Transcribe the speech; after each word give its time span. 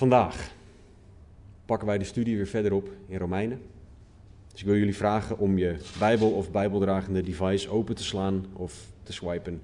Vandaag 0.00 0.50
pakken 1.64 1.86
wij 1.86 1.98
de 1.98 2.04
studie 2.04 2.36
weer 2.36 2.46
verder 2.46 2.72
op 2.72 2.88
in 3.06 3.18
Romeinen. 3.18 3.62
Dus 4.52 4.60
ik 4.60 4.66
wil 4.66 4.76
jullie 4.76 4.96
vragen 4.96 5.38
om 5.38 5.58
je 5.58 5.76
Bijbel 5.98 6.30
of 6.30 6.50
Bijbeldragende 6.50 7.22
device 7.22 7.70
open 7.70 7.94
te 7.94 8.04
slaan 8.04 8.46
of 8.52 8.86
te 9.02 9.12
swipen 9.12 9.60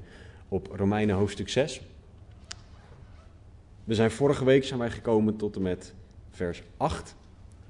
op 0.49 0.69
Romeinen 0.73 1.17
hoofdstuk 1.17 1.49
6. 1.49 1.81
We 3.85 3.95
zijn 3.95 4.11
vorige 4.11 4.45
week 4.45 4.65
zijn 4.65 4.79
wij 4.79 4.91
gekomen 4.91 5.37
tot 5.37 5.57
en 5.57 5.63
met 5.63 5.95
vers 6.31 6.63
8. 6.77 7.15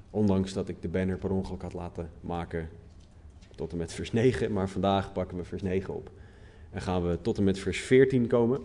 Ondanks 0.09 0.53
dat 0.53 0.69
ik 0.69 0.81
de 0.81 0.87
banner 0.87 1.17
per 1.17 1.31
ongeluk 1.31 1.61
had 1.61 1.73
laten 1.73 2.09
maken 2.21 2.69
tot 3.55 3.71
en 3.71 3.77
met 3.77 3.93
vers 3.93 4.11
9. 4.11 4.53
Maar 4.53 4.69
vandaag 4.69 5.11
pakken 5.11 5.37
we 5.37 5.43
vers 5.43 5.61
9 5.61 5.93
op. 5.95 6.11
En 6.71 6.81
gaan 6.81 7.09
we 7.09 7.21
tot 7.21 7.37
en 7.37 7.43
met 7.43 7.59
vers 7.59 7.79
14 7.79 8.27
komen. 8.27 8.61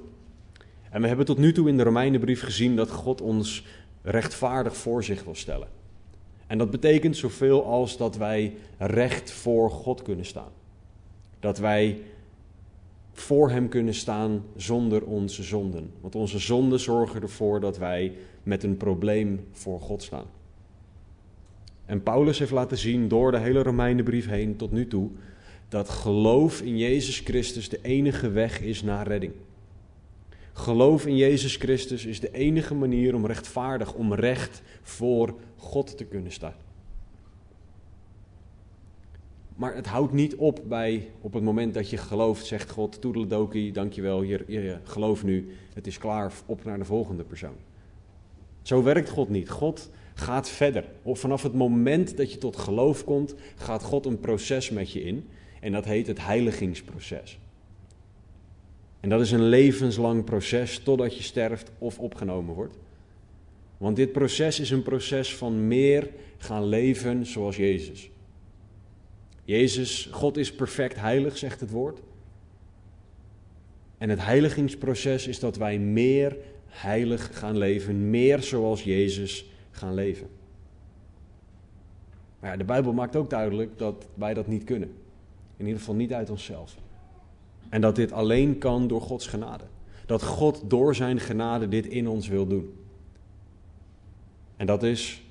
En 0.93 1.01
we 1.01 1.07
hebben 1.07 1.27
tot 1.27 1.39
nu 1.39 1.53
toe 1.53 1.69
in 1.69 1.77
de 1.77 1.83
Romeinenbrief 1.83 2.43
gezien 2.43 2.77
dat 2.77 2.91
God 2.91 3.21
ons 3.21 3.65
rechtvaardig 4.03 4.77
voor 4.77 5.05
zich 5.05 5.25
wil 5.25 5.35
stellen. 5.35 5.69
En 6.47 6.59
dat 6.59 6.71
betekent 6.71 7.17
zoveel 7.17 7.65
als 7.65 7.97
dat 7.97 8.17
wij 8.17 8.55
recht 8.79 9.31
voor 9.31 9.71
God 9.71 10.03
kunnen 10.03 10.25
staan. 10.25 10.53
Dat 11.41 11.59
wij 11.59 12.01
voor 13.13 13.51
Hem 13.51 13.69
kunnen 13.69 13.95
staan 13.95 14.45
zonder 14.57 15.05
onze 15.05 15.43
zonden. 15.43 15.93
Want 16.01 16.15
onze 16.15 16.39
zonden 16.39 16.81
zorgen 16.81 17.23
ervoor 17.23 17.61
dat 17.61 17.79
wij 17.79 18.13
met 18.43 18.63
een 18.63 18.77
probleem 18.77 19.47
voor 19.53 19.81
God 19.81 20.03
staan. 20.03 20.27
En 21.87 22.03
Paulus 22.03 22.39
heeft 22.39 22.51
laten 22.51 22.79
zien 22.79 23.09
door 23.09 23.31
de 23.31 23.39
hele 23.39 23.63
Romeinenbrief 23.63 24.29
heen 24.29 24.57
tot 24.57 24.73
nu 24.73 24.87
toe 24.87 25.11
dat 25.69 25.89
geloof 25.89 26.61
in 26.61 26.79
Jezus 26.79 27.19
Christus 27.19 27.69
de 27.69 27.79
enige 27.83 28.31
weg 28.31 28.61
is 28.61 28.83
naar 28.83 29.07
redding. 29.07 29.33
Geloof 30.53 31.07
in 31.07 31.17
Jezus 31.17 31.57
Christus 31.57 32.05
is 32.05 32.21
de 32.21 32.33
enige 32.33 32.75
manier 32.75 33.15
om 33.15 33.27
rechtvaardig, 33.27 33.95
om 33.95 34.15
recht 34.15 34.63
voor 34.83 35.35
God 35.57 35.97
te 35.97 36.05
kunnen 36.05 36.33
staan. 36.33 36.55
Maar 39.57 39.75
het 39.75 39.87
houdt 39.87 40.13
niet 40.13 40.37
op 40.37 40.61
bij 40.69 41.09
op 41.21 41.33
het 41.33 41.43
moment 41.43 41.75
dat 41.75 41.91
je 41.91 41.97
gelooft, 41.97 42.47
zegt 42.47 42.71
God, 42.71 43.01
toedeledokie, 43.01 43.73
dankjewel, 43.73 44.23
je, 44.23 44.45
je 44.47 44.79
geloof 44.85 45.25
nu, 45.25 45.53
het 45.75 45.87
is 45.87 45.99
klaar, 45.99 46.33
op 46.47 46.65
naar 46.65 46.79
de 46.79 46.85
volgende 46.85 47.25
persoon. 47.25 47.57
Zo 48.63 48.83
werkt 48.83 49.09
God 49.09 49.29
niet. 49.29 49.51
God 49.51 49.91
gaat 50.15 50.49
verder. 50.49 50.85
Vanaf 51.05 51.43
het 51.43 51.55
moment 51.55 52.17
dat 52.17 52.33
je 52.33 52.39
tot 52.39 52.57
geloof 52.57 53.05
komt, 53.05 53.35
gaat 53.57 53.83
God 53.83 54.07
een 54.07 54.21
proces 54.21 54.71
met 54.71 54.93
je 54.93 55.03
in. 55.03 55.29
En 55.61 55.73
dat 55.73 55.85
heet 55.85 56.07
het 56.07 56.25
heiligingsproces. 56.25 57.39
En 59.03 59.09
dat 59.09 59.21
is 59.21 59.31
een 59.31 59.49
levenslang 59.49 60.25
proces 60.25 60.79
totdat 60.79 61.17
je 61.17 61.23
sterft 61.23 61.71
of 61.79 61.99
opgenomen 61.99 62.55
wordt. 62.55 62.77
Want 63.79 63.97
dit 63.97 64.13
proces 64.13 64.61
is 64.61 64.71
een 64.71 64.83
proces 64.83 65.37
van 65.37 65.67
meer 65.67 66.11
gaan 66.39 66.65
leven 66.65 67.27
zoals 67.27 67.57
Jezus. 67.57 68.11
Jezus, 69.45 70.09
God 70.11 70.37
is 70.37 70.53
perfect 70.53 70.97
heilig, 71.01 71.39
zegt 71.39 71.61
het 71.61 71.71
woord. 71.71 72.01
En 73.99 74.09
het 74.09 74.25
heiligingsproces 74.25 75.27
is 75.27 75.39
dat 75.39 75.57
wij 75.57 75.79
meer 75.79 76.37
heilig 76.67 77.39
gaan 77.39 77.59
leven, 77.59 78.11
meer 78.11 78.43
zoals 78.43 78.83
Jezus 78.83 79.45
gaan 79.71 79.95
leven. 79.95 80.27
Ja, 82.43 82.57
de 82.57 82.65
Bijbel 82.65 82.93
maakt 82.93 83.17
ook 83.17 83.31
duidelijk 83.31 83.79
dat 83.79 84.07
wij 84.15 84.35
dat 84.35 84.47
niet 84.47 84.65
kunnen. 84.65 84.89
In 85.57 85.65
ieder 85.65 85.79
geval 85.79 85.95
niet 85.95 86.13
uit 86.13 86.31
onszelf. 86.31 86.77
En 87.69 87.81
dat 87.81 87.97
dit 87.97 88.13
alleen 88.13 88.59
kan 88.59 88.89
door 88.89 89.01
Gods 89.01 89.27
genade. 89.27 89.65
Dat 90.07 90.23
God 90.23 90.63
door 90.67 90.95
zijn 90.95 91.21
genade 91.21 91.69
dit 91.69 91.87
in 91.87 92.09
ons 92.09 92.29
wil 92.29 92.47
doen. 92.47 92.75
En 94.57 94.67
dat 94.67 94.83
is 94.83 95.23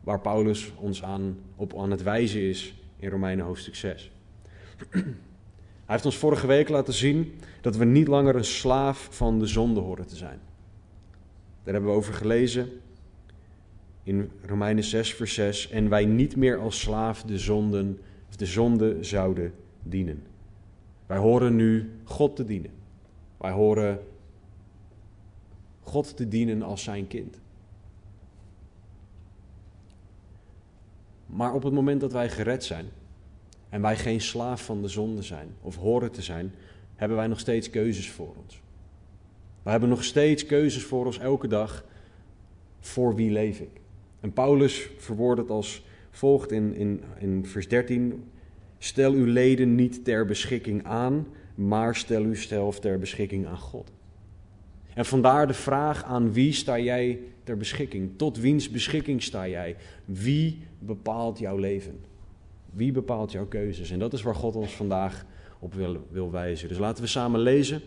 waar 0.00 0.20
Paulus 0.20 0.72
ons 0.76 1.02
aan, 1.02 1.38
op 1.56 1.78
aan 1.78 1.90
het 1.90 2.02
wijzen 2.02 2.40
is 2.40 2.74
in 2.96 3.10
Romeinen 3.10 3.44
hoofdstuk 3.44 3.74
6. 3.74 4.10
Hij 5.86 5.94
heeft 5.94 6.04
ons 6.04 6.16
vorige 6.16 6.46
week 6.46 6.68
laten 6.68 6.94
zien 6.94 7.32
dat 7.60 7.76
we 7.76 7.84
niet 7.84 8.08
langer 8.08 8.36
een 8.36 8.44
slaaf 8.44 9.08
van 9.10 9.38
de 9.38 9.46
zonde 9.46 9.80
horen 9.80 10.06
te 10.06 10.16
zijn. 10.16 10.38
Daar 11.62 11.74
hebben 11.74 11.90
we 11.90 11.96
over 11.96 12.14
gelezen 12.14 12.68
in 14.02 14.30
Romeinen 14.46 14.84
6, 14.84 15.14
vers 15.14 15.34
6. 15.34 15.70
En 15.70 15.88
wij 15.88 16.04
niet 16.04 16.36
meer 16.36 16.58
als 16.58 16.80
slaaf 16.80 17.22
de, 17.22 17.38
zonden, 17.38 17.98
of 18.28 18.36
de 18.36 18.46
zonde 18.46 18.96
zouden 19.00 19.52
dienen. 19.82 20.22
Wij 21.06 21.18
horen 21.18 21.56
nu 21.56 21.90
God 22.04 22.36
te 22.36 22.44
dienen. 22.44 22.70
Wij 23.36 23.50
horen 23.50 24.00
God 25.80 26.16
te 26.16 26.28
dienen 26.28 26.62
als 26.62 26.82
zijn 26.82 27.06
kind. 27.06 27.38
Maar 31.26 31.54
op 31.54 31.62
het 31.62 31.72
moment 31.72 32.00
dat 32.00 32.12
wij 32.12 32.30
gered 32.30 32.64
zijn 32.64 32.86
en 33.68 33.80
wij 33.80 33.96
geen 33.96 34.20
slaaf 34.20 34.64
van 34.64 34.82
de 34.82 34.88
zonde 34.88 35.22
zijn 35.22 35.48
of 35.60 35.76
horen 35.76 36.12
te 36.12 36.22
zijn, 36.22 36.54
hebben 36.94 37.16
wij 37.16 37.26
nog 37.26 37.40
steeds 37.40 37.70
keuzes 37.70 38.10
voor 38.10 38.34
ons. 38.44 38.60
We 39.62 39.70
hebben 39.70 39.88
nog 39.88 40.04
steeds 40.04 40.46
keuzes 40.46 40.84
voor 40.84 41.06
ons 41.06 41.18
elke 41.18 41.48
dag. 41.48 41.84
Voor 42.80 43.14
wie 43.14 43.30
leef 43.30 43.60
ik? 43.60 43.80
En 44.20 44.32
Paulus 44.32 44.90
verwoordt 44.98 45.40
het 45.40 45.50
als 45.50 45.84
volgt 46.10 46.52
in, 46.52 46.74
in, 46.74 47.02
in 47.18 47.46
vers 47.46 47.68
13. 47.68 48.24
Stel 48.86 49.12
uw 49.12 49.24
leden 49.24 49.74
niet 49.74 50.04
ter 50.04 50.26
beschikking 50.26 50.84
aan, 50.84 51.26
maar 51.54 51.96
stel 51.96 52.24
uzelf 52.24 52.80
ter 52.80 52.98
beschikking 52.98 53.46
aan 53.46 53.58
God. 53.58 53.92
En 54.94 55.04
vandaar 55.04 55.46
de 55.46 55.54
vraag 55.54 56.04
aan 56.04 56.32
wie 56.32 56.52
sta 56.52 56.78
jij 56.78 57.20
ter 57.44 57.56
beschikking? 57.56 58.10
Tot 58.16 58.38
wiens 58.38 58.70
beschikking 58.70 59.22
sta 59.22 59.48
jij? 59.48 59.76
Wie 60.04 60.58
bepaalt 60.78 61.38
jouw 61.38 61.56
leven? 61.56 62.00
Wie 62.70 62.92
bepaalt 62.92 63.32
jouw 63.32 63.46
keuzes? 63.46 63.90
En 63.90 63.98
dat 63.98 64.12
is 64.12 64.22
waar 64.22 64.34
God 64.34 64.56
ons 64.56 64.72
vandaag 64.72 65.26
op 65.58 65.74
wil, 65.74 66.06
wil 66.10 66.30
wijzen. 66.30 66.68
Dus 66.68 66.78
laten 66.78 67.02
we 67.02 67.08
samen 67.08 67.40
lezen. 67.40 67.80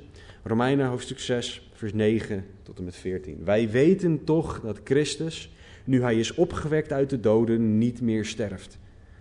Romeinen 0.44 0.88
hoofdstuk 0.88 1.20
6, 1.20 1.70
vers 1.74 1.94
9 1.94 2.46
tot 2.64 2.78
en 2.78 2.84
met 2.84 2.96
14. 2.96 3.44
Wij 3.44 3.70
weten 3.70 4.24
toch 4.24 4.62
dat 4.62 4.80
Christus, 4.84 5.52
nu 5.84 6.02
hij 6.02 6.20
is 6.20 6.34
opgewekt 6.34 6.92
uit 6.92 7.10
de 7.10 7.20
doden, 7.20 7.78
niet 7.78 8.02
meer 8.02 8.26
sterft. 8.26 8.80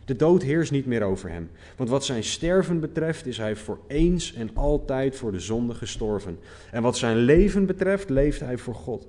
De 0.09 0.17
dood 0.17 0.43
heerst 0.43 0.73
niet 0.73 0.87
meer 0.87 1.03
over 1.03 1.31
hem. 1.31 1.51
Want 1.77 1.91
wat 1.91 2.05
zijn 2.05 2.25
sterven 2.25 2.81
betreft, 2.81 3.27
is 3.27 3.39
hij 3.39 3.57
voor 3.57 3.79
eens 3.87 4.35
en 4.35 4.51
altijd 4.55 5.17
voor 5.17 5.33
de 5.33 5.41
zonde 5.41 5.75
gestorven. 5.75 6.39
En 6.71 6.83
wat 6.83 6.97
zijn 6.97 7.17
leven 7.17 7.67
betreft, 7.67 8.11
leeft 8.11 8.41
hij 8.41 8.59
voor 8.59 8.75
God. 8.75 9.07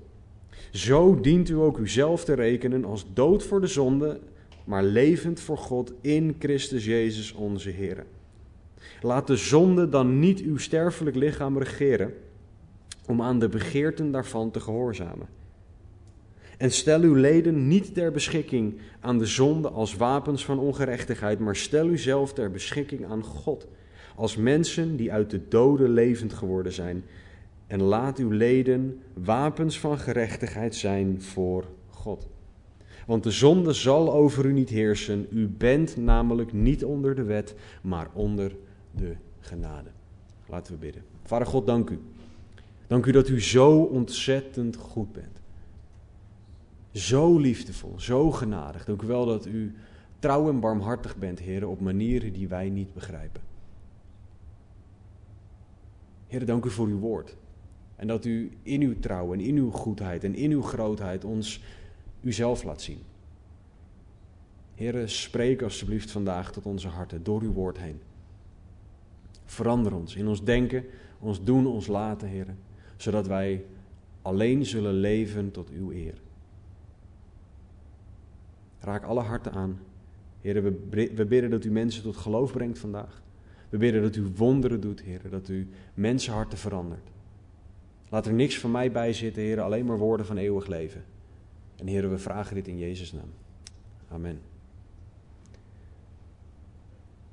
Zo 0.71 1.19
dient 1.19 1.49
u 1.49 1.55
ook 1.55 1.77
uzelf 1.77 2.23
te 2.23 2.33
rekenen 2.33 2.85
als 2.85 3.05
dood 3.13 3.43
voor 3.43 3.61
de 3.61 3.67
zonde, 3.67 4.19
maar 4.63 4.83
levend 4.83 5.39
voor 5.39 5.57
God 5.57 5.93
in 6.01 6.35
Christus 6.39 6.85
Jezus 6.85 7.31
onze 7.33 7.69
Heer. 7.69 8.05
Laat 9.01 9.27
de 9.27 9.35
zonde 9.35 9.89
dan 9.89 10.19
niet 10.19 10.39
uw 10.39 10.57
sterfelijk 10.57 11.15
lichaam 11.15 11.57
regeren, 11.57 12.13
om 13.05 13.21
aan 13.21 13.39
de 13.39 13.49
begeerten 13.49 14.11
daarvan 14.11 14.51
te 14.51 14.59
gehoorzamen. 14.59 15.38
En 16.59 16.71
stel 16.71 17.01
uw 17.01 17.13
leden 17.13 17.67
niet 17.67 17.93
ter 17.93 18.11
beschikking 18.11 18.77
aan 18.99 19.17
de 19.17 19.25
zonde 19.25 19.69
als 19.69 19.95
wapens 19.95 20.45
van 20.45 20.59
ongerechtigheid, 20.59 21.39
maar 21.39 21.55
stel 21.55 21.87
u 21.87 21.97
zelf 21.97 22.33
ter 22.33 22.51
beschikking 22.51 23.05
aan 23.05 23.23
God, 23.23 23.67
als 24.15 24.35
mensen 24.35 24.95
die 24.95 25.11
uit 25.11 25.29
de 25.29 25.47
doden 25.47 25.89
levend 25.89 26.33
geworden 26.33 26.71
zijn. 26.71 27.03
En 27.67 27.81
laat 27.81 28.17
uw 28.17 28.29
leden 28.29 29.01
wapens 29.13 29.79
van 29.79 29.97
gerechtigheid 29.97 30.75
zijn 30.75 31.21
voor 31.21 31.65
God. 31.89 32.27
Want 33.05 33.23
de 33.23 33.31
zonde 33.31 33.73
zal 33.73 34.13
over 34.13 34.45
u 34.45 34.53
niet 34.53 34.69
heersen. 34.69 35.27
U 35.31 35.47
bent 35.47 35.97
namelijk 35.97 36.53
niet 36.53 36.83
onder 36.83 37.15
de 37.15 37.23
wet, 37.23 37.55
maar 37.81 38.07
onder 38.13 38.55
de 38.91 39.15
genade. 39.39 39.89
Laten 40.47 40.73
we 40.73 40.79
bidden. 40.79 41.03
Vader 41.23 41.47
God, 41.47 41.65
dank 41.65 41.89
u. 41.89 41.99
Dank 42.87 43.05
u 43.05 43.11
dat 43.11 43.29
u 43.29 43.41
zo 43.41 43.77
ontzettend 43.81 44.75
goed 44.75 45.11
bent. 45.11 45.38
Zo 46.91 47.37
liefdevol, 47.37 47.99
zo 47.99 48.31
genadig. 48.31 48.85
Dank 48.85 49.01
u 49.01 49.07
wel 49.07 49.25
dat 49.25 49.45
u 49.45 49.75
trouw 50.19 50.49
en 50.49 50.59
barmhartig 50.59 51.17
bent, 51.17 51.39
Heer, 51.39 51.67
op 51.67 51.79
manieren 51.79 52.33
die 52.33 52.47
wij 52.47 52.69
niet 52.69 52.93
begrijpen. 52.93 53.41
Heer, 56.27 56.45
dank 56.45 56.65
u 56.65 56.69
voor 56.69 56.87
uw 56.87 56.99
woord. 56.99 57.35
En 57.95 58.07
dat 58.07 58.25
u 58.25 58.51
in 58.63 58.81
uw 58.81 58.99
trouw 58.99 59.33
en 59.33 59.39
in 59.39 59.55
uw 59.55 59.71
goedheid 59.71 60.23
en 60.23 60.35
in 60.35 60.51
uw 60.51 60.61
grootheid 60.61 61.25
ons 61.25 61.63
uzelf 62.21 62.63
laat 62.63 62.81
zien. 62.81 62.99
Heer, 64.75 65.09
spreek 65.09 65.61
alsjeblieft 65.61 66.11
vandaag 66.11 66.51
tot 66.51 66.65
onze 66.65 66.87
harten 66.87 67.23
door 67.23 67.41
uw 67.41 67.51
woord 67.51 67.77
heen. 67.77 67.99
Verander 69.45 69.95
ons 69.95 70.15
in 70.15 70.27
ons 70.27 70.43
denken, 70.43 70.83
ons 71.19 71.43
doen, 71.43 71.67
ons 71.67 71.87
laten, 71.87 72.27
Heer, 72.27 72.47
zodat 72.97 73.27
wij 73.27 73.65
alleen 74.21 74.65
zullen 74.65 74.93
leven 74.93 75.51
tot 75.51 75.69
uw 75.69 75.91
eer. 75.91 76.21
Raak 78.79 79.03
alle 79.03 79.21
harten 79.21 79.51
aan. 79.51 79.79
Heer, 80.41 80.63
we, 80.63 81.25
bidden 81.25 81.49
dat 81.49 81.65
u 81.65 81.71
mensen 81.71 82.03
tot 82.03 82.17
geloof 82.17 82.51
brengt 82.51 82.79
vandaag. 82.79 83.21
We 83.69 83.77
bidden 83.77 84.01
dat 84.01 84.15
u 84.15 84.31
wonderen 84.35 84.81
doet, 84.81 85.01
Heer, 85.01 85.21
dat 85.29 85.49
u 85.49 85.69
mensenharten 85.93 86.57
verandert. 86.57 87.09
Laat 88.09 88.25
er 88.25 88.33
niks 88.33 88.59
van 88.59 88.71
mij 88.71 88.91
bij 88.91 89.13
zitten, 89.13 89.41
Heer, 89.43 89.61
alleen 89.61 89.85
maar 89.85 89.97
woorden 89.97 90.25
van 90.25 90.37
eeuwig 90.37 90.67
leven. 90.67 91.03
En 91.75 91.87
heren, 91.87 92.09
we 92.09 92.17
vragen 92.17 92.55
dit 92.55 92.67
in 92.67 92.77
Jezus' 92.77 93.11
naam. 93.11 93.29
Amen. 94.07 94.39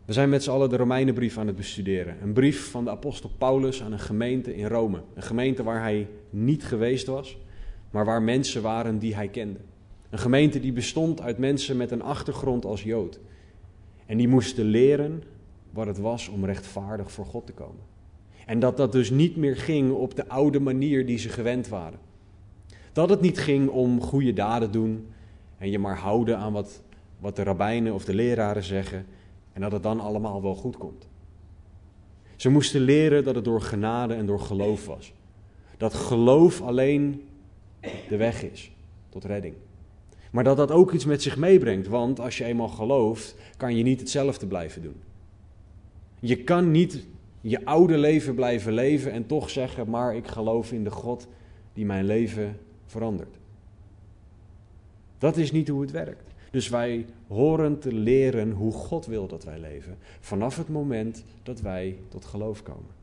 We 0.05 0.13
zijn 0.13 0.29
met 0.29 0.43
z'n 0.43 0.51
allen 0.51 0.69
de 0.69 0.77
Romeinenbrief 0.77 1.39
aan 1.39 1.47
het 1.47 1.57
bestuderen. 1.57 2.23
Een 2.23 2.33
brief 2.33 2.71
van 2.71 2.85
de 2.85 2.91
apostel 2.91 3.31
Paulus 3.39 3.83
aan 3.83 3.93
een 3.93 3.99
gemeente 3.99 4.57
in 4.57 4.67
Rome. 4.67 5.03
Een 5.15 5.23
gemeente 5.23 5.63
waar 5.63 5.81
hij 5.81 6.09
niet 6.31 6.65
geweest 6.65 7.07
was, 7.07 7.39
maar 7.91 8.05
waar 8.05 8.23
mensen 8.23 8.63
waren 8.63 8.99
die 8.99 9.15
hij 9.15 9.29
kende. 9.29 9.59
Een 10.17 10.23
gemeente 10.23 10.61
die 10.61 10.73
bestond 10.73 11.21
uit 11.21 11.39
mensen 11.39 11.77
met 11.77 11.91
een 11.91 12.03
achtergrond 12.03 12.65
als 12.65 12.83
Jood. 12.83 13.21
En 14.07 14.17
die 14.17 14.29
moesten 14.29 14.65
leren 14.65 15.23
wat 15.71 15.87
het 15.87 15.99
was 15.99 16.29
om 16.29 16.45
rechtvaardig 16.45 17.13
voor 17.13 17.27
God 17.27 17.47
te 17.47 17.53
komen. 17.53 17.83
En 18.47 18.59
dat 18.59 18.77
dat 18.77 18.93
dus 18.93 19.11
niet 19.11 19.37
meer 19.37 19.57
ging 19.57 19.93
op 19.93 20.15
de 20.15 20.29
oude 20.29 20.61
manier 20.61 21.07
die 21.07 21.19
ze 21.19 21.29
gewend 21.29 21.69
waren. 21.69 21.99
Dat 22.93 23.09
het 23.09 23.21
niet 23.21 23.39
ging 23.39 23.69
om 23.69 24.01
goede 24.01 24.33
daden 24.33 24.71
doen 24.71 25.07
en 25.59 25.71
je 25.71 25.79
maar 25.79 25.99
houden 25.99 26.39
aan 26.39 26.53
wat, 26.53 26.83
wat 27.19 27.37
de 27.37 27.43
rabbijnen 27.43 27.95
of 27.95 28.05
de 28.05 28.15
leraren 28.15 28.65
zeggen 28.65 29.07
en 29.53 29.61
dat 29.61 29.73
het 29.73 29.83
dan 29.83 30.01
allemaal 30.01 30.43
wel 30.43 30.55
goed 30.55 30.77
komt. 30.77 31.09
Ze 32.37 32.49
moesten 32.49 32.81
leren 32.81 33.25
dat 33.25 33.35
het 33.35 33.45
door 33.45 33.61
genade 33.61 34.15
en 34.15 34.27
door 34.27 34.41
geloof 34.41 34.87
was. 34.87 35.13
Dat 35.77 35.95
geloof 35.95 36.61
alleen 36.63 37.29
de 38.09 38.17
weg 38.17 38.43
is 38.43 38.71
tot 39.09 39.25
redding. 39.25 39.55
Maar 40.37 40.45
dat 40.45 40.57
dat 40.57 40.71
ook 40.71 40.93
iets 40.93 41.05
met 41.05 41.23
zich 41.23 41.37
meebrengt, 41.37 41.89
want 41.89 42.21
als 42.21 42.39
je 42.39 42.45
eenmaal 42.45 42.69
gelooft, 42.69 43.35
kan 43.57 43.77
je 43.77 43.83
niet 43.83 44.01
hetzelfde 44.01 44.47
blijven 44.47 44.83
doen. 44.83 44.97
Je 46.21 46.37
kan 46.37 46.71
niet 46.71 47.07
je 47.41 47.65
oude 47.65 47.99
leven 47.99 48.35
blijven 48.35 48.73
leven 48.73 49.13
en 49.13 49.27
toch 49.27 49.51
zeggen, 49.51 49.91
maar 49.91 50.17
ik 50.17 50.27
geloof 50.27 50.73
in 50.73 50.85
de 50.85 50.91
God 50.91 51.27
die 51.73 51.85
mijn 51.85 52.05
leven 52.05 52.59
verandert. 52.87 53.37
Dat 55.19 55.37
is 55.37 55.53
niet 55.53 55.69
hoe 55.69 55.81
het 55.81 55.91
werkt. 55.91 56.35
Dus 56.51 56.69
wij 56.69 57.07
horen 57.27 57.79
te 57.79 57.93
leren 57.93 58.51
hoe 58.51 58.73
God 58.73 59.07
wil 59.07 59.27
dat 59.27 59.45
wij 59.45 59.59
leven, 59.59 59.97
vanaf 60.21 60.57
het 60.57 60.69
moment 60.69 61.25
dat 61.43 61.61
wij 61.61 61.97
tot 62.09 62.25
geloof 62.25 62.63
komen. 62.63 62.95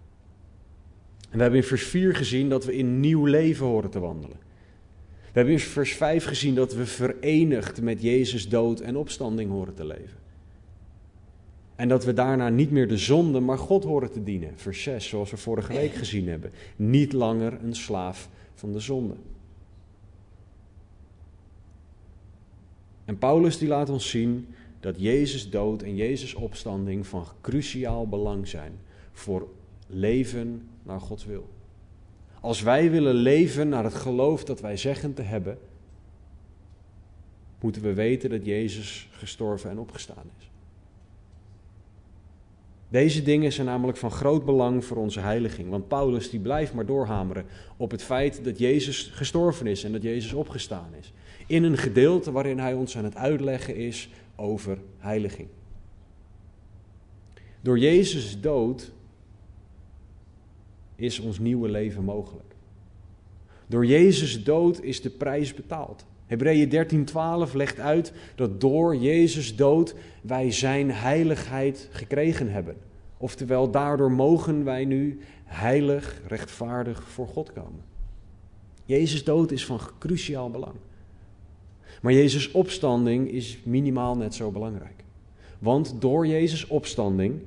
En 1.29 1.37
we 1.37 1.41
hebben 1.41 1.59
in 1.59 1.67
vers 1.67 1.83
4 1.83 2.15
gezien 2.15 2.49
dat 2.49 2.65
we 2.65 2.75
in 2.75 2.99
nieuw 2.99 3.25
leven 3.25 3.65
horen 3.65 3.89
te 3.89 3.99
wandelen. 3.99 4.42
We 5.33 5.39
hebben 5.39 5.53
in 5.53 5.59
vers 5.59 5.93
5 5.93 6.25
gezien 6.25 6.55
dat 6.55 6.73
we 6.73 6.85
verenigd 6.85 7.81
met 7.81 8.01
Jezus 8.01 8.49
dood 8.49 8.79
en 8.79 8.95
opstanding 8.95 9.51
horen 9.51 9.73
te 9.73 9.85
leven. 9.85 10.17
En 11.75 11.87
dat 11.87 12.05
we 12.05 12.13
daarna 12.13 12.49
niet 12.49 12.71
meer 12.71 12.87
de 12.87 12.97
zonde, 12.97 13.39
maar 13.39 13.57
God 13.57 13.83
horen 13.83 14.11
te 14.11 14.23
dienen. 14.23 14.51
Vers 14.55 14.83
6, 14.83 15.07
zoals 15.07 15.31
we 15.31 15.37
vorige 15.37 15.73
week 15.73 15.93
gezien 15.93 16.27
hebben. 16.27 16.51
Niet 16.75 17.13
langer 17.13 17.63
een 17.63 17.75
slaaf 17.75 18.29
van 18.53 18.71
de 18.71 18.79
zonde. 18.79 19.13
En 23.05 23.17
Paulus 23.17 23.57
die 23.57 23.67
laat 23.67 23.89
ons 23.89 24.09
zien 24.09 24.47
dat 24.79 25.01
Jezus 25.01 25.49
dood 25.49 25.81
en 25.81 25.95
Jezus 25.95 26.33
opstanding 26.33 27.07
van 27.07 27.25
cruciaal 27.41 28.07
belang 28.07 28.47
zijn 28.47 28.79
voor 29.11 29.47
leven 29.87 30.67
naar 30.83 30.99
Gods 30.99 31.25
wil. 31.25 31.49
Als 32.43 32.61
wij 32.61 32.91
willen 32.91 33.15
leven 33.15 33.69
naar 33.69 33.83
het 33.83 33.93
geloof 33.93 34.43
dat 34.43 34.61
wij 34.61 34.77
zeggen 34.77 35.13
te 35.13 35.21
hebben, 35.21 35.57
moeten 37.59 37.81
we 37.81 37.93
weten 37.93 38.29
dat 38.29 38.45
Jezus 38.45 39.07
gestorven 39.11 39.69
en 39.69 39.79
opgestaan 39.79 40.25
is. 40.39 40.49
Deze 42.89 43.21
dingen 43.21 43.51
zijn 43.51 43.67
namelijk 43.67 43.97
van 43.97 44.11
groot 44.11 44.45
belang 44.45 44.85
voor 44.85 44.97
onze 44.97 45.19
heiliging. 45.19 45.69
Want 45.69 45.87
Paulus 45.87 46.29
die 46.29 46.39
blijft 46.39 46.73
maar 46.73 46.85
doorhameren 46.85 47.45
op 47.77 47.91
het 47.91 48.03
feit 48.03 48.43
dat 48.43 48.59
Jezus 48.59 49.09
gestorven 49.13 49.67
is 49.67 49.83
en 49.83 49.91
dat 49.91 50.01
Jezus 50.01 50.33
opgestaan 50.33 50.93
is. 50.99 51.13
In 51.47 51.63
een 51.63 51.77
gedeelte 51.77 52.31
waarin 52.31 52.59
hij 52.59 52.73
ons 52.73 52.97
aan 52.97 53.03
het 53.03 53.15
uitleggen 53.15 53.75
is 53.75 54.09
over 54.35 54.77
heiliging. 54.97 55.47
Door 57.61 57.79
Jezus 57.79 58.41
dood 58.41 58.91
is 60.95 61.19
ons 61.19 61.39
nieuwe 61.39 61.69
leven 61.69 62.03
mogelijk. 62.03 62.55
Door 63.67 63.85
Jezus 63.85 64.43
dood 64.43 64.81
is 64.81 65.01
de 65.01 65.09
prijs 65.09 65.53
betaald. 65.53 66.05
Hebreeën 66.25 66.69
13:12 66.69 67.53
legt 67.53 67.79
uit 67.79 68.13
dat 68.35 68.61
door 68.61 68.95
Jezus 68.95 69.55
dood 69.55 69.95
wij 70.21 70.51
zijn 70.51 70.91
heiligheid 70.91 71.89
gekregen 71.91 72.51
hebben. 72.51 72.75
Oftewel, 73.17 73.71
daardoor 73.71 74.11
mogen 74.11 74.63
wij 74.63 74.85
nu 74.85 75.19
heilig, 75.45 76.21
rechtvaardig 76.27 77.03
voor 77.03 77.27
God 77.27 77.53
komen. 77.53 77.81
Jezus 78.85 79.23
dood 79.23 79.51
is 79.51 79.65
van 79.65 79.79
cruciaal 79.99 80.49
belang. 80.49 80.75
Maar 82.01 82.13
Jezus 82.13 82.51
opstanding 82.51 83.31
is 83.31 83.59
minimaal 83.63 84.17
net 84.17 84.35
zo 84.35 84.51
belangrijk. 84.51 85.03
Want 85.59 86.01
door 86.01 86.27
Jezus 86.27 86.67
opstanding 86.67 87.41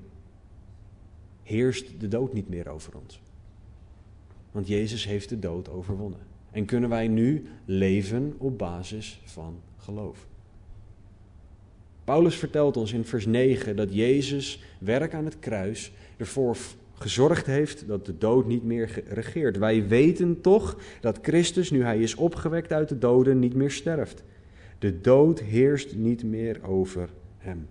heerst 1.42 2.00
de 2.00 2.08
dood 2.08 2.32
niet 2.32 2.48
meer 2.48 2.68
over 2.68 2.92
ons. 3.02 3.20
Want 4.56 4.68
Jezus 4.68 5.06
heeft 5.06 5.28
de 5.28 5.38
dood 5.38 5.70
overwonnen. 5.70 6.20
En 6.50 6.64
kunnen 6.64 6.88
wij 6.88 7.08
nu 7.08 7.46
leven 7.64 8.34
op 8.38 8.58
basis 8.58 9.20
van 9.24 9.60
geloof. 9.76 10.26
Paulus 12.04 12.36
vertelt 12.36 12.76
ons 12.76 12.92
in 12.92 13.04
vers 13.04 13.26
9 13.26 13.76
dat 13.76 13.94
Jezus 13.94 14.62
werk 14.78 15.14
aan 15.14 15.24
het 15.24 15.38
kruis 15.38 15.92
ervoor 16.16 16.56
gezorgd 16.94 17.46
heeft 17.46 17.86
dat 17.86 18.06
de 18.06 18.18
dood 18.18 18.46
niet 18.46 18.64
meer 18.64 19.02
regeert. 19.08 19.58
Wij 19.58 19.88
weten 19.88 20.40
toch 20.40 20.78
dat 21.00 21.18
Christus, 21.22 21.70
nu 21.70 21.82
hij 21.82 21.98
is 21.98 22.14
opgewekt 22.14 22.72
uit 22.72 22.88
de 22.88 22.98
doden, 22.98 23.38
niet 23.38 23.54
meer 23.54 23.70
sterft. 23.70 24.22
De 24.78 25.00
dood 25.00 25.40
heerst 25.40 25.96
niet 25.96 26.24
meer 26.24 26.64
over 26.64 27.08
hem. 27.38 27.68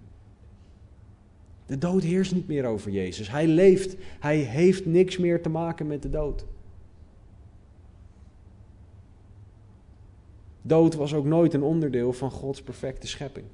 De 1.65 1.77
dood 1.77 2.03
heerst 2.03 2.33
niet 2.33 2.47
meer 2.47 2.65
over 2.65 2.91
Jezus. 2.91 3.29
Hij 3.29 3.47
leeft. 3.47 3.95
Hij 4.19 4.37
heeft 4.37 4.85
niks 4.85 5.17
meer 5.17 5.41
te 5.41 5.49
maken 5.49 5.87
met 5.87 6.01
de 6.01 6.09
dood. 6.09 6.45
Dood 10.67 10.95
was 10.95 11.13
ook 11.13 11.25
nooit 11.25 11.53
een 11.53 11.63
onderdeel 11.63 12.13
van 12.13 12.31
Gods 12.31 12.61
perfecte 12.61 13.07
schepping. 13.07 13.45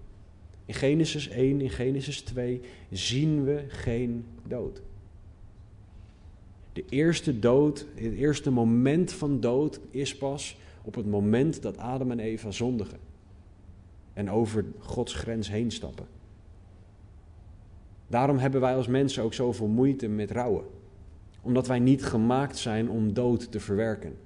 In 0.66 0.74
Genesis 0.74 1.28
1, 1.28 1.62
in 1.62 1.70
Genesis 1.70 2.22
2 2.22 2.62
zien 2.92 3.44
we 3.44 3.64
geen 3.68 4.26
dood. 4.48 4.82
De 6.74 6.84
eerste 6.90 7.40
dood, 7.40 7.86
het 7.96 8.14
eerste 8.14 8.52
moment 8.52 9.12
van 9.12 9.40
dood 9.40 9.80
is 9.90 10.18
pas 10.18 10.58
op 10.84 10.96
het 10.96 11.06
moment 11.06 11.62
dat 11.62 11.78
Adam 11.78 12.12
en 12.12 12.20
Eva 12.20 12.52
zondigen 12.52 12.98
en 14.14 14.30
over 14.30 14.66
Gods 14.80 15.14
grens 15.14 15.50
heen 15.50 15.72
stappen. 15.72 16.06
Daarom 18.08 18.38
hebben 18.38 18.62
wij 18.62 18.76
als 18.76 18.88
mensen 18.88 19.24
ook 19.24 19.34
zoveel 19.34 19.68
moeite 19.68 20.08
met 20.08 20.32
rouwen. 20.32 20.64
Omdat 21.42 21.68
wij 21.68 21.80
niet 21.80 22.04
gemaakt 22.04 22.58
zijn 22.58 22.90
om 22.90 23.14
dood 23.14 23.52
te 23.52 23.60
verwerken. 23.60 24.18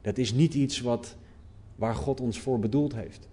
Dat 0.00 0.18
is 0.18 0.32
niet 0.32 0.54
iets 0.54 0.80
wat, 0.80 1.16
waar 1.76 1.94
God 1.94 2.20
ons 2.20 2.40
voor 2.40 2.58
bedoeld 2.58 2.94
heeft. 2.94 3.28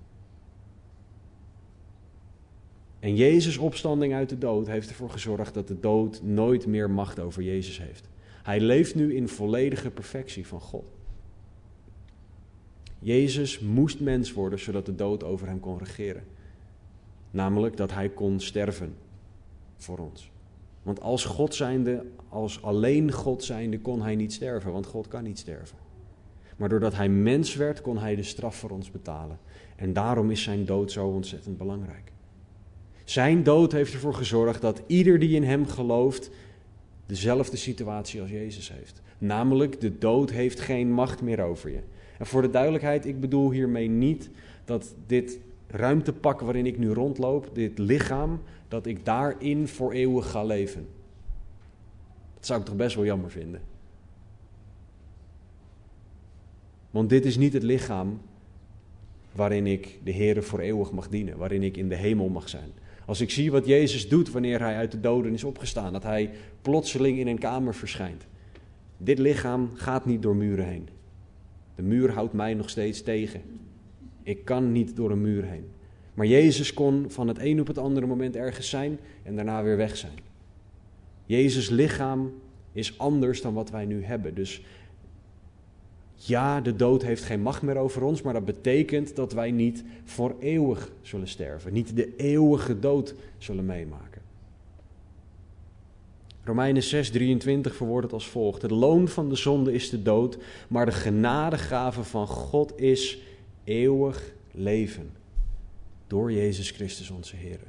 En 3.00 3.16
Jezus' 3.16 3.58
opstanding 3.58 4.14
uit 4.14 4.30
de 4.30 4.38
dood 4.38 4.68
heeft 4.68 4.90
ervoor 4.90 5.10
gezorgd 5.10 5.54
dat 5.54 5.68
de 5.68 5.80
dood 5.80 6.22
nooit 6.24 6.66
meer 6.68 6.90
macht 6.90 7.20
over 7.20 7.44
Jezus 7.44 7.80
heeft. 7.80 8.10
Hij 8.44 8.60
leeft 8.60 8.96
nu 8.96 9.16
in 9.16 9.28
volledige 9.28 9.90
perfectie 9.90 10.48
van 10.48 10.60
God. 10.60 10.86
Jezus 13.00 13.60
moest 13.60 14.00
mens 14.00 14.34
worden 14.34 14.60
zodat 14.60 14.86
de 14.86 14.96
dood 14.96 15.24
over 15.24 15.48
hem 15.48 15.60
kon 15.60 15.78
regeren. 15.78 16.24
Namelijk 17.32 17.78
dat 17.78 17.92
hij 17.92 18.10
kon 18.10 18.40
sterven 18.40 18.96
voor 19.78 19.98
ons. 19.98 20.32
Want 20.84 21.02
als 21.02 21.26
God 21.26 21.56
zijnde, 21.56 22.06
als 22.30 22.62
alleen 22.62 23.12
God 23.12 23.44
zijnde, 23.44 23.80
kon 23.80 24.02
hij 24.02 24.16
niet 24.16 24.34
sterven, 24.34 24.72
want 24.72 24.86
God 24.86 25.08
kan 25.08 25.24
niet 25.24 25.40
sterven. 25.40 25.78
Maar 26.62 26.70
doordat 26.70 26.96
hij 26.96 27.10
mens 27.10 27.56
werd, 27.56 27.82
kon 27.82 27.98
hij 27.98 28.16
de 28.16 28.24
straf 28.24 28.56
voor 28.56 28.70
ons 28.70 28.92
betalen. 28.92 29.40
En 29.76 29.94
daarom 29.94 30.32
is 30.32 30.44
zijn 30.44 30.66
dood 30.66 30.92
zo 30.92 31.08
ontzettend 31.08 31.58
belangrijk. 31.58 32.12
Zijn 33.04 33.44
dood 33.44 33.72
heeft 33.72 33.94
ervoor 33.94 34.14
gezorgd 34.14 34.62
dat 34.62 34.82
ieder 34.88 35.20
die 35.20 35.36
in 35.36 35.44
hem 35.44 35.68
gelooft 35.68 36.30
dezelfde 37.06 37.58
situatie 37.58 38.22
als 38.22 38.30
Jezus 38.30 38.72
heeft. 38.72 39.02
Namelijk, 39.18 39.82
de 39.82 39.98
dood 39.98 40.32
heeft 40.32 40.60
geen 40.60 40.92
macht 40.92 41.22
meer 41.22 41.42
over 41.42 41.70
je. 41.72 41.80
En 42.18 42.26
voor 42.26 42.42
de 42.42 42.50
duidelijkheid, 42.50 43.06
ik 43.06 43.20
bedoel 43.20 43.52
hiermee 43.52 43.88
niet 43.88 44.30
dat 44.66 44.96
dit 45.08 45.40
ruimtepak 45.68 46.40
waarin 46.40 46.66
ik 46.66 46.78
nu 46.78 46.90
rondloop, 46.94 47.50
dit 47.54 47.78
lichaam, 47.78 48.42
dat 48.68 48.86
ik 48.86 49.06
daarin 49.06 49.68
voor 49.68 49.92
eeuwig 49.92 50.30
ga 50.30 50.44
leven. 50.44 50.88
Dat 52.36 52.46
zou 52.46 52.60
ik 52.60 52.66
toch 52.66 52.76
best 52.76 52.96
wel 52.96 53.06
jammer 53.06 53.32
vinden. 53.32 53.71
Want 56.92 57.10
dit 57.10 57.26
is 57.26 57.38
niet 57.38 57.54
het 57.54 57.64
lichaam 57.64 58.22
waarin 59.32 59.68
ik 59.68 60.00
de 60.04 60.12
Heer 60.12 60.44
voor 60.44 60.60
eeuwig 60.60 60.92
mag 60.92 61.10
dienen, 61.10 61.38
waarin 61.38 61.64
ik 61.64 61.78
in 61.78 61.90
de 61.90 61.96
hemel 61.96 62.30
mag 62.30 62.50
zijn. 62.50 62.72
Als 63.06 63.22
ik 63.22 63.30
zie 63.30 63.52
wat 63.52 63.66
Jezus 63.66 64.10
doet 64.10 64.32
wanneer 64.32 64.60
hij 64.60 64.76
uit 64.76 64.92
de 64.92 65.00
doden 65.00 65.34
is 65.34 65.44
opgestaan, 65.44 65.94
dat 65.94 66.04
hij 66.04 66.30
plotseling 66.62 67.18
in 67.20 67.28
een 67.28 67.40
kamer 67.40 67.76
verschijnt. 67.76 68.26
Dit 68.98 69.20
lichaam 69.20 69.70
gaat 69.74 70.06
niet 70.06 70.22
door 70.22 70.36
muren 70.36 70.68
heen. 70.68 70.90
De 71.76 71.82
muur 71.82 72.12
houdt 72.12 72.34
mij 72.34 72.54
nog 72.54 72.70
steeds 72.70 73.02
tegen. 73.02 73.42
Ik 74.24 74.46
kan 74.46 74.72
niet 74.72 74.96
door 74.96 75.12
een 75.12 75.22
muur 75.22 75.44
heen. 75.44 75.66
Maar 76.14 76.26
Jezus 76.26 76.74
kon 76.74 77.06
van 77.08 77.28
het 77.28 77.40
een 77.40 77.60
op 77.60 77.68
het 77.68 77.78
andere 77.78 78.06
moment 78.06 78.36
ergens 78.36 78.70
zijn 78.70 79.00
en 79.24 79.36
daarna 79.36 79.64
weer 79.64 79.78
weg 79.78 79.98
zijn. 79.98 80.20
Jezus' 81.26 81.70
lichaam 81.70 82.34
is 82.72 82.98
anders 82.98 83.42
dan 83.42 83.54
wat 83.54 83.70
wij 83.70 83.86
nu 83.86 84.04
hebben. 84.04 84.36
Dus 84.36 84.64
ja, 86.28 86.62
de 86.62 86.76
dood 86.76 87.02
heeft 87.02 87.24
geen 87.24 87.42
macht 87.42 87.62
meer 87.62 87.78
over 87.78 88.04
ons, 88.04 88.22
maar 88.22 88.34
dat 88.34 88.46
betekent 88.46 89.16
dat 89.16 89.34
wij 89.34 89.52
niet 89.52 89.84
voor 90.04 90.36
eeuwig 90.40 90.92
zullen 91.02 91.28
sterven. 91.28 91.74
Niet 91.74 91.96
de 91.96 92.16
eeuwige 92.16 92.80
dood 92.80 93.16
zullen 93.38 93.66
meemaken. 93.66 94.22
Romeinen 96.44 96.84
6:23 96.84 97.76
verwoordt 97.76 98.04
het 98.04 98.14
als 98.14 98.28
volgt: 98.28 98.62
Het 98.62 98.72
loon 98.72 99.08
van 99.08 99.30
de 99.30 99.36
zonde 99.36 99.74
is 99.74 99.90
de 99.90 100.02
dood, 100.02 100.38
maar 100.68 100.86
de 100.86 100.92
genadegave 100.92 102.04
van 102.04 102.28
God 102.28 102.80
is 102.80 103.22
eeuwig 103.64 104.34
leven 104.52 105.12
door 106.08 106.32
Jezus 106.32 106.72
Christus 106.72 107.10
onze 107.10 107.36
Heer. 107.36 107.60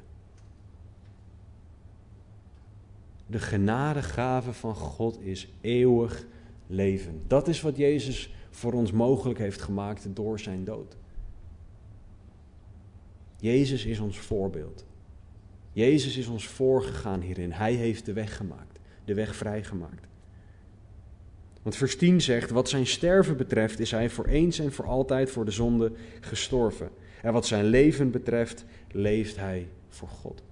De 3.26 3.38
genadegave 3.38 4.52
van 4.52 4.75
God 4.75 5.21
is 5.21 5.49
eeuwig 5.61 6.26
leven. 6.66 7.23
Dat 7.26 7.49
is 7.49 7.61
wat 7.61 7.76
Jezus 7.76 8.30
voor 8.52 8.73
ons 8.73 8.92
mogelijk 8.92 9.38
heeft 9.38 9.62
gemaakt 9.62 10.06
door 10.11 10.40
zijn 10.40 10.64
dood. 10.64 10.97
Jezus 13.37 13.85
is 13.85 14.00
ons 14.00 14.18
voorbeeld. 14.18 14.85
Jezus 15.73 16.16
is 16.16 16.26
ons 16.26 16.47
voorgegaan 16.47 17.21
hierin. 17.21 17.52
Hij 17.52 17.73
heeft 17.73 18.04
de 18.04 18.12
weg 18.12 18.37
gemaakt, 18.37 18.78
de 19.04 19.14
weg 19.14 19.37
vrijgemaakt. 19.37 20.06
Want 21.62 21.76
vers 21.76 21.97
10 21.97 22.21
zegt, 22.21 22.50
wat 22.50 22.68
zijn 22.68 22.87
sterven 22.87 23.37
betreft 23.37 23.80
is 23.80 23.90
hij 23.90 24.11
voor 24.11 24.26
eens 24.26 24.59
en 24.59 24.73
voor 24.73 24.87
altijd 24.87 25.30
voor 25.30 25.44
de 25.44 25.50
zonde 25.50 25.92
gestorven. 26.21 26.90
En 27.23 27.32
wat 27.32 27.47
zijn 27.47 27.64
leven 27.64 28.11
betreft 28.11 28.64
leeft 28.90 29.37
hij 29.37 29.68
voor 29.88 30.09
God. 30.09 30.42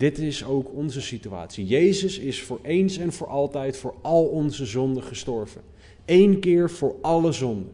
Dit 0.00 0.18
is 0.18 0.44
ook 0.44 0.74
onze 0.74 1.00
situatie. 1.00 1.66
Jezus 1.66 2.18
is 2.18 2.42
voor 2.42 2.58
eens 2.62 2.98
en 2.98 3.12
voor 3.12 3.26
altijd 3.26 3.76
voor 3.76 3.94
al 4.00 4.24
onze 4.24 4.66
zonden 4.66 5.02
gestorven. 5.02 5.60
Eén 6.04 6.40
keer 6.40 6.70
voor 6.70 6.96
alle 7.00 7.32
zonden. 7.32 7.72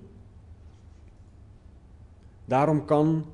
Daarom 2.45 2.85
kan, 2.85 3.25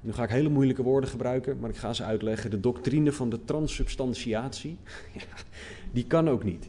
nu 0.00 0.12
ga 0.12 0.22
ik 0.22 0.30
hele 0.30 0.48
moeilijke 0.48 0.82
woorden 0.82 1.10
gebruiken, 1.10 1.58
maar 1.58 1.70
ik 1.70 1.76
ga 1.76 1.92
ze 1.92 2.04
uitleggen. 2.04 2.50
De 2.50 2.60
doctrine 2.60 3.12
van 3.12 3.30
de 3.30 3.44
transsubstantiatie, 3.44 4.76
die 5.92 6.06
kan 6.06 6.28
ook 6.28 6.44
niet. 6.44 6.68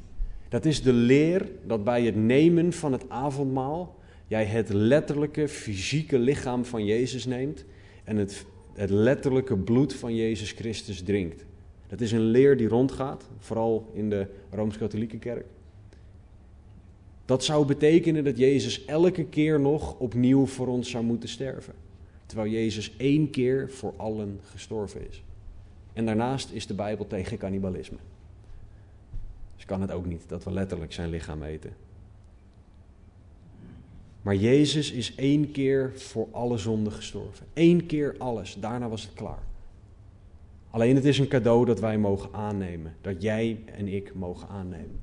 Dat 0.50 0.66
is 0.66 0.82
de 0.82 0.94
leer 0.94 1.50
dat 1.66 1.84
bij 1.84 2.04
het 2.04 2.16
nemen 2.16 2.74
van 2.74 2.92
het 2.92 3.10
avondmaal 3.10 3.96
jij 4.28 4.46
het 4.46 4.70
letterlijke 4.70 5.48
fysieke 5.48 6.20
lichaam 6.20 6.66
van 6.66 6.86
Jezus 6.86 7.26
neemt 7.26 7.66
en 8.04 8.18
het, 8.18 8.46
het 8.74 8.90
letterlijke 8.90 9.58
bloed 9.58 9.94
van 9.94 10.16
Jezus 10.16 10.52
Christus 10.52 11.02
drinkt. 11.02 11.46
Dat 11.88 12.02
is 12.02 12.12
een 12.12 12.22
leer 12.26 12.58
die 12.58 12.68
rondgaat, 12.68 13.30
vooral 13.40 13.92
in 13.94 14.10
de 14.10 14.28
Rooms-Katholieke 14.50 15.18
kerk. 15.18 15.46
Dat 17.26 17.44
zou 17.44 17.66
betekenen 17.66 18.24
dat 18.24 18.38
Jezus 18.38 18.86
elke 18.86 19.26
keer 19.26 19.60
nog 19.60 20.00
opnieuw 20.00 20.46
voor 20.46 20.68
ons 20.68 20.90
zou 20.90 21.04
moeten 21.04 21.30
sterven. 21.30 21.74
Terwijl 22.26 22.52
Jezus 22.52 22.94
één 22.98 23.30
keer 23.30 23.70
voor 23.72 23.94
allen 23.98 24.40
gestorven 24.44 25.10
is. 25.10 25.24
En 25.94 26.06
daarnaast 26.06 26.52
is 26.52 26.68
de 26.68 26.74
Bijbel 26.74 27.08
tegen 27.08 27.38
cannibalisme. 27.38 27.98
Dus 29.56 29.66
kan 29.66 29.82
het 29.82 29.92
ook 29.92 30.06
niet 30.06 30.24
dat 30.28 30.44
we 30.44 30.52
letterlijk 30.52 30.94
zijn 30.94 31.10
lichaam 31.10 31.44
eten. 31.44 31.74
Maar 34.24 34.36
Jezus 34.36 34.92
is 34.92 35.16
één 35.16 35.52
keer 35.52 35.92
voor 35.96 36.28
alle 36.32 36.58
zonden 36.58 36.94
gestorven. 36.94 37.46
Eén 37.54 37.86
keer 37.86 38.16
alles, 38.18 38.56
daarna 38.60 38.90
was 38.90 39.02
het 39.02 39.14
klaar. 39.14 39.44
Alleen 40.70 40.96
het 40.96 41.06
is 41.06 41.20
een 41.20 41.28
cadeau 41.28 41.66
dat 41.66 41.80
wij 41.80 41.98
mogen 41.98 42.30
aannemen, 42.34 42.96
dat 43.02 43.22
jij 43.22 43.60
en 43.66 43.88
ik 43.88 44.14
mogen 44.14 44.48
aannemen. 44.48 45.00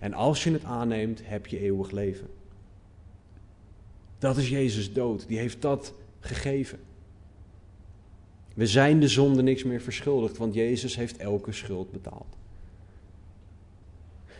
En 0.00 0.14
als 0.14 0.44
je 0.44 0.52
het 0.52 0.64
aanneemt, 0.64 1.20
heb 1.24 1.46
je 1.46 1.60
eeuwig 1.60 1.90
leven. 1.90 2.26
Dat 4.18 4.36
is 4.36 4.48
Jezus 4.48 4.92
dood, 4.92 5.28
die 5.28 5.38
heeft 5.38 5.62
dat 5.62 5.94
gegeven. 6.20 6.78
We 8.54 8.66
zijn 8.66 9.00
de 9.00 9.08
zonde 9.08 9.42
niks 9.42 9.64
meer 9.64 9.80
verschuldigd, 9.80 10.36
want 10.36 10.54
Jezus 10.54 10.96
heeft 10.96 11.16
elke 11.16 11.52
schuld 11.52 11.92
betaald. 11.92 12.36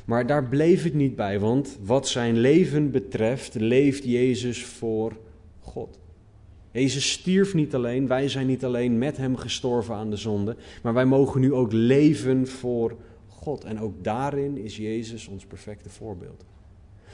Maar 0.04 0.26
daar 0.26 0.49
bleef 0.49 0.82
het 0.82 0.94
niet 0.94 1.16
bij, 1.16 1.40
want 1.40 1.78
wat 1.82 2.08
zijn 2.08 2.38
leven 2.38 2.90
betreft, 2.90 3.54
leeft 3.54 4.04
Jezus 4.04 4.64
voor 4.64 5.16
God. 5.61 5.99
Jezus 6.70 7.12
stierf 7.12 7.54
niet 7.54 7.75
alleen, 7.75 8.06
wij 8.06 8.28
zijn 8.28 8.46
niet 8.46 8.64
alleen 8.64 8.99
met 8.99 9.16
hem 9.16 9.37
gestorven 9.37 9.94
aan 9.94 10.11
de 10.11 10.16
zonde, 10.16 10.56
maar 10.82 10.94
wij 10.94 11.04
mogen 11.04 11.40
nu 11.40 11.52
ook 11.52 11.73
leven 11.73 12.46
voor 12.49 12.96
God. 13.28 13.64
En 13.64 13.80
ook 13.80 14.04
daarin 14.04 14.56
is 14.56 14.76
Jezus 14.76 15.26
ons 15.28 15.44
perfecte 15.44 15.90
voorbeeld. 15.90 16.44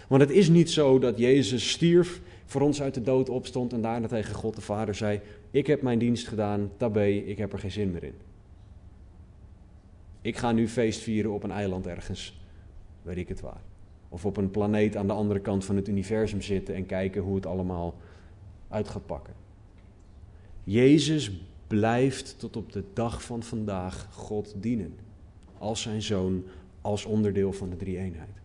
Want 0.09 0.23
het 0.23 0.31
is 0.31 0.49
niet 0.49 0.71
zo 0.71 0.99
dat 0.99 1.19
Jezus 1.19 1.71
stierf, 1.71 2.21
voor 2.45 2.61
ons 2.61 2.83
uit 2.83 2.95
de 2.95 3.03
dood 3.03 3.29
opstond 3.29 3.73
en 3.73 3.81
daarna 3.81 4.07
tegen 4.07 4.35
God 4.35 4.55
de 4.55 4.61
Vader 4.61 4.95
zei: 4.95 5.21
Ik 5.51 5.67
heb 5.67 5.83
mijn 5.83 5.99
dienst 5.99 6.29
gedaan, 6.29 6.71
tabé, 6.77 7.07
ik 7.07 7.39
heb 7.39 7.53
er 7.53 7.59
geen 7.59 7.71
zin 7.71 7.91
meer 7.91 8.05
in. 8.05 8.15
Ik 10.23 10.37
ga 10.37 10.53
nu 10.53 10.69
feest 10.69 11.01
vieren 11.01 11.33
op 11.33 11.43
een 11.43 11.51
eiland 11.51 11.87
ergens 11.87 12.41
weet 13.03 13.17
ik 13.17 13.29
het 13.29 13.41
waar. 13.41 13.63
Of 14.09 14.27
op 14.27 14.37
een 14.37 14.51
planeet 14.51 14.97
aan 14.97 15.07
de 15.07 15.13
andere 15.13 15.41
kant 15.41 15.65
van 15.65 15.77
het 15.77 15.89
universum 15.89 16.43
zitten 16.43 16.75
en 16.75 16.87
kijken 16.87 17.23
hoe 17.23 17.35
het 17.35 17.47
allemaal 17.47 17.95
uit 18.69 18.89
gaat 18.89 19.07
pakken. 19.07 19.35
Jezus 20.65 21.41
blijft 21.67 22.39
tot 22.39 22.57
op 22.57 22.73
de 22.73 22.85
dag 22.93 23.23
van 23.23 23.43
vandaag 23.43 24.09
God 24.13 24.55
dienen. 24.57 24.95
Als 25.59 25.83
zijn 25.83 26.03
zoon, 26.03 26.45
als 26.81 27.05
onderdeel 27.05 27.53
van 27.53 27.71
de 27.71 27.77
drie-eenheid. 27.77 28.41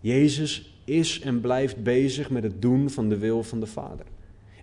Jezus 0.00 0.80
is 0.84 1.20
en 1.20 1.40
blijft 1.40 1.82
bezig 1.82 2.30
met 2.30 2.42
het 2.42 2.62
doen 2.62 2.90
van 2.90 3.08
de 3.08 3.18
wil 3.18 3.42
van 3.42 3.60
de 3.60 3.66
Vader. 3.66 4.06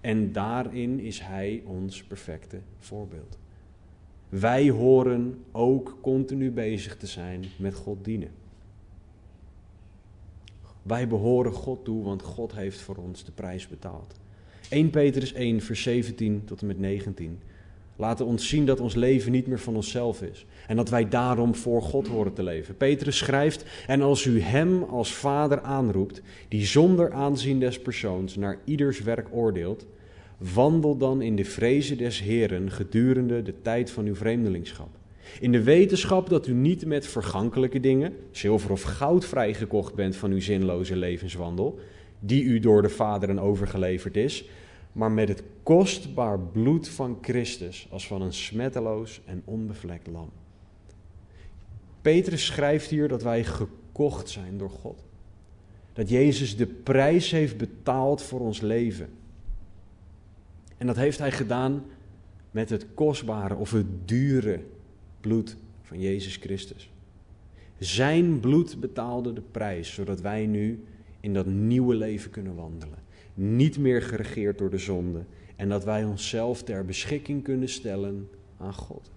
En 0.01 0.31
daarin 0.31 0.99
is 0.99 1.19
Hij 1.19 1.63
ons 1.65 2.03
perfecte 2.03 2.59
voorbeeld. 2.79 3.38
Wij 4.29 4.69
horen 4.69 5.43
ook 5.51 5.97
continu 6.01 6.51
bezig 6.51 6.97
te 6.97 7.07
zijn 7.07 7.45
met 7.57 7.75
God 7.75 8.05
dienen. 8.05 8.31
Wij 10.81 11.07
behoren 11.07 11.51
God 11.51 11.85
toe, 11.85 12.03
want 12.03 12.21
God 12.21 12.55
heeft 12.55 12.79
voor 12.79 12.95
ons 12.95 13.23
de 13.23 13.31
prijs 13.31 13.67
betaald. 13.67 14.15
1 14.69 14.89
Petrus 14.89 15.33
1, 15.33 15.61
vers 15.61 15.81
17 15.81 16.41
tot 16.45 16.61
en 16.61 16.67
met 16.67 16.79
19 16.79 17.39
laten 17.95 18.25
ons 18.25 18.47
zien 18.47 18.65
dat 18.65 18.79
ons 18.79 18.95
leven 18.95 19.31
niet 19.31 19.47
meer 19.47 19.59
van 19.59 19.75
onszelf 19.75 20.21
is. 20.21 20.45
En 20.67 20.75
dat 20.75 20.89
wij 20.89 21.09
daarom 21.09 21.55
voor 21.55 21.81
God 21.81 22.07
horen 22.07 22.33
te 22.33 22.43
leven. 22.43 22.77
Petrus 22.77 23.17
schrijft: 23.17 23.65
En 23.87 24.01
als 24.01 24.25
u 24.25 24.41
hem 24.41 24.83
als 24.83 25.13
vader 25.13 25.61
aanroept, 25.61 26.21
die 26.47 26.65
zonder 26.65 27.11
aanzien 27.11 27.59
des 27.59 27.79
persoons 27.79 28.35
naar 28.35 28.57
ieders 28.63 29.01
werk 29.01 29.27
oordeelt 29.31 29.85
Wandel 30.53 30.97
dan 30.97 31.21
in 31.21 31.35
de 31.35 31.45
vrezen 31.45 31.97
des 31.97 32.21
Heren 32.21 32.71
gedurende 32.71 33.41
de 33.41 33.61
tijd 33.61 33.91
van 33.91 34.05
uw 34.05 34.15
vreemdelingschap. 34.15 34.89
In 35.39 35.51
de 35.51 35.63
wetenschap 35.63 36.29
dat 36.29 36.47
u 36.47 36.53
niet 36.53 36.85
met 36.85 37.07
vergankelijke 37.07 37.79
dingen, 37.79 38.13
zilver 38.31 38.71
of 38.71 38.81
goud 38.81 39.25
vrijgekocht 39.25 39.93
bent 39.93 40.15
van 40.15 40.31
uw 40.31 40.41
zinloze 40.41 40.95
levenswandel, 40.95 41.79
die 42.19 42.43
u 42.43 42.59
door 42.59 42.81
de 42.81 42.89
vaderen 42.89 43.39
overgeleverd 43.39 44.17
is, 44.17 44.49
maar 44.91 45.11
met 45.11 45.27
het 45.27 45.43
kostbaar 45.63 46.39
bloed 46.39 46.89
van 46.89 47.17
Christus 47.21 47.87
als 47.91 48.07
van 48.07 48.21
een 48.21 48.33
smetteloos 48.33 49.21
en 49.25 49.41
onbevlekt 49.45 50.07
lam. 50.07 50.29
Petrus 52.01 52.45
schrijft 52.45 52.89
hier 52.89 53.07
dat 53.07 53.23
wij 53.23 53.43
gekocht 53.43 54.29
zijn 54.29 54.57
door 54.57 54.69
God. 54.69 55.03
Dat 55.93 56.09
Jezus 56.09 56.57
de 56.57 56.67
prijs 56.67 57.31
heeft 57.31 57.57
betaald 57.57 58.21
voor 58.21 58.39
ons 58.39 58.61
leven. 58.61 59.09
En 60.79 60.87
dat 60.87 60.95
heeft 60.95 61.19
hij 61.19 61.31
gedaan 61.31 61.83
met 62.51 62.69
het 62.69 62.85
kostbare 62.93 63.55
of 63.55 63.71
het 63.71 64.07
dure 64.07 64.59
bloed 65.21 65.57
van 65.81 65.99
Jezus 65.99 66.35
Christus. 66.35 66.91
Zijn 67.77 68.39
bloed 68.39 68.79
betaalde 68.79 69.33
de 69.33 69.41
prijs, 69.51 69.93
zodat 69.93 70.21
wij 70.21 70.45
nu 70.45 70.83
in 71.19 71.33
dat 71.33 71.45
nieuwe 71.45 71.95
leven 71.95 72.31
kunnen 72.31 72.55
wandelen. 72.55 72.97
Niet 73.33 73.77
meer 73.77 74.01
geregeerd 74.01 74.57
door 74.57 74.69
de 74.69 74.77
zonde. 74.77 75.23
En 75.55 75.69
dat 75.69 75.83
wij 75.83 76.03
onszelf 76.03 76.63
ter 76.63 76.85
beschikking 76.85 77.43
kunnen 77.43 77.69
stellen 77.69 78.29
aan 78.57 78.73
God. 78.73 79.11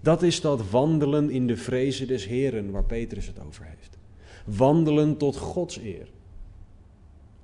Dat 0.00 0.22
is 0.22 0.40
dat 0.40 0.70
wandelen 0.70 1.30
in 1.30 1.46
de 1.46 1.56
vrezen 1.56 2.06
des 2.06 2.26
Heren 2.26 2.70
waar 2.70 2.84
Petrus 2.84 3.26
het 3.26 3.40
over 3.46 3.64
heeft. 3.64 3.98
Wandelen 4.44 5.16
tot 5.16 5.36
Gods 5.36 5.78
eer. 5.78 6.08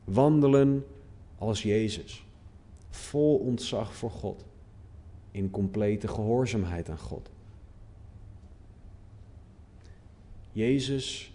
Wandelen 0.04 0.84
als 1.38 1.62
Jezus 1.62 2.24
vol 2.92 3.36
ontzag 3.36 3.94
voor 3.94 4.10
God, 4.10 4.44
in 5.30 5.50
complete 5.50 6.08
gehoorzaamheid 6.08 6.90
aan 6.90 6.98
God. 6.98 7.30
Jezus 10.52 11.32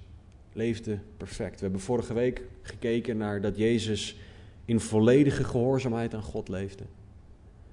leefde 0.54 1.00
perfect. 1.18 1.56
We 1.56 1.62
hebben 1.62 1.82
vorige 1.82 2.14
week 2.14 2.44
gekeken 2.62 3.18
naar 3.18 3.42
dat 3.42 3.58
Jezus 3.58 4.18
in 4.66 4.80
volledige 4.80 5.44
gehoorzaamheid 5.44 6.14
aan 6.14 6.22
God 6.22 6.48
leefde. 6.48 6.84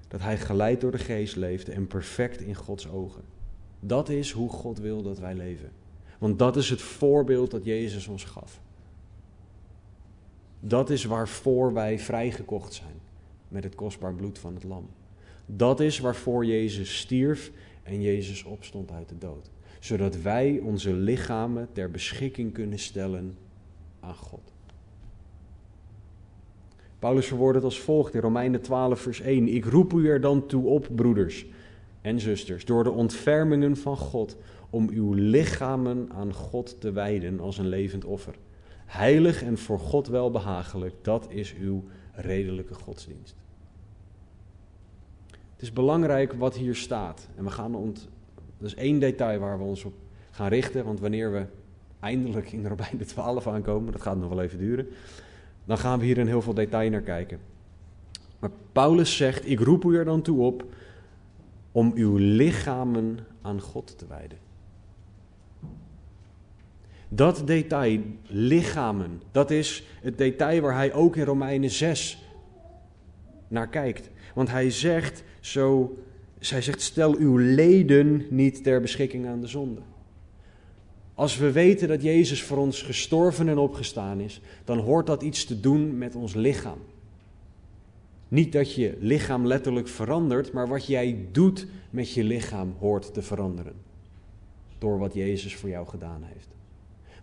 Dat 0.07 0.21
hij 0.21 0.37
geleid 0.37 0.81
door 0.81 0.91
de 0.91 0.97
geest 0.97 1.35
leefde 1.35 1.71
en 1.71 1.87
perfect 1.87 2.41
in 2.41 2.55
Gods 2.55 2.89
ogen. 2.89 3.23
Dat 3.79 4.09
is 4.09 4.31
hoe 4.31 4.49
God 4.49 4.79
wil 4.79 5.01
dat 5.01 5.19
wij 5.19 5.35
leven. 5.35 5.71
Want 6.17 6.39
dat 6.39 6.55
is 6.55 6.69
het 6.69 6.81
voorbeeld 6.81 7.51
dat 7.51 7.65
Jezus 7.65 8.07
ons 8.07 8.23
gaf. 8.23 8.61
Dat 10.59 10.89
is 10.89 11.03
waarvoor 11.03 11.73
wij 11.73 11.99
vrijgekocht 11.99 12.73
zijn 12.73 13.03
met 13.47 13.63
het 13.63 13.75
kostbaar 13.75 14.13
bloed 14.13 14.39
van 14.39 14.53
het 14.53 14.63
lam. 14.63 14.89
Dat 15.45 15.79
is 15.79 15.99
waarvoor 15.99 16.45
Jezus 16.45 16.97
stierf 16.97 17.51
en 17.83 18.01
Jezus 18.01 18.43
opstond 18.43 18.91
uit 18.91 19.09
de 19.09 19.17
dood. 19.17 19.51
Zodat 19.79 20.21
wij 20.21 20.59
onze 20.63 20.93
lichamen 20.93 21.67
ter 21.71 21.91
beschikking 21.91 22.53
kunnen 22.53 22.79
stellen 22.79 23.37
aan 23.99 24.15
God. 24.15 24.53
Paulus 26.99 27.27
verwoordt 27.27 27.55
het 27.55 27.63
als 27.63 27.79
volgt 27.79 28.13
in 28.13 28.19
Romeinen 28.21 28.61
12, 28.61 28.99
vers 28.99 29.21
1. 29.21 29.47
Ik 29.47 29.65
roep 29.65 29.93
u 29.93 30.09
er 30.09 30.21
dan 30.21 30.45
toe 30.45 30.65
op, 30.65 30.87
broeders 30.95 31.45
en 32.01 32.19
zusters, 32.19 32.65
door 32.65 32.83
de 32.83 32.91
ontfermingen 32.91 33.77
van 33.77 33.97
God, 33.97 34.37
om 34.69 34.89
uw 34.89 35.13
lichamen 35.13 36.09
aan 36.11 36.33
God 36.33 36.81
te 36.81 36.91
wijden 36.91 37.39
als 37.39 37.57
een 37.57 37.67
levend 37.67 38.05
offer. 38.05 38.35
Heilig 38.85 39.43
en 39.43 39.57
voor 39.57 39.79
God 39.79 40.07
welbehagelijk, 40.07 40.93
dat 41.01 41.27
is 41.29 41.55
uw 41.59 41.83
redelijke 42.15 42.73
godsdienst. 42.73 43.35
Het 45.29 45.61
is 45.61 45.73
belangrijk 45.73 46.33
wat 46.33 46.55
hier 46.55 46.75
staat. 46.75 47.27
En 47.35 47.43
we 47.43 47.51
gaan 47.51 47.75
ont... 47.75 48.09
Dat 48.57 48.67
is 48.67 48.75
één 48.75 48.99
detail 48.99 49.39
waar 49.39 49.57
we 49.57 49.63
ons 49.63 49.83
op 49.83 49.93
gaan 50.31 50.47
richten. 50.47 50.85
Want 50.85 50.99
wanneer 50.99 51.31
we 51.31 51.45
eindelijk 51.99 52.51
in 52.51 52.61
de 52.61 52.67
Romeinen 52.67 53.07
12 53.07 53.47
aankomen, 53.47 53.91
dat 53.91 54.01
gaat 54.01 54.17
nog 54.17 54.29
wel 54.29 54.41
even 54.41 54.57
duren. 54.57 54.87
Dan 55.65 55.77
gaan 55.77 55.99
we 55.99 56.05
hier 56.05 56.17
in 56.17 56.27
heel 56.27 56.41
veel 56.41 56.53
detail 56.53 56.89
naar 56.89 57.01
kijken. 57.01 57.39
Maar 58.39 58.51
Paulus 58.71 59.17
zegt: 59.17 59.49
Ik 59.49 59.59
roep 59.59 59.83
u 59.83 59.97
er 59.97 60.05
dan 60.05 60.21
toe 60.21 60.41
op 60.41 60.65
om 61.71 61.91
uw 61.95 62.15
lichamen 62.17 63.19
aan 63.41 63.61
God 63.61 63.97
te 63.97 64.07
wijden. 64.07 64.37
Dat 67.09 67.41
detail, 67.45 68.01
lichamen, 68.27 69.21
dat 69.31 69.51
is 69.51 69.83
het 70.01 70.17
detail 70.17 70.61
waar 70.61 70.75
hij 70.75 70.93
ook 70.93 71.15
in 71.15 71.23
Romeinen 71.23 71.69
6 71.69 72.23
naar 73.47 73.69
kijkt. 73.69 74.09
Want 74.33 74.49
hij 74.49 74.71
zegt 74.71 75.23
zo, 75.39 75.97
hij 76.39 76.61
zegt, 76.61 76.81
stel 76.81 77.15
uw 77.15 77.37
leden 77.37 78.25
niet 78.29 78.63
ter 78.63 78.81
beschikking 78.81 79.27
aan 79.27 79.41
de 79.41 79.47
zonde. 79.47 79.81
Als 81.13 81.37
we 81.37 81.51
weten 81.51 81.87
dat 81.87 82.01
Jezus 82.01 82.43
voor 82.43 82.57
ons 82.57 82.81
gestorven 82.81 83.49
en 83.49 83.57
opgestaan 83.57 84.19
is, 84.19 84.41
dan 84.63 84.77
hoort 84.77 85.07
dat 85.07 85.21
iets 85.21 85.45
te 85.45 85.59
doen 85.59 85.97
met 85.97 86.15
ons 86.15 86.33
lichaam. 86.33 86.79
Niet 88.27 88.51
dat 88.51 88.73
je 88.73 88.97
lichaam 88.99 89.47
letterlijk 89.47 89.87
verandert, 89.87 90.51
maar 90.51 90.67
wat 90.67 90.85
jij 90.85 91.27
doet 91.31 91.67
met 91.89 92.11
je 92.11 92.23
lichaam 92.23 92.75
hoort 92.79 93.13
te 93.13 93.21
veranderen. 93.21 93.73
Door 94.77 94.99
wat 94.99 95.13
Jezus 95.13 95.55
voor 95.55 95.69
jou 95.69 95.87
gedaan 95.87 96.23
heeft. 96.23 96.54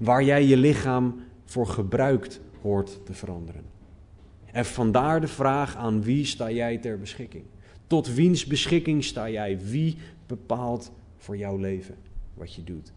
Waar 0.03 0.25
jij 0.25 0.45
je 0.45 0.57
lichaam 0.57 1.15
voor 1.45 1.67
gebruikt, 1.67 2.41
hoort 2.61 3.01
te 3.05 3.13
veranderen. 3.13 3.65
En 4.53 4.65
vandaar 4.65 5.21
de 5.21 5.29
vraag 5.29 5.77
aan 5.77 6.03
wie 6.03 6.25
sta 6.25 6.51
jij 6.51 6.79
ter 6.79 6.99
beschikking? 6.99 7.45
Tot 7.87 8.15
wiens 8.15 8.47
beschikking 8.47 9.05
sta 9.05 9.31
jij? 9.31 9.59
Wie 9.59 9.97
bepaalt 10.27 10.93
voor 11.17 11.37
jouw 11.37 11.57
leven 11.57 11.95
wat 12.35 12.55
je 12.55 12.65
doet? 12.65 12.93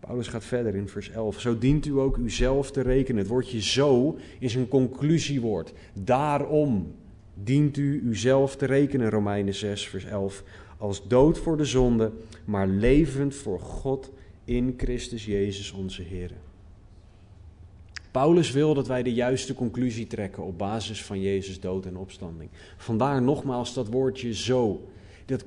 Paulus 0.00 0.28
gaat 0.28 0.44
verder 0.44 0.74
in 0.74 0.88
vers 0.88 1.10
11. 1.10 1.40
Zo 1.40 1.58
dient 1.58 1.86
u 1.86 1.98
ook 1.98 2.16
uzelf 2.16 2.70
te 2.70 2.80
rekenen. 2.80 3.20
Het 3.20 3.30
woordje 3.30 3.62
zo 3.62 4.18
is 4.38 4.54
een 4.54 4.68
conclusiewoord. 4.68 5.72
Daarom 5.92 6.94
dient 7.34 7.76
u 7.76 8.02
uzelf 8.04 8.56
te 8.56 8.66
rekenen, 8.66 9.10
Romeinen 9.10 9.54
6, 9.54 9.88
vers 9.88 10.04
11. 10.04 10.44
Als 10.82 11.08
dood 11.08 11.38
voor 11.38 11.56
de 11.56 11.64
zonde, 11.64 12.12
maar 12.44 12.68
levend 12.68 13.34
voor 13.34 13.60
God 13.60 14.10
in 14.44 14.74
Christus 14.76 15.24
Jezus 15.24 15.72
onze 15.72 16.02
Heer. 16.02 16.30
Paulus 18.10 18.50
wil 18.50 18.74
dat 18.74 18.86
wij 18.86 19.02
de 19.02 19.12
juiste 19.12 19.54
conclusie 19.54 20.06
trekken 20.06 20.42
op 20.42 20.58
basis 20.58 21.04
van 21.04 21.20
Jezus 21.20 21.60
dood 21.60 21.86
en 21.86 21.96
opstanding. 21.96 22.50
Vandaar 22.76 23.22
nogmaals 23.22 23.74
dat 23.74 23.88
woordje 23.88 24.34
zo. 24.34 24.88
Dat, 25.24 25.44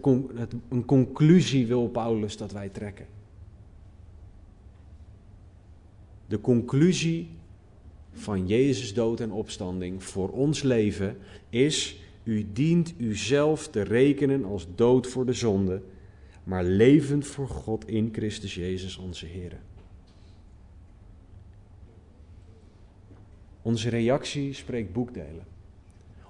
een 0.69 0.85
conclusie 0.85 1.67
wil 1.67 1.87
Paulus 1.87 2.37
dat 2.37 2.51
wij 2.51 2.69
trekken. 2.69 3.05
De 6.27 6.41
conclusie 6.41 7.29
van 8.11 8.47
Jezus 8.47 8.93
dood 8.93 9.19
en 9.19 9.31
opstanding 9.31 10.03
voor 10.03 10.29
ons 10.29 10.61
leven 10.61 11.17
is: 11.49 11.99
U 12.25 12.47
dient 12.53 12.93
uzelf 12.97 13.67
te 13.67 13.81
rekenen 13.81 14.45
als 14.45 14.67
dood 14.75 15.07
voor 15.07 15.25
de 15.25 15.33
zonde, 15.33 15.81
maar 16.43 16.63
levend 16.63 17.27
voor 17.27 17.47
God 17.47 17.87
in 17.87 18.09
Christus 18.11 18.55
Jezus 18.55 18.97
onze 18.97 19.25
Heer. 19.25 19.59
Onze 23.61 23.89
reactie 23.89 24.53
spreekt 24.53 24.93
boekdelen. 24.93 25.45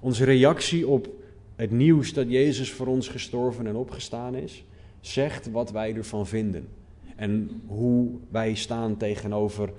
Onze 0.00 0.24
reactie 0.24 0.88
op 0.88 1.08
het 1.56 1.70
nieuws 1.70 2.12
dat 2.12 2.30
Jezus 2.30 2.72
voor 2.72 2.86
ons 2.86 3.08
gestorven 3.08 3.66
en 3.66 3.76
opgestaan 3.76 4.34
is, 4.34 4.64
zegt 5.00 5.50
wat 5.50 5.70
wij 5.70 5.94
ervan 5.94 6.26
vinden. 6.26 6.68
En 7.16 7.62
hoe 7.66 8.10
wij 8.28 8.54
staan 8.54 8.96
tegenover 8.96 9.72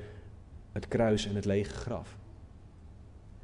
het 0.71 0.87
kruis 0.87 1.27
en 1.27 1.35
het 1.35 1.45
lege 1.45 1.73
graf. 1.73 2.17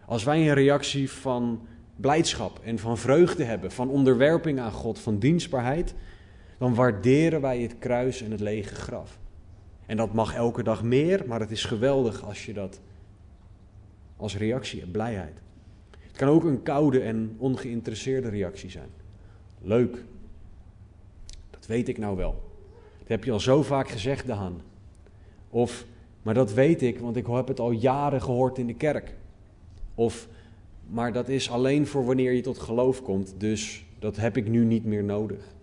Als 0.05 0.23
wij 0.23 0.47
een 0.47 0.53
reactie 0.53 1.12
van 1.12 1.67
blijdschap 1.95 2.60
en 2.63 2.79
van 2.79 2.97
vreugde 2.97 3.43
hebben, 3.43 3.71
van 3.71 3.89
onderwerping 3.89 4.60
aan 4.60 4.71
God, 4.71 4.99
van 4.99 5.19
dienstbaarheid, 5.19 5.93
dan 6.58 6.75
waarderen 6.75 7.41
wij 7.41 7.62
het 7.62 7.79
kruis 7.79 8.21
en 8.21 8.32
het 8.32 8.39
lege 8.39 8.75
graf. 8.75 9.19
En 9.86 9.97
dat 9.97 10.13
mag 10.13 10.36
elke 10.36 10.63
dag 10.63 10.84
meer, 10.84 11.23
maar 11.27 11.39
het 11.39 11.51
is 11.51 11.65
geweldig 11.65 12.23
als 12.23 12.45
je 12.45 12.53
dat 12.53 12.79
als 14.17 14.38
reactie 14.38 14.79
hebt, 14.79 14.91
blijheid. 14.91 15.41
Het 15.99 16.17
kan 16.17 16.27
ook 16.27 16.43
een 16.43 16.63
koude 16.63 17.01
en 17.01 17.36
ongeïnteresseerde 17.38 18.29
reactie 18.29 18.69
zijn. 18.69 18.89
Leuk, 19.62 20.03
dat 21.49 21.65
weet 21.65 21.88
ik 21.88 21.97
nou 21.97 22.17
wel. 22.17 22.51
Dat 22.99 23.08
heb 23.08 23.23
je 23.23 23.32
al 23.32 23.39
zo 23.39 23.63
vaak 23.63 23.89
gezegd, 23.89 24.27
Daan. 24.27 24.62
Of, 25.49 25.86
maar 26.21 26.34
dat 26.34 26.53
weet 26.53 26.82
ik, 26.82 26.99
want 26.99 27.15
ik 27.15 27.27
heb 27.27 27.47
het 27.47 27.60
al 27.60 27.71
jaren 27.71 28.21
gehoord 28.21 28.58
in 28.58 28.67
de 28.67 28.75
kerk. 28.75 29.15
Of, 29.95 30.27
maar 30.87 31.13
dat 31.13 31.29
is 31.29 31.49
alleen 31.49 31.87
voor 31.87 32.05
wanneer 32.05 32.31
je 32.31 32.41
tot 32.41 32.59
geloof 32.59 33.01
komt, 33.01 33.33
dus 33.37 33.85
dat 33.99 34.15
heb 34.15 34.37
ik 34.37 34.47
nu 34.47 34.65
niet 34.65 34.85
meer 34.85 35.03
nodig. 35.03 35.55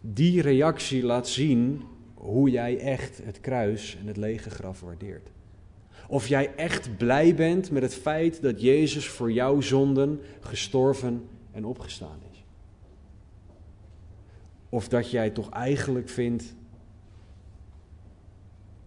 Die 0.00 0.42
reactie 0.42 1.04
laat 1.04 1.28
zien 1.28 1.82
hoe 2.14 2.50
jij 2.50 2.78
echt 2.78 3.24
het 3.24 3.40
kruis 3.40 3.96
en 4.00 4.06
het 4.06 4.16
lege 4.16 4.50
graf 4.50 4.80
waardeert. 4.80 5.30
Of 6.08 6.28
jij 6.28 6.54
echt 6.54 6.96
blij 6.96 7.34
bent 7.34 7.70
met 7.70 7.82
het 7.82 7.94
feit 7.94 8.42
dat 8.42 8.60
Jezus 8.60 9.08
voor 9.08 9.32
jouw 9.32 9.60
zonden 9.60 10.20
gestorven 10.40 11.28
en 11.52 11.64
opgestaan 11.64 12.18
is. 12.32 12.44
Of 14.68 14.88
dat 14.88 15.10
jij 15.10 15.30
toch 15.30 15.50
eigenlijk 15.50 16.08
vindt, 16.08 16.54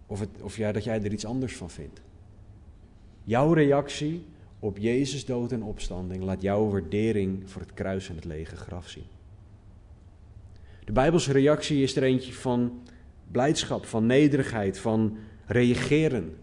of, 0.05 0.19
het, 0.19 0.29
of 0.41 0.57
jij, 0.57 0.71
dat 0.71 0.83
jij 0.83 1.03
er 1.03 1.11
iets 1.11 1.25
anders 1.25 1.55
van 1.55 1.69
vindt. 1.69 2.01
Jouw 3.23 3.53
reactie 3.53 4.25
op 4.59 4.77
Jezus 4.77 5.25
dood 5.25 5.51
en 5.51 5.63
opstanding 5.63 6.23
laat 6.23 6.41
jouw 6.41 6.69
waardering 6.69 7.49
voor 7.49 7.61
het 7.61 7.73
kruis 7.73 8.09
en 8.09 8.15
het 8.15 8.25
lege 8.25 8.55
graf 8.55 8.89
zien. 8.89 9.03
De 10.85 10.91
Bijbelse 10.91 11.31
reactie 11.31 11.83
is 11.83 11.95
er 11.95 12.03
eentje 12.03 12.33
van 12.33 12.81
blijdschap, 13.31 13.85
van 13.85 14.05
nederigheid, 14.05 14.79
van 14.79 15.17
reageren, 15.45 16.35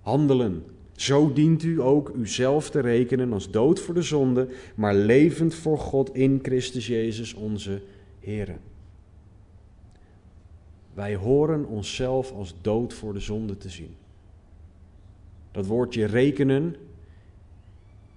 handelen. 0.00 0.64
Zo 0.92 1.32
dient 1.32 1.62
u 1.62 1.80
ook 1.80 2.12
uzelf 2.16 2.70
te 2.70 2.80
rekenen 2.80 3.32
als 3.32 3.50
dood 3.50 3.80
voor 3.80 3.94
de 3.94 4.02
zonde, 4.02 4.48
maar 4.74 4.94
levend 4.94 5.54
voor 5.54 5.78
God 5.78 6.14
in 6.14 6.38
Christus 6.42 6.86
Jezus 6.86 7.34
onze 7.34 7.82
Heer. 8.18 8.58
Wij 10.94 11.14
horen 11.14 11.66
onszelf 11.66 12.32
als 12.32 12.54
dood 12.60 12.94
voor 12.94 13.12
de 13.12 13.20
zonde 13.20 13.56
te 13.56 13.68
zien. 13.68 13.94
Dat 15.50 15.66
woordje 15.66 16.04
rekenen, 16.04 16.76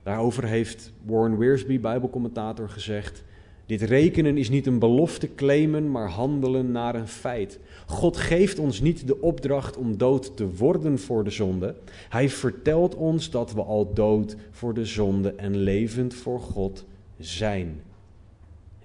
daarover 0.03 0.43
heeft 0.43 0.93
Warren 1.05 1.37
Wiersbe, 1.37 1.79
Bijbelcommentator, 1.79 2.69
gezegd: 2.69 3.23
dit 3.65 3.81
rekenen 3.81 4.37
is 4.37 4.49
niet 4.49 4.67
een 4.67 4.79
belofte 4.79 5.35
claimen, 5.35 5.91
maar 5.91 6.09
handelen 6.09 6.71
naar 6.71 6.95
een 6.95 7.07
feit. 7.07 7.59
God 7.85 8.17
geeft 8.17 8.59
ons 8.59 8.81
niet 8.81 9.07
de 9.07 9.21
opdracht 9.21 9.77
om 9.77 9.97
dood 9.97 10.37
te 10.37 10.55
worden 10.55 10.99
voor 10.99 11.23
de 11.23 11.29
zonde. 11.29 11.75
Hij 12.09 12.29
vertelt 12.29 12.95
ons 12.95 13.29
dat 13.29 13.53
we 13.53 13.61
al 13.61 13.93
dood 13.93 14.35
voor 14.51 14.73
de 14.73 14.85
zonde 14.85 15.33
en 15.33 15.57
levend 15.57 16.13
voor 16.13 16.39
God 16.39 16.85
zijn. 17.19 17.81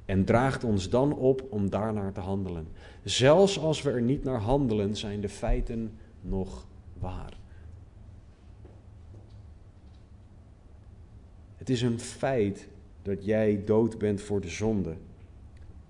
En 0.04 0.24
draagt 0.24 0.64
ons 0.64 0.88
dan 0.88 1.12
op 1.16 1.46
om 1.50 1.70
daarnaar 1.70 2.12
te 2.12 2.20
handelen. 2.20 2.66
Zelfs 3.02 3.58
als 3.58 3.82
we 3.82 3.90
er 3.90 4.02
niet 4.02 4.24
naar 4.24 4.40
handelen, 4.40 4.96
zijn 4.96 5.20
de 5.20 5.28
feiten 5.28 5.92
nog 6.20 6.66
waar. 6.98 7.37
Het 11.58 11.70
is 11.70 11.82
een 11.82 12.00
feit 12.00 12.68
dat 13.02 13.24
jij 13.24 13.62
dood 13.64 13.98
bent 13.98 14.20
voor 14.20 14.40
de 14.40 14.48
zonde 14.48 14.94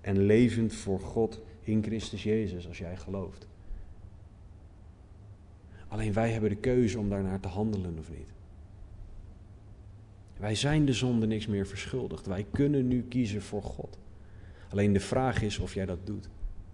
en 0.01 0.25
levend 0.25 0.73
voor 0.73 0.99
God 0.99 1.41
in 1.63 1.83
Christus 1.83 2.23
Jezus 2.23 2.67
als 2.67 2.77
jij 2.77 2.97
gelooft. 2.97 3.47
Alleen 5.87 6.13
wij 6.13 6.31
hebben 6.31 6.49
de 6.49 6.55
keuze 6.55 6.99
om 6.99 7.09
daarnaar 7.09 7.39
te 7.39 7.47
handelen 7.47 7.97
of 7.99 8.09
niet. 8.09 8.31
Wij 10.37 10.55
zijn 10.55 10.85
de 10.85 10.93
zonde 10.93 11.27
niks 11.27 11.47
meer 11.47 11.67
verschuldigd. 11.67 12.25
Wij 12.25 12.45
kunnen 12.51 12.87
nu 12.87 13.05
kiezen 13.09 13.41
voor 13.41 13.63
God. 13.63 13.97
Alleen 14.69 14.93
de 14.93 14.99
vraag 14.99 15.41
is 15.41 15.59
of 15.59 15.73
jij 15.73 15.85
dat 15.85 16.05
doet. 16.05 16.29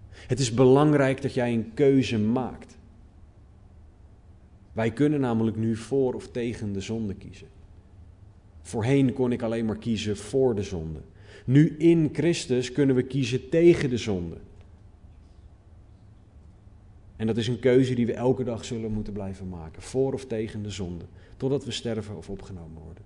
Het 0.10 0.40
is 0.40 0.54
belangrijk 0.54 1.22
dat 1.22 1.34
jij 1.34 1.54
een 1.54 1.72
keuze 1.74 2.20
maakt. 2.20 2.78
Wij 4.74 4.92
kunnen 4.92 5.20
namelijk 5.20 5.58
nu 5.58 5.76
voor 5.76 6.14
of 6.14 6.32
tegen 6.32 6.74
de 6.74 6.82
zonde 6.82 7.14
kiezen. 7.14 7.48
Voorheen 8.66 9.14
kon 9.14 9.32
ik 9.32 9.42
alleen 9.42 9.66
maar 9.66 9.78
kiezen 9.78 10.18
voor 10.18 10.56
de 10.56 10.64
zonde. 10.64 11.00
Nu 11.46 11.76
in 11.78 12.10
Christus 12.14 12.72
kunnen 12.72 12.96
we 12.96 13.04
kiezen 13.04 13.50
tegen 13.50 13.90
de 13.90 13.98
zonde. 13.98 14.36
En 17.16 17.28
dat 17.28 17.38
is 17.38 17.48
een 17.48 17.60
keuze 17.60 17.94
die 17.94 18.06
we 18.06 18.14
elke 18.14 18.44
dag 18.44 18.66
zullen 18.66 18.92
moeten 18.92 19.14
blijven 19.14 19.50
maken. 19.50 19.82
Voor 19.82 20.14
of 20.14 20.26
tegen 20.26 20.64
de 20.64 20.70
zonde. 20.70 21.06
Totdat 21.38 21.66
we 21.66 21.72
sterven 21.72 22.18
of 22.18 22.30
opgenomen 22.30 22.82
worden. 22.84 23.04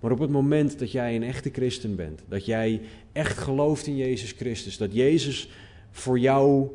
Maar 0.00 0.10
op 0.10 0.18
het 0.18 0.30
moment 0.30 0.78
dat 0.78 0.92
jij 0.92 1.16
een 1.16 1.22
echte 1.22 1.50
christen 1.50 1.96
bent, 1.96 2.22
dat 2.28 2.46
jij 2.46 2.80
echt 3.12 3.38
gelooft 3.38 3.86
in 3.86 3.96
Jezus 3.96 4.32
Christus, 4.32 4.76
dat 4.76 4.94
Jezus 4.94 5.50
voor 5.90 6.18
jou 6.18 6.68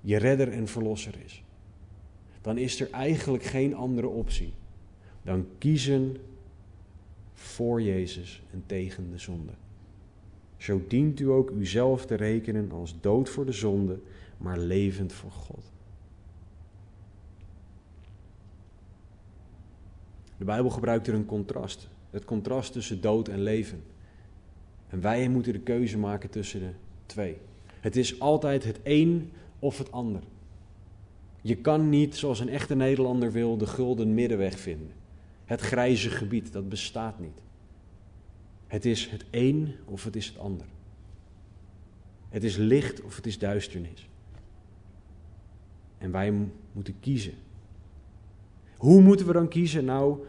je 0.00 0.16
redder 0.16 0.52
en 0.52 0.68
verlosser 0.68 1.14
is, 1.24 1.42
dan 2.40 2.58
is 2.58 2.80
er 2.80 2.90
eigenlijk 2.90 3.44
geen 3.44 3.74
andere 3.74 4.08
optie 4.08 4.52
dan 5.22 5.46
kiezen 5.58 6.16
voor 7.44 7.82
Jezus 7.82 8.42
en 8.52 8.62
tegen 8.66 9.10
de 9.10 9.18
zonde. 9.18 9.52
Zo 10.56 10.82
dient 10.88 11.20
u 11.20 11.28
ook 11.28 11.50
uzelf 11.50 12.06
te 12.06 12.14
rekenen 12.14 12.72
als 12.72 13.00
dood 13.00 13.28
voor 13.28 13.46
de 13.46 13.52
zonde, 13.52 13.98
maar 14.36 14.58
levend 14.58 15.12
voor 15.12 15.30
God. 15.30 15.72
De 20.36 20.44
Bijbel 20.44 20.70
gebruikt 20.70 21.06
er 21.06 21.14
een 21.14 21.26
contrast. 21.26 21.88
Het 22.10 22.24
contrast 22.24 22.72
tussen 22.72 23.00
dood 23.00 23.28
en 23.28 23.42
leven. 23.42 23.82
En 24.88 25.00
wij 25.00 25.28
moeten 25.28 25.52
de 25.52 25.60
keuze 25.60 25.98
maken 25.98 26.30
tussen 26.30 26.60
de 26.60 26.70
twee. 27.06 27.36
Het 27.80 27.96
is 27.96 28.20
altijd 28.20 28.64
het 28.64 28.80
een 28.82 29.30
of 29.58 29.78
het 29.78 29.92
ander. 29.92 30.22
Je 31.40 31.56
kan 31.56 31.88
niet, 31.88 32.16
zoals 32.16 32.40
een 32.40 32.48
echte 32.48 32.74
Nederlander 32.74 33.32
wil, 33.32 33.56
de 33.56 33.66
gulden 33.66 34.14
middenweg 34.14 34.58
vinden. 34.58 35.03
Het 35.44 35.60
grijze 35.60 36.10
gebied, 36.10 36.52
dat 36.52 36.68
bestaat 36.68 37.18
niet. 37.18 37.42
Het 38.66 38.84
is 38.84 39.10
het 39.10 39.24
een 39.30 39.74
of 39.84 40.04
het 40.04 40.16
is 40.16 40.26
het 40.26 40.38
ander. 40.38 40.66
Het 42.28 42.44
is 42.44 42.56
licht 42.56 43.02
of 43.02 43.16
het 43.16 43.26
is 43.26 43.38
duisternis. 43.38 44.08
En 45.98 46.10
wij 46.10 46.32
moeten 46.72 47.00
kiezen. 47.00 47.34
Hoe 48.76 49.02
moeten 49.02 49.26
we 49.26 49.32
dan 49.32 49.48
kiezen? 49.48 49.84
Nou, 49.84 50.26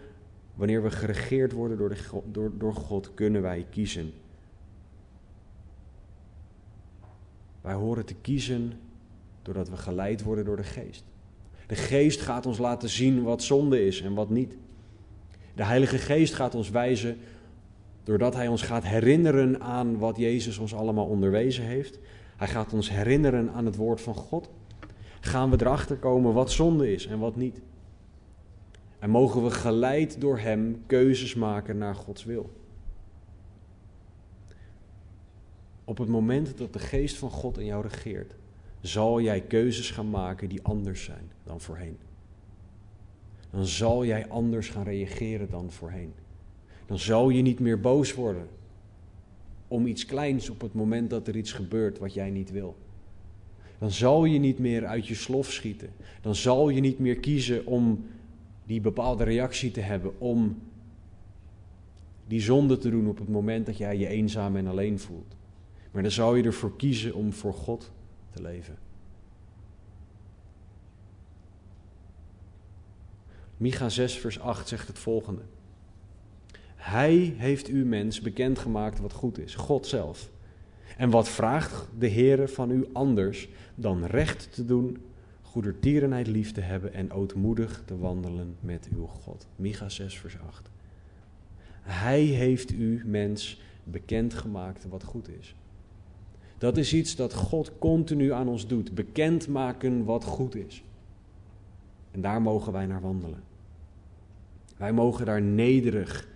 wanneer 0.56 0.84
we 0.84 0.91
geregeerd 0.91 1.51
worden 1.51 1.78
door, 1.78 1.89
de, 1.89 2.21
door, 2.32 2.51
door 2.58 2.73
God, 2.73 3.13
kunnen 3.13 3.41
wij 3.41 3.65
kiezen. 3.69 4.13
Wij 7.62 7.73
horen 7.73 8.06
te 8.06 8.15
kiezen 8.15 8.73
doordat 9.41 9.69
we 9.69 9.78
geleid 9.78 10.23
worden 10.23 10.45
door 10.45 10.56
de 10.56 10.63
geest. 10.63 11.04
De 11.67 11.75
geest 11.75 12.21
gaat 12.21 12.45
ons 12.45 12.58
laten 12.58 12.89
zien 12.89 13.23
wat 13.23 13.43
zonde 13.43 13.86
is 13.86 14.01
en 14.01 14.13
wat 14.13 14.30
niet. 14.30 14.58
De 15.55 15.63
Heilige 15.63 15.97
Geest 15.97 16.33
gaat 16.33 16.55
ons 16.55 16.69
wijzen 16.69 17.17
doordat 18.03 18.33
Hij 18.33 18.47
ons 18.47 18.61
gaat 18.61 18.83
herinneren 18.83 19.61
aan 19.61 19.97
wat 19.97 20.17
Jezus 20.17 20.57
ons 20.57 20.73
allemaal 20.73 21.05
onderwezen 21.05 21.63
heeft. 21.63 21.99
Hij 22.37 22.47
gaat 22.47 22.73
ons 22.73 22.89
herinneren 22.89 23.51
aan 23.51 23.65
het 23.65 23.75
woord 23.75 24.01
van 24.01 24.15
God. 24.15 24.49
Gaan 25.19 25.49
we 25.49 25.57
erachter 25.59 25.97
komen 25.97 26.33
wat 26.33 26.51
zonde 26.51 26.93
is 26.93 27.05
en 27.05 27.19
wat 27.19 27.35
niet. 27.35 27.61
En 28.99 29.09
mogen 29.09 29.43
we 29.43 29.51
geleid 29.51 30.21
door 30.21 30.39
Hem 30.39 30.83
keuzes 30.85 31.35
maken 31.35 31.77
naar 31.77 31.95
Gods 31.95 32.23
wil. 32.23 32.49
Op 35.83 35.97
het 35.97 36.07
moment 36.07 36.57
dat 36.57 36.73
de 36.73 36.79
geest 36.79 37.17
van 37.17 37.29
God 37.29 37.57
in 37.57 37.65
jou 37.65 37.87
regeert, 37.87 38.35
zal 38.81 39.21
jij 39.21 39.41
keuzes 39.41 39.91
gaan 39.91 40.09
maken 40.09 40.49
die 40.49 40.63
anders 40.63 41.03
zijn 41.03 41.31
dan 41.43 41.61
voorheen. 41.61 41.97
Dan 43.55 43.65
zal 43.65 44.05
jij 44.05 44.27
anders 44.27 44.69
gaan 44.69 44.83
reageren 44.83 45.49
dan 45.49 45.71
voorheen. 45.71 46.13
Dan 46.85 46.99
zal 46.99 47.29
je 47.29 47.41
niet 47.41 47.59
meer 47.59 47.79
boos 47.79 48.13
worden 48.13 48.47
om 49.67 49.85
iets 49.85 50.05
kleins 50.05 50.49
op 50.49 50.61
het 50.61 50.73
moment 50.73 51.09
dat 51.09 51.27
er 51.27 51.35
iets 51.35 51.51
gebeurt 51.51 51.99
wat 51.99 52.13
jij 52.13 52.29
niet 52.29 52.51
wil. 52.51 52.75
Dan 53.77 53.91
zal 53.91 54.25
je 54.25 54.39
niet 54.39 54.59
meer 54.59 54.85
uit 54.85 55.07
je 55.07 55.15
slof 55.15 55.51
schieten. 55.51 55.89
Dan 56.21 56.35
zal 56.35 56.69
je 56.69 56.81
niet 56.81 56.99
meer 56.99 57.15
kiezen 57.15 57.65
om 57.65 58.05
die 58.65 58.81
bepaalde 58.81 59.23
reactie 59.23 59.71
te 59.71 59.81
hebben, 59.81 60.19
om 60.19 60.57
die 62.27 62.41
zonde 62.41 62.77
te 62.77 62.89
doen 62.89 63.07
op 63.07 63.17
het 63.17 63.29
moment 63.29 63.65
dat 63.65 63.77
jij 63.77 63.97
je 63.97 64.07
eenzaam 64.07 64.55
en 64.55 64.67
alleen 64.67 64.99
voelt. 64.99 65.35
Maar 65.91 66.01
dan 66.01 66.11
zal 66.11 66.35
je 66.35 66.43
ervoor 66.43 66.75
kiezen 66.75 67.13
om 67.13 67.33
voor 67.33 67.53
God 67.53 67.91
te 68.33 68.41
leven. 68.41 68.85
Micha 73.57 73.89
6, 73.89 74.17
vers 74.17 74.39
8 74.39 74.67
zegt 74.67 74.87
het 74.87 74.99
volgende. 74.99 75.41
Hij 76.75 77.33
heeft 77.37 77.69
u 77.69 77.85
mens 77.85 78.21
bekendgemaakt 78.21 78.99
wat 78.99 79.13
goed 79.13 79.39
is, 79.39 79.55
God 79.55 79.87
zelf. 79.87 80.29
En 80.97 81.09
wat 81.09 81.29
vraagt 81.29 81.87
de 81.97 82.09
Heere 82.09 82.47
van 82.47 82.71
u 82.71 82.85
anders 82.93 83.49
dan 83.75 84.05
recht 84.05 84.53
te 84.53 84.65
doen, 84.65 84.97
goedertierenheid 85.41 86.27
lief 86.27 86.51
te 86.51 86.61
hebben 86.61 86.93
en 86.93 87.11
ootmoedig 87.11 87.83
te 87.85 87.97
wandelen 87.97 88.55
met 88.59 88.87
uw 88.95 89.05
God. 89.05 89.47
Micha 89.55 89.89
6, 89.89 90.17
vers 90.19 90.37
8. 90.47 90.69
Hij 91.81 92.21
heeft 92.21 92.71
u 92.71 93.01
mens 93.05 93.61
bekendgemaakt 93.83 94.87
wat 94.89 95.03
goed 95.03 95.29
is. 95.39 95.55
Dat 96.57 96.77
is 96.77 96.93
iets 96.93 97.15
dat 97.15 97.33
God 97.33 97.71
continu 97.79 98.31
aan 98.31 98.47
ons 98.47 98.67
doet. 98.67 98.95
Bekendmaken 98.95 100.03
wat 100.03 100.23
goed 100.23 100.55
is. 100.55 100.83
En 102.11 102.21
daar 102.21 102.41
mogen 102.41 102.71
wij 102.71 102.85
naar 102.85 103.01
wandelen. 103.01 103.43
Wij 104.77 104.93
mogen 104.93 105.25
daar 105.25 105.41
nederig 105.41 106.27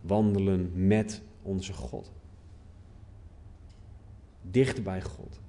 wandelen 0.00 0.86
met 0.86 1.22
onze 1.42 1.72
God. 1.72 2.12
Dicht 4.50 4.82
bij 4.82 5.02
God, 5.02 5.40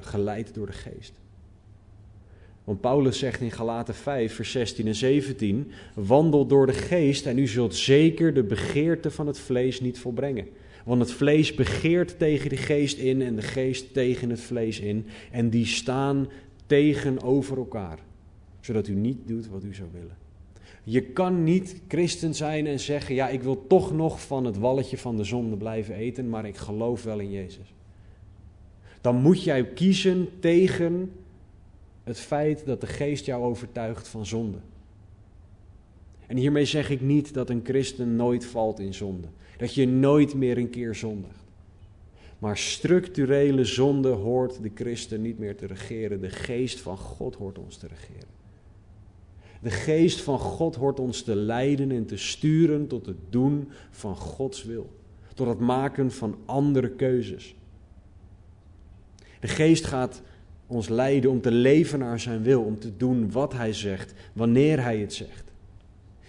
geleid 0.00 0.54
door 0.54 0.66
de 0.66 0.72
geest. 0.72 1.12
Want 2.64 2.80
Paulus 2.80 3.18
zegt 3.18 3.40
in 3.40 3.50
Galaten 3.50 3.94
5, 3.94 4.34
vers 4.34 4.50
16 4.50 4.86
en 4.86 4.94
17: 4.94 5.70
Wandel 5.94 6.46
door 6.46 6.66
de 6.66 6.72
geest 6.72 7.26
en 7.26 7.38
u 7.38 7.46
zult 7.46 7.74
zeker 7.74 8.34
de 8.34 8.42
begeerte 8.42 9.10
van 9.10 9.26
het 9.26 9.38
vlees 9.38 9.80
niet 9.80 9.98
volbrengen. 9.98 10.48
Want 10.84 11.00
het 11.00 11.12
vlees 11.12 11.54
begeert 11.54 12.18
tegen 12.18 12.48
de 12.48 12.56
geest 12.56 12.98
in 12.98 13.22
en 13.22 13.36
de 13.36 13.42
geest 13.42 13.92
tegen 13.92 14.30
het 14.30 14.40
vlees 14.40 14.80
in. 14.80 15.06
En 15.30 15.50
die 15.50 15.66
staan 15.66 16.28
tegenover 16.66 17.56
elkaar, 17.56 17.98
zodat 18.60 18.88
u 18.88 18.94
niet 18.94 19.18
doet 19.26 19.48
wat 19.48 19.64
u 19.64 19.74
zou 19.74 19.88
willen. 19.92 20.25
Je 20.88 21.02
kan 21.02 21.44
niet 21.44 21.80
christen 21.88 22.34
zijn 22.34 22.66
en 22.66 22.80
zeggen: 22.80 23.14
Ja, 23.14 23.28
ik 23.28 23.42
wil 23.42 23.66
toch 23.66 23.92
nog 23.92 24.20
van 24.20 24.44
het 24.44 24.58
walletje 24.58 24.98
van 24.98 25.16
de 25.16 25.24
zonde 25.24 25.56
blijven 25.56 25.94
eten, 25.94 26.28
maar 26.28 26.46
ik 26.46 26.56
geloof 26.56 27.02
wel 27.02 27.18
in 27.18 27.30
Jezus. 27.30 27.74
Dan 29.00 29.16
moet 29.16 29.42
jij 29.42 29.66
kiezen 29.66 30.28
tegen 30.40 31.12
het 32.04 32.18
feit 32.18 32.66
dat 32.66 32.80
de 32.80 32.86
geest 32.86 33.26
jou 33.26 33.44
overtuigt 33.44 34.08
van 34.08 34.26
zonde. 34.26 34.58
En 36.26 36.36
hiermee 36.36 36.64
zeg 36.64 36.90
ik 36.90 37.00
niet 37.00 37.34
dat 37.34 37.50
een 37.50 37.60
christen 37.64 38.16
nooit 38.16 38.44
valt 38.44 38.80
in 38.80 38.94
zonde. 38.94 39.28
Dat 39.56 39.74
je 39.74 39.86
nooit 39.86 40.34
meer 40.34 40.58
een 40.58 40.70
keer 40.70 40.94
zondigt. 40.94 41.44
Maar 42.38 42.58
structurele 42.58 43.64
zonde 43.64 44.08
hoort 44.08 44.62
de 44.62 44.70
christen 44.74 45.22
niet 45.22 45.38
meer 45.38 45.56
te 45.56 45.66
regeren. 45.66 46.20
De 46.20 46.30
geest 46.30 46.80
van 46.80 46.98
God 46.98 47.34
hoort 47.34 47.58
ons 47.58 47.76
te 47.76 47.86
regeren. 47.86 48.35
De 49.62 49.70
geest 49.70 50.20
van 50.20 50.38
God 50.38 50.74
hoort 50.74 51.00
ons 51.00 51.22
te 51.22 51.34
leiden 51.34 51.90
en 51.90 52.06
te 52.06 52.16
sturen 52.16 52.86
tot 52.86 53.06
het 53.06 53.16
doen 53.30 53.68
van 53.90 54.16
Gods 54.16 54.64
wil. 54.64 54.90
Tot 55.34 55.46
het 55.46 55.58
maken 55.58 56.12
van 56.12 56.36
andere 56.44 56.90
keuzes. 56.90 57.54
De 59.40 59.48
geest 59.48 59.84
gaat 59.84 60.22
ons 60.66 60.88
leiden 60.88 61.30
om 61.30 61.40
te 61.40 61.50
leven 61.50 61.98
naar 61.98 62.20
zijn 62.20 62.42
wil, 62.42 62.62
om 62.62 62.78
te 62.78 62.96
doen 62.96 63.30
wat 63.30 63.52
hij 63.52 63.72
zegt, 63.72 64.14
wanneer 64.32 64.82
hij 64.82 64.98
het 64.98 65.14
zegt. 65.14 65.44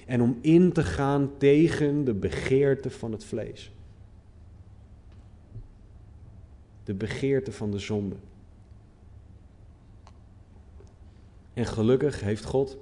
En 0.05 0.21
om 0.21 0.37
in 0.41 0.71
te 0.71 0.83
gaan 0.83 1.31
tegen 1.37 2.03
de 2.03 2.13
begeerte 2.13 2.89
van 2.89 3.11
het 3.11 3.23
vlees. 3.23 3.71
De 6.83 6.93
begeerte 6.93 7.51
van 7.51 7.71
de 7.71 7.79
zonde. 7.79 8.15
En 11.53 11.65
gelukkig 11.65 12.21
heeft 12.21 12.43
God 12.43 12.77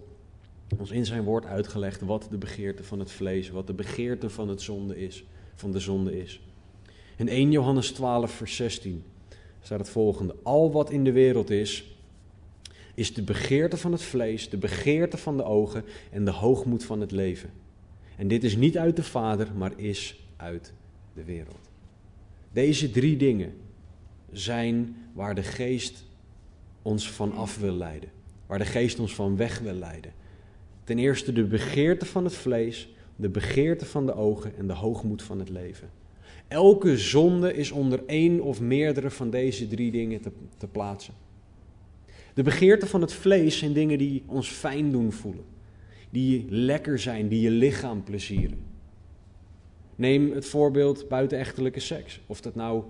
ons 0.78 0.92
in 0.92 1.06
zijn 1.06 1.24
woord 1.24 1.46
uitgelegd 1.46 2.02
wat 2.02 2.28
de 2.30 2.38
begeerte 2.38 2.84
van 2.84 3.00
het 3.00 3.12
vlees, 3.12 3.50
wat 3.50 3.68
de 3.68 3.74
begeerte 3.74 4.30
van 4.30 4.50
het 4.50 4.62
zonde 4.62 4.98
is, 4.98 5.24
van 5.56 5.72
de 5.72 5.80
zonde 5.80 6.20
is. 6.20 6.42
In 7.16 7.28
1 7.28 7.52
Johannes 7.52 7.92
12 7.92 8.32
vers 8.32 8.56
16 8.56 9.04
staat 9.62 9.80
het 9.80 9.90
volgende: 9.90 10.36
Al 10.44 10.72
wat 10.72 10.90
in 10.90 11.04
de 11.04 11.12
wereld 11.12 11.50
is, 11.50 11.96
is 12.94 13.14
de 13.14 13.24
begeerte 13.24 13.78
van 13.78 13.92
het 13.92 14.02
vlees, 14.02 14.50
de 14.50 14.58
begeerte 14.58 15.18
van 15.18 15.38
de 15.38 15.44
ogen 15.44 15.84
en 16.12 16.26
de 16.26 16.32
hoogmoed 16.32 16.84
van 16.84 17.02
het 17.02 17.12
leven. 17.12 17.50
En 18.18 18.28
dit 18.28 18.44
is 18.44 18.56
niet 18.56 18.78
uit 18.78 18.96
de 18.96 19.04
Vader, 19.04 19.48
maar 19.56 19.80
is 19.80 20.20
uit 20.36 20.74
de 21.14 21.24
wereld. 21.24 21.70
Deze 22.52 22.92
drie 22.92 23.18
dingen 23.18 23.54
zijn 24.32 24.98
waar 25.14 25.36
de 25.36 25.44
geest 25.44 26.04
ons 26.82 27.12
van 27.12 27.34
af 27.34 27.58
wil 27.58 27.74
leiden, 27.74 28.10
waar 28.46 28.58
de 28.58 28.66
geest 28.66 29.00
ons 29.00 29.16
van 29.16 29.38
weg 29.38 29.60
wil 29.60 29.74
leiden. 29.74 30.14
Ten 30.86 31.00
eerste 31.00 31.34
de 31.34 31.44
begeerte 31.44 32.06
van 32.06 32.24
het 32.24 32.34
vlees, 32.34 32.90
de 33.16 33.30
begeerte 33.30 33.86
van 33.86 34.06
de 34.06 34.16
ogen 34.16 34.58
en 34.58 34.68
de 34.68 34.74
hoogmoed 34.74 35.22
van 35.22 35.40
het 35.40 35.50
leven. 35.50 35.90
Elke 36.48 36.98
zonde 36.98 37.54
is 37.54 37.72
onder 37.72 38.04
één 38.06 38.42
of 38.42 38.62
meerdere 38.62 39.10
van 39.10 39.30
deze 39.30 39.68
drie 39.68 39.92
dingen 39.92 40.22
te, 40.22 40.32
te 40.58 40.68
plaatsen. 40.68 41.14
De 42.34 42.44
begeerte 42.44 42.88
van 42.88 43.02
het 43.02 43.14
vlees 43.14 43.58
zijn 43.58 43.74
dingen 43.74 43.98
die 43.98 44.24
ons 44.26 44.50
fijn 44.50 44.92
doen 44.92 45.12
voelen, 45.12 45.44
die 46.10 46.46
lekker 46.50 47.00
zijn, 47.00 47.28
die 47.28 47.42
je 47.42 47.52
lichaam 47.52 48.04
plezieren. 48.04 48.60
Neem 49.96 50.32
het 50.32 50.46
voorbeeld 50.46 51.08
buitenechtelijke 51.08 51.80
seks. 51.80 52.22
Of 52.26 52.42
dat 52.42 52.56
nou 52.56 52.84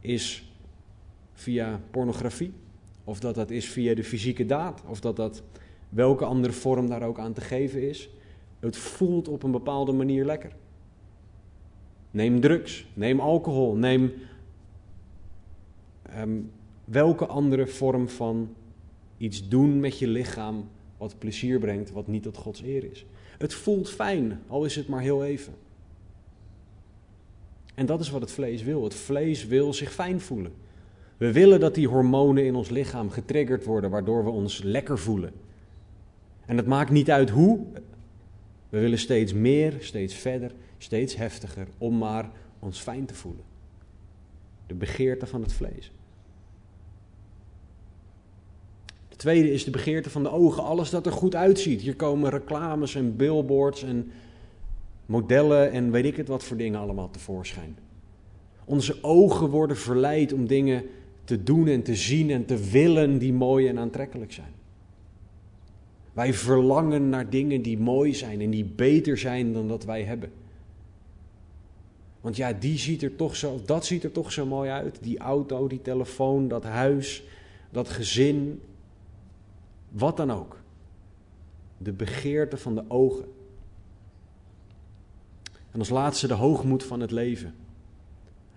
is 0.00 0.52
via 1.32 1.80
pornografie, 1.90 2.52
of 3.04 3.20
dat 3.20 3.34
dat 3.34 3.50
is 3.50 3.68
via 3.68 3.94
de 3.94 4.04
fysieke 4.04 4.46
daad, 4.46 4.82
of 4.86 5.00
dat 5.00 5.16
dat 5.16 5.42
welke 5.88 6.24
andere 6.24 6.52
vorm 6.52 6.88
daar 6.88 7.02
ook 7.02 7.18
aan 7.18 7.32
te 7.32 7.40
geven 7.40 7.88
is. 7.88 8.10
Het 8.60 8.76
voelt 8.76 9.28
op 9.28 9.42
een 9.42 9.50
bepaalde 9.50 9.92
manier 9.92 10.24
lekker. 10.24 10.52
Neem 12.10 12.40
drugs, 12.40 12.86
neem 12.94 13.20
alcohol, 13.20 13.74
neem 13.74 14.12
ehm, 16.02 16.38
welke 16.84 17.26
andere 17.26 17.66
vorm 17.66 18.08
van 18.08 18.54
iets 19.18 19.48
doen 19.48 19.80
met 19.80 19.98
je 19.98 20.08
lichaam 20.08 20.68
wat 20.96 21.18
plezier 21.18 21.58
brengt, 21.58 21.90
wat 21.90 22.06
niet 22.06 22.22
tot 22.22 22.36
Gods 22.36 22.62
eer 22.62 22.90
is. 22.90 23.06
Het 23.38 23.54
voelt 23.54 23.90
fijn, 23.90 24.40
al 24.46 24.64
is 24.64 24.76
het 24.76 24.88
maar 24.88 25.00
heel 25.00 25.24
even. 25.24 25.54
En 27.74 27.86
dat 27.86 28.00
is 28.00 28.10
wat 28.10 28.20
het 28.20 28.30
vlees 28.30 28.62
wil. 28.62 28.84
Het 28.84 28.94
vlees 28.94 29.46
wil 29.46 29.72
zich 29.72 29.92
fijn 29.92 30.20
voelen. 30.20 30.52
We 31.16 31.32
willen 31.32 31.60
dat 31.60 31.74
die 31.74 31.88
hormonen 31.88 32.44
in 32.44 32.54
ons 32.54 32.68
lichaam 32.68 33.10
getriggerd 33.10 33.64
worden, 33.64 33.90
waardoor 33.90 34.24
we 34.24 34.30
ons 34.30 34.62
lekker 34.62 34.98
voelen. 34.98 35.32
En 36.46 36.56
het 36.56 36.66
maakt 36.66 36.90
niet 36.90 37.10
uit 37.10 37.30
hoe. 37.30 37.60
We 38.68 38.80
willen 38.80 38.98
steeds 38.98 39.32
meer, 39.32 39.74
steeds 39.78 40.14
verder, 40.14 40.52
steeds 40.78 41.16
heftiger, 41.16 41.66
om 41.78 41.98
maar 41.98 42.30
ons 42.58 42.78
fijn 42.78 43.06
te 43.06 43.14
voelen. 43.14 43.44
De 44.66 44.74
begeerte 44.74 45.26
van 45.26 45.42
het 45.42 45.52
vlees. 45.52 45.92
De 49.08 49.16
tweede 49.16 49.52
is 49.52 49.64
de 49.64 49.70
begeerte 49.70 50.10
van 50.10 50.22
de 50.22 50.30
ogen. 50.30 50.62
Alles 50.62 50.90
dat 50.90 51.06
er 51.06 51.12
goed 51.12 51.34
uitziet. 51.34 51.80
Hier 51.80 51.96
komen 51.96 52.30
reclames 52.30 52.94
en 52.94 53.16
billboards 53.16 53.82
en 53.82 54.10
modellen 55.06 55.72
en 55.72 55.90
weet 55.90 56.04
ik 56.04 56.16
het 56.16 56.28
wat 56.28 56.44
voor 56.44 56.56
dingen 56.56 56.80
allemaal 56.80 57.10
tevoorschijn. 57.10 57.76
Onze 58.64 58.98
ogen 59.02 59.48
worden 59.48 59.76
verleid 59.76 60.32
om 60.32 60.46
dingen 60.46 60.84
te 61.24 61.42
doen 61.42 61.68
en 61.68 61.82
te 61.82 61.94
zien 61.94 62.30
en 62.30 62.44
te 62.44 62.56
willen 62.70 63.18
die 63.18 63.32
mooi 63.32 63.68
en 63.68 63.78
aantrekkelijk 63.78 64.32
zijn. 64.32 64.54
Wij 66.16 66.34
verlangen 66.34 67.08
naar 67.08 67.30
dingen 67.30 67.62
die 67.62 67.78
mooi 67.78 68.14
zijn 68.14 68.40
en 68.40 68.50
die 68.50 68.64
beter 68.64 69.18
zijn 69.18 69.52
dan 69.52 69.68
dat 69.68 69.84
wij 69.84 70.02
hebben. 70.02 70.32
Want 72.20 72.36
ja, 72.36 72.52
die 72.52 72.78
ziet 72.78 73.02
er 73.02 73.16
toch 73.16 73.36
zo, 73.36 73.60
dat 73.64 73.86
ziet 73.86 74.04
er 74.04 74.12
toch 74.12 74.32
zo 74.32 74.46
mooi 74.46 74.70
uit. 74.70 74.98
Die 75.02 75.18
auto, 75.18 75.66
die 75.66 75.82
telefoon, 75.82 76.48
dat 76.48 76.64
huis, 76.64 77.24
dat 77.70 77.88
gezin, 77.88 78.60
wat 79.88 80.16
dan 80.16 80.30
ook. 80.30 80.60
De 81.78 81.92
begeerte 81.92 82.56
van 82.56 82.74
de 82.74 82.84
ogen. 82.88 83.28
En 85.70 85.78
als 85.78 85.88
laatste 85.88 86.26
de 86.26 86.34
hoogmoed 86.34 86.84
van 86.84 87.00
het 87.00 87.10
leven. 87.10 87.54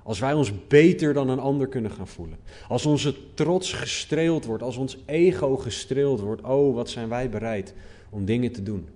Als 0.10 0.20
wij 0.20 0.34
ons 0.34 0.68
beter 0.68 1.14
dan 1.14 1.30
een 1.30 1.40
ander 1.40 1.68
kunnen 1.68 1.92
gaan 1.92 2.08
voelen. 2.08 2.38
Als 2.68 2.86
onze 2.86 3.34
trots 3.34 3.74
gestreeld 3.74 4.46
wordt, 4.46 4.64
als 4.64 4.78
ons 4.78 4.98
ego 5.06 5.58
gestreeld 5.58 6.20
wordt. 6.20 6.42
Oh, 6.42 6.76
wat 6.76 6.90
zijn 6.90 7.10
wij 7.10 7.30
bereid 7.30 7.74
om 8.10 8.26
dingen 8.26 8.52
te 8.52 8.64
doen. 8.64 8.88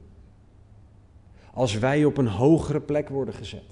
Als 1.53 1.77
wij 1.77 2.05
op 2.05 2.17
een 2.17 2.27
hogere 2.27 2.81
plek 2.81 3.09
worden 3.09 3.33
gezet. 3.33 3.63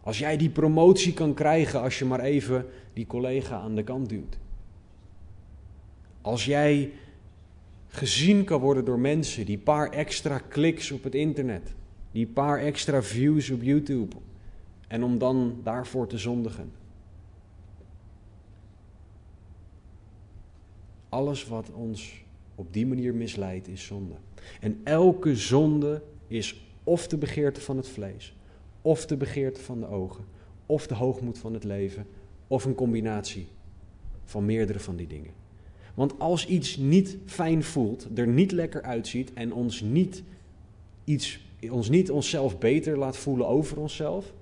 Als 0.00 0.18
jij 0.18 0.36
die 0.36 0.50
promotie 0.50 1.12
kan 1.12 1.34
krijgen 1.34 1.80
als 1.80 1.98
je 1.98 2.04
maar 2.04 2.20
even 2.20 2.66
die 2.92 3.06
collega 3.06 3.60
aan 3.60 3.74
de 3.74 3.84
kant 3.84 4.08
duwt. 4.08 4.38
Als 6.20 6.44
jij 6.44 6.90
gezien 7.88 8.44
kan 8.44 8.60
worden 8.60 8.84
door 8.84 8.98
mensen, 8.98 9.46
die 9.46 9.58
paar 9.58 9.90
extra 9.90 10.38
kliks 10.38 10.90
op 10.90 11.04
het 11.04 11.14
internet, 11.14 11.74
die 12.12 12.26
paar 12.26 12.58
extra 12.58 13.02
views 13.02 13.50
op 13.50 13.62
YouTube, 13.62 14.16
en 14.86 15.04
om 15.04 15.18
dan 15.18 15.60
daarvoor 15.62 16.06
te 16.06 16.18
zondigen. 16.18 16.72
Alles 21.08 21.46
wat 21.46 21.70
ons 21.72 22.24
op 22.54 22.72
die 22.72 22.86
manier 22.86 23.14
misleidt 23.14 23.68
is 23.68 23.84
zonde. 23.84 24.14
En 24.60 24.80
elke 24.84 25.36
zonde 25.36 26.02
is 26.26 26.64
of 26.84 27.08
de 27.08 27.16
begeerte 27.16 27.60
van 27.60 27.76
het 27.76 27.88
vlees, 27.88 28.36
of 28.82 29.06
de 29.06 29.16
begeerte 29.16 29.60
van 29.60 29.80
de 29.80 29.86
ogen, 29.86 30.24
of 30.66 30.86
de 30.86 30.94
hoogmoed 30.94 31.38
van 31.38 31.54
het 31.54 31.64
leven, 31.64 32.06
of 32.46 32.64
een 32.64 32.74
combinatie 32.74 33.46
van 34.24 34.44
meerdere 34.44 34.80
van 34.80 34.96
die 34.96 35.06
dingen. 35.06 35.32
Want 35.94 36.18
als 36.18 36.46
iets 36.46 36.76
niet 36.76 37.18
fijn 37.24 37.62
voelt, 37.62 38.08
er 38.14 38.28
niet 38.28 38.52
lekker 38.52 38.82
uitziet 38.82 39.32
en 39.32 39.52
ons 39.52 39.80
niet, 39.80 40.22
iets, 41.04 41.46
ons 41.70 41.88
niet 41.88 42.10
onszelf 42.10 42.58
beter 42.58 42.98
laat 42.98 43.16
voelen 43.16 43.46
over 43.46 43.78
onszelf, 43.78 44.32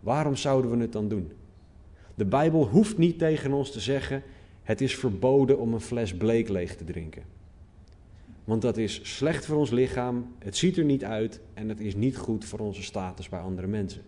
waarom 0.00 0.36
zouden 0.36 0.70
we 0.70 0.76
het 0.76 0.92
dan 0.92 1.08
doen? 1.08 1.32
De 2.14 2.24
Bijbel 2.24 2.66
hoeft 2.66 2.98
niet 2.98 3.18
tegen 3.18 3.52
ons 3.52 3.72
te 3.72 3.80
zeggen: 3.80 4.22
het 4.62 4.80
is 4.80 4.96
verboden 4.96 5.58
om 5.58 5.74
een 5.74 5.80
fles 5.80 6.16
bleek 6.16 6.48
leeg 6.48 6.76
te 6.76 6.84
drinken. 6.84 7.22
Want 8.44 8.62
dat 8.62 8.76
is 8.76 9.00
slecht 9.02 9.46
voor 9.46 9.56
ons 9.56 9.70
lichaam, 9.70 10.34
het 10.38 10.56
ziet 10.56 10.76
er 10.76 10.84
niet 10.84 11.04
uit 11.04 11.40
en 11.54 11.68
het 11.68 11.80
is 11.80 11.94
niet 11.94 12.16
goed 12.16 12.44
voor 12.44 12.58
onze 12.58 12.82
status 12.82 13.28
bij 13.28 13.40
andere 13.40 13.66
mensen. 13.66 14.02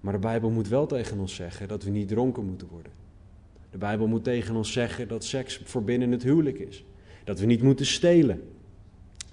Maar 0.00 0.12
de 0.12 0.18
Bijbel 0.18 0.50
moet 0.50 0.68
wel 0.68 0.86
tegen 0.86 1.18
ons 1.18 1.34
zeggen 1.34 1.68
dat 1.68 1.82
we 1.82 1.90
niet 1.90 2.08
dronken 2.08 2.44
moeten 2.44 2.68
worden. 2.68 2.92
De 3.70 3.78
Bijbel 3.78 4.06
moet 4.06 4.24
tegen 4.24 4.56
ons 4.56 4.72
zeggen 4.72 5.08
dat 5.08 5.24
seks 5.24 5.60
voor 5.64 5.84
binnen 5.84 6.10
het 6.10 6.22
huwelijk 6.22 6.58
is. 6.58 6.84
Dat 7.24 7.38
we 7.38 7.46
niet 7.46 7.62
moeten 7.62 7.86
stelen. 7.86 8.42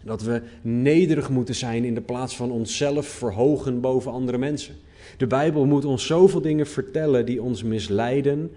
Dat 0.05 0.21
we 0.21 0.41
nederig 0.61 1.29
moeten 1.29 1.55
zijn 1.55 1.83
in 1.83 1.93
de 1.93 2.01
plaats 2.01 2.35
van 2.35 2.51
onszelf 2.51 3.07
verhogen 3.07 3.81
boven 3.81 4.11
andere 4.11 4.37
mensen. 4.37 4.75
De 5.17 5.27
Bijbel 5.27 5.65
moet 5.65 5.85
ons 5.85 6.05
zoveel 6.05 6.41
dingen 6.41 6.67
vertellen 6.67 7.25
die 7.25 7.41
ons 7.41 7.63
misleiden, 7.63 8.51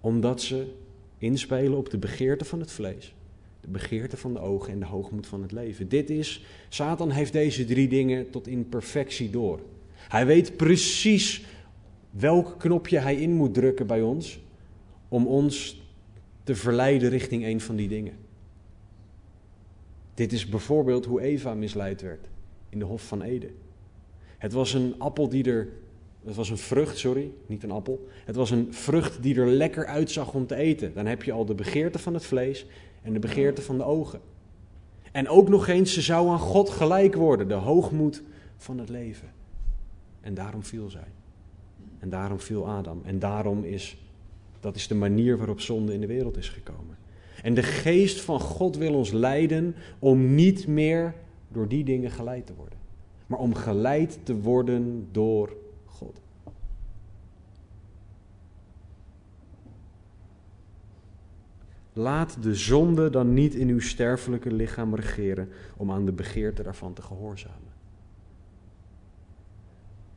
omdat 0.00 0.42
ze 0.42 0.66
inspelen 1.18 1.78
op 1.78 1.90
de 1.90 1.98
begeerte 1.98 2.44
van 2.44 2.60
het 2.60 2.70
vlees, 2.70 3.14
de 3.60 3.68
begeerte 3.68 4.16
van 4.16 4.32
de 4.32 4.40
ogen 4.40 4.72
en 4.72 4.78
de 4.78 4.86
hoogmoed 4.86 5.26
van 5.26 5.42
het 5.42 5.52
leven. 5.52 5.88
Dit 5.88 6.10
is, 6.10 6.44
Satan 6.68 7.10
heeft 7.10 7.32
deze 7.32 7.64
drie 7.64 7.88
dingen 7.88 8.30
tot 8.30 8.46
in 8.46 8.68
perfectie 8.68 9.30
door. 9.30 9.60
Hij 9.94 10.26
weet 10.26 10.56
precies 10.56 11.44
welk 12.10 12.54
knopje 12.58 12.98
hij 12.98 13.16
in 13.16 13.32
moet 13.32 13.54
drukken 13.54 13.86
bij 13.86 14.02
ons 14.02 14.40
om 15.08 15.26
ons 15.26 15.82
te 16.44 16.54
verleiden 16.54 17.10
richting 17.10 17.44
een 17.44 17.60
van 17.60 17.76
die 17.76 17.88
dingen. 17.88 18.26
Dit 20.18 20.32
is 20.32 20.46
bijvoorbeeld 20.46 21.04
hoe 21.04 21.20
Eva 21.20 21.54
misleid 21.54 22.00
werd 22.00 22.28
in 22.68 22.78
de 22.78 22.84
Hof 22.84 23.06
van 23.06 23.22
Eden. 23.22 23.50
Het 24.38 24.52
was 24.52 24.74
een 24.74 24.94
appel 24.98 25.28
die 25.28 25.44
er. 25.44 25.68
Het 26.24 26.34
was 26.36 26.50
een 26.50 26.58
vrucht, 26.58 26.98
sorry, 26.98 27.30
niet 27.46 27.62
een 27.62 27.70
appel. 27.70 28.08
Het 28.24 28.36
was 28.36 28.50
een 28.50 28.74
vrucht 28.74 29.22
die 29.22 29.40
er 29.40 29.46
lekker 29.46 29.86
uitzag 29.86 30.34
om 30.34 30.46
te 30.46 30.54
eten. 30.54 30.94
Dan 30.94 31.06
heb 31.06 31.22
je 31.22 31.32
al 31.32 31.44
de 31.44 31.54
begeerte 31.54 31.98
van 31.98 32.14
het 32.14 32.24
vlees 32.24 32.66
en 33.02 33.12
de 33.12 33.18
begeerte 33.18 33.62
van 33.62 33.76
de 33.76 33.84
ogen. 33.84 34.20
En 35.12 35.28
ook 35.28 35.48
nog 35.48 35.68
eens, 35.68 35.94
ze 35.94 36.00
zou 36.00 36.28
aan 36.28 36.38
God 36.38 36.70
gelijk 36.70 37.14
worden, 37.14 37.48
de 37.48 37.54
hoogmoed 37.54 38.22
van 38.56 38.78
het 38.78 38.88
leven. 38.88 39.28
En 40.20 40.34
daarom 40.34 40.62
viel 40.62 40.90
zij. 40.90 41.08
En 41.98 42.08
daarom 42.08 42.40
viel 42.40 42.68
Adam. 42.68 43.00
En 43.04 43.18
daarom 43.18 43.64
is, 43.64 43.96
dat 44.60 44.76
is 44.76 44.88
de 44.88 44.94
manier 44.94 45.36
waarop 45.36 45.60
zonde 45.60 45.92
in 45.92 46.00
de 46.00 46.06
wereld 46.06 46.36
is 46.36 46.48
gekomen. 46.48 46.97
En 47.42 47.54
de 47.54 47.62
geest 47.62 48.20
van 48.20 48.40
God 48.40 48.76
wil 48.76 48.94
ons 48.94 49.12
leiden 49.12 49.74
om 49.98 50.34
niet 50.34 50.66
meer 50.66 51.14
door 51.48 51.68
die 51.68 51.84
dingen 51.84 52.10
geleid 52.10 52.46
te 52.46 52.54
worden, 52.54 52.78
maar 53.26 53.38
om 53.38 53.54
geleid 53.54 54.18
te 54.22 54.40
worden 54.40 55.08
door 55.12 55.56
God. 55.84 56.20
Laat 61.92 62.42
de 62.42 62.54
zonde 62.54 63.10
dan 63.10 63.34
niet 63.34 63.54
in 63.54 63.68
uw 63.68 63.80
sterfelijke 63.80 64.52
lichaam 64.52 64.94
regeren 64.94 65.48
om 65.76 65.92
aan 65.92 66.04
de 66.04 66.12
begeerte 66.12 66.62
daarvan 66.62 66.92
te 66.92 67.02
gehoorzamen. 67.02 67.72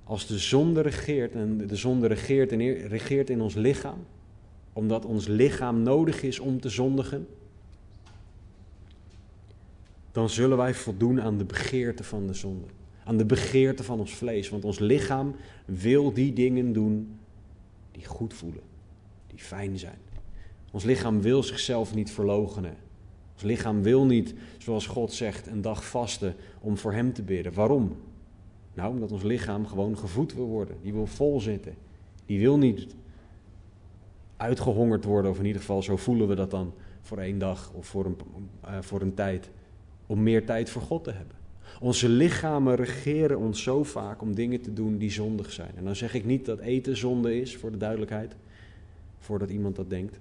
Als 0.03 0.27
de 0.27 0.37
zonde 0.37 0.81
regeert 0.81 1.33
en 1.33 1.67
de 1.67 1.75
zonde 1.75 2.07
regeert, 2.07 2.51
en 2.51 2.87
regeert 2.87 3.29
in 3.29 3.41
ons 3.41 3.53
lichaam, 3.53 4.05
omdat 4.73 5.05
ons 5.05 5.27
lichaam 5.27 5.81
nodig 5.81 6.23
is 6.23 6.39
om 6.39 6.59
te 6.59 6.69
zondigen, 6.69 7.27
dan 10.11 10.29
zullen 10.29 10.57
wij 10.57 10.73
voldoen 10.73 11.21
aan 11.21 11.37
de 11.37 11.45
begeerte 11.45 12.03
van 12.03 12.27
de 12.27 12.33
zonde. 12.33 12.65
Aan 13.03 13.17
de 13.17 13.25
begeerte 13.25 13.83
van 13.83 13.99
ons 13.99 14.15
vlees. 14.15 14.49
Want 14.49 14.65
ons 14.65 14.79
lichaam 14.79 15.35
wil 15.65 16.13
die 16.13 16.33
dingen 16.33 16.73
doen 16.73 17.19
die 17.91 18.05
goed 18.05 18.33
voelen, 18.33 18.63
die 19.27 19.39
fijn 19.39 19.79
zijn. 19.79 19.97
Ons 20.71 20.83
lichaam 20.83 21.21
wil 21.21 21.43
zichzelf 21.43 21.95
niet 21.95 22.11
verloochenen. 22.11 22.75
Ons 23.33 23.43
lichaam 23.43 23.81
wil 23.81 24.05
niet, 24.05 24.33
zoals 24.57 24.87
God 24.87 25.13
zegt, 25.13 25.47
een 25.47 25.61
dag 25.61 25.85
vasten 25.85 26.35
om 26.59 26.77
voor 26.77 26.93
Hem 26.93 27.13
te 27.13 27.21
bidden. 27.21 27.53
Waarom? 27.53 27.95
Nou, 28.73 28.93
omdat 28.93 29.11
ons 29.11 29.23
lichaam 29.23 29.67
gewoon 29.67 29.97
gevoed 29.97 30.33
wil 30.33 30.45
worden. 30.45 30.75
Die 30.81 30.93
wil 30.93 31.07
vol 31.07 31.39
zitten. 31.39 31.75
Die 32.25 32.39
wil 32.39 32.57
niet 32.57 32.87
uitgehongerd 34.41 35.05
worden, 35.05 35.31
of 35.31 35.39
in 35.39 35.45
ieder 35.45 35.61
geval 35.61 35.83
zo 35.83 35.97
voelen 35.97 36.27
we 36.27 36.35
dat 36.35 36.51
dan 36.51 36.73
voor 37.01 37.17
één 37.17 37.39
dag 37.39 37.71
of 37.73 37.85
voor 37.85 38.05
een, 38.05 38.17
uh, 38.65 38.77
voor 38.81 39.01
een 39.01 39.13
tijd. 39.13 39.49
Om 40.05 40.23
meer 40.23 40.45
tijd 40.45 40.69
voor 40.69 40.81
God 40.81 41.03
te 41.03 41.11
hebben. 41.11 41.35
Onze 41.79 42.09
lichamen 42.09 42.75
regeren 42.75 43.37
ons 43.37 43.63
zo 43.63 43.83
vaak 43.83 44.21
om 44.21 44.35
dingen 44.35 44.61
te 44.61 44.73
doen 44.73 44.97
die 44.97 45.11
zondig 45.11 45.51
zijn. 45.51 45.71
En 45.75 45.83
dan 45.83 45.95
zeg 45.95 46.13
ik 46.13 46.25
niet 46.25 46.45
dat 46.45 46.59
eten 46.59 46.97
zonde 46.97 47.41
is, 47.41 47.57
voor 47.57 47.71
de 47.71 47.77
duidelijkheid, 47.77 48.35
voordat 49.19 49.49
iemand 49.49 49.75
dat 49.75 49.89
denkt. 49.89 50.19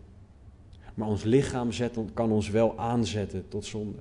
Maar 0.95 1.09
ons 1.09 1.23
lichaam 1.23 1.73
zet, 1.73 1.99
kan 2.15 2.33
ons 2.33 2.51
wel 2.51 2.79
aanzetten 2.79 3.49
tot 3.49 3.65
zonde. 3.65 3.99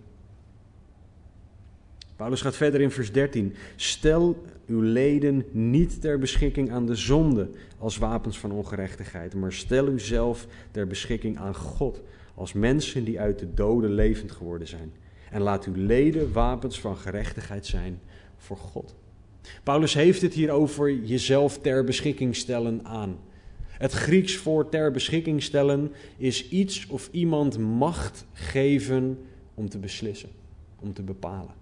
Paulus 2.20 2.42
gaat 2.42 2.56
verder 2.56 2.82
in 2.82 2.92
vers 2.92 3.12
13. 3.12 3.56
Stel 3.76 4.44
uw 4.68 4.82
leden 4.82 5.46
niet 5.52 6.02
ter 6.02 6.20
beschikking 6.20 6.72
aan 6.72 6.86
de 6.86 6.96
zonde 6.96 7.50
als 7.78 7.98
wapens 7.98 8.40
van 8.40 8.52
ongerechtigheid, 8.52 9.36
maar 9.36 9.54
stel 9.54 9.88
uzelf 9.88 10.48
ter 10.72 10.88
beschikking 10.88 11.38
aan 11.38 11.56
God 11.56 12.02
als 12.36 12.54
mensen 12.54 13.04
die 13.04 13.20
uit 13.20 13.40
de 13.40 13.54
doden 13.54 13.94
levend 13.94 14.32
geworden 14.32 14.68
zijn. 14.68 14.92
En 15.32 15.42
laat 15.42 15.66
uw 15.66 15.74
leden 15.76 16.34
wapens 16.34 16.80
van 16.80 16.98
gerechtigheid 16.98 17.66
zijn 17.66 18.00
voor 18.38 18.58
God. 18.58 18.96
Paulus 19.64 19.94
heeft 19.94 20.22
het 20.22 20.34
hier 20.34 20.52
over 20.52 20.94
jezelf 20.94 21.60
ter 21.60 21.84
beschikking 21.84 22.36
stellen 22.36 22.86
aan. 22.86 23.18
Het 23.68 23.92
Grieks 23.92 24.38
voor 24.38 24.70
ter 24.70 24.92
beschikking 24.92 25.44
stellen 25.44 25.92
is 26.18 26.50
iets 26.50 26.88
of 26.88 27.10
iemand 27.12 27.58
macht 27.58 28.26
geven 28.34 29.20
om 29.54 29.70
te 29.70 29.78
beslissen, 29.78 30.30
om 30.80 30.94
te 30.94 31.04
bepalen. 31.04 31.59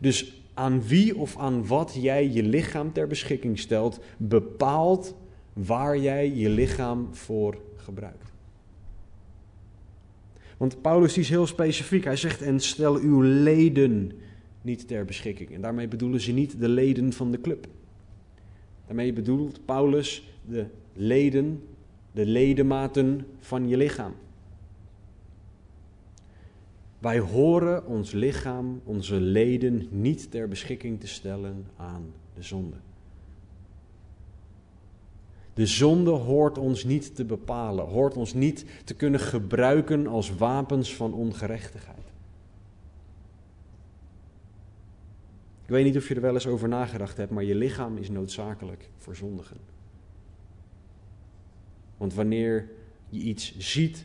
Dus 0.00 0.42
aan 0.54 0.82
wie 0.82 1.16
of 1.16 1.38
aan 1.38 1.66
wat 1.66 1.96
jij 2.00 2.30
je 2.30 2.42
lichaam 2.42 2.92
ter 2.92 3.06
beschikking 3.06 3.58
stelt, 3.58 4.00
bepaalt 4.16 5.14
waar 5.52 5.98
jij 5.98 6.34
je 6.34 6.48
lichaam 6.48 7.08
voor 7.14 7.58
gebruikt. 7.76 8.32
Want 10.56 10.80
Paulus 10.80 11.18
is 11.18 11.28
heel 11.28 11.46
specifiek. 11.46 12.04
Hij 12.04 12.16
zegt: 12.16 12.42
En 12.42 12.60
stel 12.60 12.96
uw 12.96 13.20
leden 13.20 14.12
niet 14.62 14.88
ter 14.88 15.04
beschikking. 15.04 15.50
En 15.50 15.60
daarmee 15.60 15.88
bedoelen 15.88 16.20
ze 16.20 16.32
niet 16.32 16.60
de 16.60 16.68
leden 16.68 17.12
van 17.12 17.30
de 17.30 17.40
club. 17.40 17.66
Daarmee 18.86 19.12
bedoelt 19.12 19.64
Paulus 19.64 20.36
de 20.48 20.66
leden, 20.92 21.62
de 22.12 22.26
ledematen 22.26 23.26
van 23.38 23.68
je 23.68 23.76
lichaam. 23.76 24.14
Wij 27.06 27.18
horen 27.18 27.86
ons 27.86 28.12
lichaam, 28.12 28.80
onze 28.84 29.20
leden 29.20 29.88
niet 29.90 30.30
ter 30.30 30.48
beschikking 30.48 31.00
te 31.00 31.06
stellen 31.06 31.66
aan 31.76 32.12
de 32.34 32.42
zonde. 32.42 32.76
De 35.54 35.66
zonde 35.66 36.10
hoort 36.10 36.58
ons 36.58 36.84
niet 36.84 37.14
te 37.14 37.24
bepalen, 37.24 37.84
hoort 37.84 38.16
ons 38.16 38.34
niet 38.34 38.64
te 38.84 38.94
kunnen 38.94 39.20
gebruiken 39.20 40.06
als 40.06 40.34
wapens 40.34 40.94
van 40.94 41.14
ongerechtigheid. 41.14 42.12
Ik 45.62 45.68
weet 45.68 45.84
niet 45.84 45.96
of 45.96 46.08
je 46.08 46.14
er 46.14 46.20
wel 46.20 46.34
eens 46.34 46.46
over 46.46 46.68
nagedacht 46.68 47.16
hebt, 47.16 47.30
maar 47.30 47.44
je 47.44 47.54
lichaam 47.54 47.96
is 47.96 48.10
noodzakelijk 48.10 48.90
voor 48.96 49.16
zondigen. 49.16 49.56
Want 51.96 52.14
wanneer 52.14 52.68
je 53.08 53.20
iets 53.20 53.58
ziet, 53.58 54.04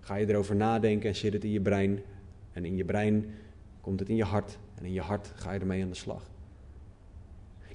ga 0.00 0.14
je 0.14 0.28
erover 0.28 0.56
nadenken 0.56 1.08
en 1.08 1.16
zit 1.16 1.32
het 1.32 1.44
in 1.44 1.50
je 1.50 1.60
brein. 1.60 2.00
En 2.52 2.64
in 2.64 2.76
je 2.76 2.84
brein 2.84 3.24
komt 3.80 4.00
het 4.00 4.08
in 4.08 4.16
je 4.16 4.24
hart. 4.24 4.58
En 4.74 4.84
in 4.84 4.92
je 4.92 5.00
hart 5.00 5.32
ga 5.34 5.52
je 5.52 5.60
ermee 5.60 5.82
aan 5.82 5.88
de 5.88 5.94
slag. 5.94 6.30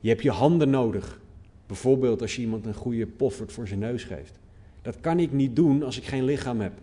Je 0.02 0.10
hebt 0.10 0.22
je 0.22 0.32
handen 0.32 0.70
nodig. 0.70 1.22
Bijvoorbeeld 1.66 2.22
als 2.22 2.36
je 2.36 2.42
iemand 2.42 2.66
een 2.66 2.74
goede 2.74 3.08
poffert 3.08 3.52
voor 3.52 3.68
zijn 3.68 3.80
neus 3.80 4.04
geeft. 4.04 4.40
Dat 4.82 5.00
kan 5.00 5.20
ik 5.20 5.32
niet 5.32 5.56
doen 5.56 5.84
als 5.84 5.98
ik 5.98 6.04
geen 6.04 6.24
lichaam 6.24 6.60
heb. 6.60 6.74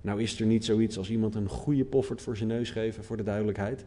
Nou 0.00 0.22
is 0.22 0.40
er 0.40 0.46
niet 0.46 0.64
zoiets 0.64 0.98
als 0.98 1.10
iemand 1.10 1.34
een 1.34 1.48
goede 1.48 1.84
poffert 1.84 2.22
voor 2.22 2.36
zijn 2.36 2.48
neus 2.48 2.70
geven, 2.70 3.04
voor 3.04 3.16
de 3.16 3.22
duidelijkheid. 3.22 3.84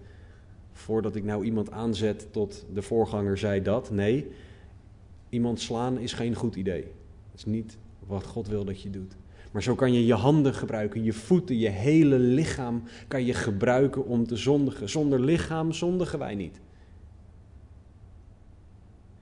Voordat 0.72 1.16
ik 1.16 1.24
nou 1.24 1.46
iemand 1.46 1.72
aanzet 1.72 2.28
tot 2.32 2.66
de 2.74 2.82
voorganger 2.82 3.38
zei 3.38 3.62
dat. 3.62 3.92
Nee, 3.92 4.28
iemand 5.30 5.60
slaan 5.60 6.00
is 6.00 6.14
geen 6.14 6.36
goed 6.36 6.56
idee. 6.56 6.82
Dat 6.82 7.36
is 7.36 7.46
niet 7.46 7.78
wat 8.08 8.26
God 8.26 8.48
wil 8.48 8.66
dat 8.66 8.82
je 8.82 8.90
doet. 8.90 9.16
Maar 9.54 9.64
zo 9.64 9.76
kan 9.76 9.94
je 9.94 10.06
je 10.06 10.14
handen 10.14 10.54
gebruiken, 10.54 11.04
je 11.04 11.14
voeten, 11.14 11.58
je 11.58 11.70
hele 11.70 12.20
lichaam 12.20 12.84
kan 13.08 13.26
je 13.26 13.34
gebruiken 13.34 14.06
om 14.06 14.28
te 14.28 14.36
zondigen. 14.36 14.90
Zonder 14.90 15.20
lichaam 15.20 15.72
zondigen 15.72 16.20
wij 16.20 16.36
niet. 16.36 16.60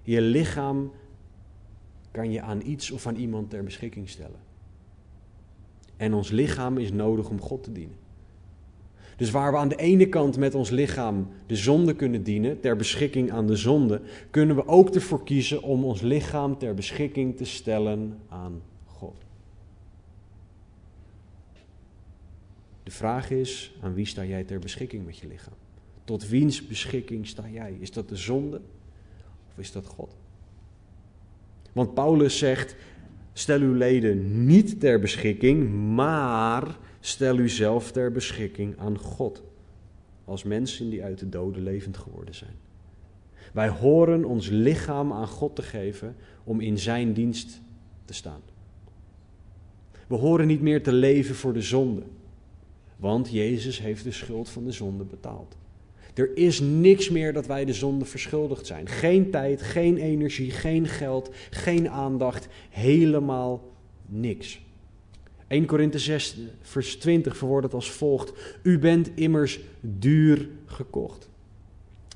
Je 0.01 0.21
lichaam 0.21 0.91
kan 2.11 2.31
je 2.31 2.41
aan 2.41 2.61
iets 2.65 2.91
of 2.91 3.07
aan 3.07 3.15
iemand 3.15 3.49
ter 3.49 3.63
beschikking 3.63 4.09
stellen. 4.09 4.39
En 5.97 6.13
ons 6.13 6.29
lichaam 6.29 6.77
is 6.77 6.91
nodig 6.91 7.29
om 7.29 7.41
God 7.41 7.63
te 7.63 7.71
dienen. 7.71 7.95
Dus 9.17 9.31
waar 9.31 9.51
we 9.51 9.57
aan 9.57 9.67
de 9.67 9.75
ene 9.75 10.09
kant 10.09 10.37
met 10.37 10.55
ons 10.55 10.69
lichaam 10.69 11.27
de 11.45 11.55
zonde 11.55 11.95
kunnen 11.95 12.23
dienen, 12.23 12.59
ter 12.59 12.75
beschikking 12.75 13.31
aan 13.31 13.47
de 13.47 13.55
zonde, 13.55 14.01
kunnen 14.29 14.55
we 14.55 14.67
ook 14.67 14.89
ervoor 14.89 15.23
kiezen 15.23 15.63
om 15.63 15.83
ons 15.83 16.01
lichaam 16.01 16.57
ter 16.57 16.73
beschikking 16.73 17.37
te 17.37 17.45
stellen 17.45 18.19
aan 18.29 18.61
God. 18.85 19.30
De 22.83 22.91
vraag 22.91 23.29
is, 23.29 23.75
aan 23.81 23.93
wie 23.93 24.05
sta 24.05 24.25
jij 24.25 24.43
ter 24.43 24.59
beschikking 24.59 25.05
met 25.05 25.17
je 25.17 25.27
lichaam? 25.27 25.53
Tot 26.03 26.27
wiens 26.27 26.67
beschikking 26.67 27.27
sta 27.27 27.49
jij? 27.49 27.77
Is 27.79 27.91
dat 27.91 28.09
de 28.09 28.15
zonde 28.15 28.61
of 29.49 29.57
is 29.57 29.71
dat 29.71 29.85
God? 29.85 30.15
Want 31.71 31.93
Paulus 31.93 32.37
zegt, 32.37 32.75
stel 33.33 33.59
uw 33.59 33.73
leden 33.73 34.45
niet 34.45 34.79
ter 34.79 34.99
beschikking, 34.99 35.73
maar 35.95 36.77
Stel 37.03 37.37
u 37.37 37.49
zelf 37.49 37.91
ter 37.91 38.11
beschikking 38.11 38.77
aan 38.77 38.97
God, 38.97 39.43
als 40.25 40.43
mensen 40.43 40.89
die 40.89 41.03
uit 41.03 41.19
de 41.19 41.29
doden 41.29 41.63
levend 41.63 41.97
geworden 41.97 42.35
zijn. 42.35 42.53
Wij 43.53 43.69
horen 43.69 44.25
ons 44.25 44.49
lichaam 44.49 45.13
aan 45.13 45.27
God 45.27 45.55
te 45.55 45.61
geven 45.61 46.15
om 46.43 46.59
in 46.59 46.79
Zijn 46.79 47.13
dienst 47.13 47.61
te 48.05 48.13
staan. 48.13 48.41
We 50.07 50.15
horen 50.15 50.47
niet 50.47 50.61
meer 50.61 50.83
te 50.83 50.93
leven 50.93 51.35
voor 51.35 51.53
de 51.53 51.61
zonde, 51.61 52.03
want 53.01 53.31
Jezus 53.31 53.79
heeft 53.79 54.03
de 54.03 54.11
schuld 54.11 54.49
van 54.49 54.63
de 54.63 54.71
zonde 54.71 55.03
betaald. 55.03 55.55
Er 56.13 56.37
is 56.37 56.59
niks 56.59 57.09
meer 57.09 57.33
dat 57.33 57.45
wij 57.45 57.65
de 57.65 57.73
zonde 57.73 58.05
verschuldigd 58.05 58.65
zijn. 58.65 58.87
Geen 58.87 59.31
tijd, 59.31 59.61
geen 59.61 59.97
energie, 59.97 60.51
geen 60.51 60.87
geld, 60.87 61.29
geen 61.49 61.89
aandacht, 61.89 62.47
helemaal 62.69 63.69
niks. 64.05 64.61
1 65.47 65.65
Korinthe 65.65 65.99
6, 65.99 66.37
vers 66.61 66.95
20 66.95 67.37
verwoordt 67.37 67.65
het 67.65 67.73
als 67.73 67.91
volgt: 67.91 68.33
U 68.63 68.79
bent 68.79 69.11
immers 69.15 69.59
duur 69.81 70.49
gekocht. 70.65 71.29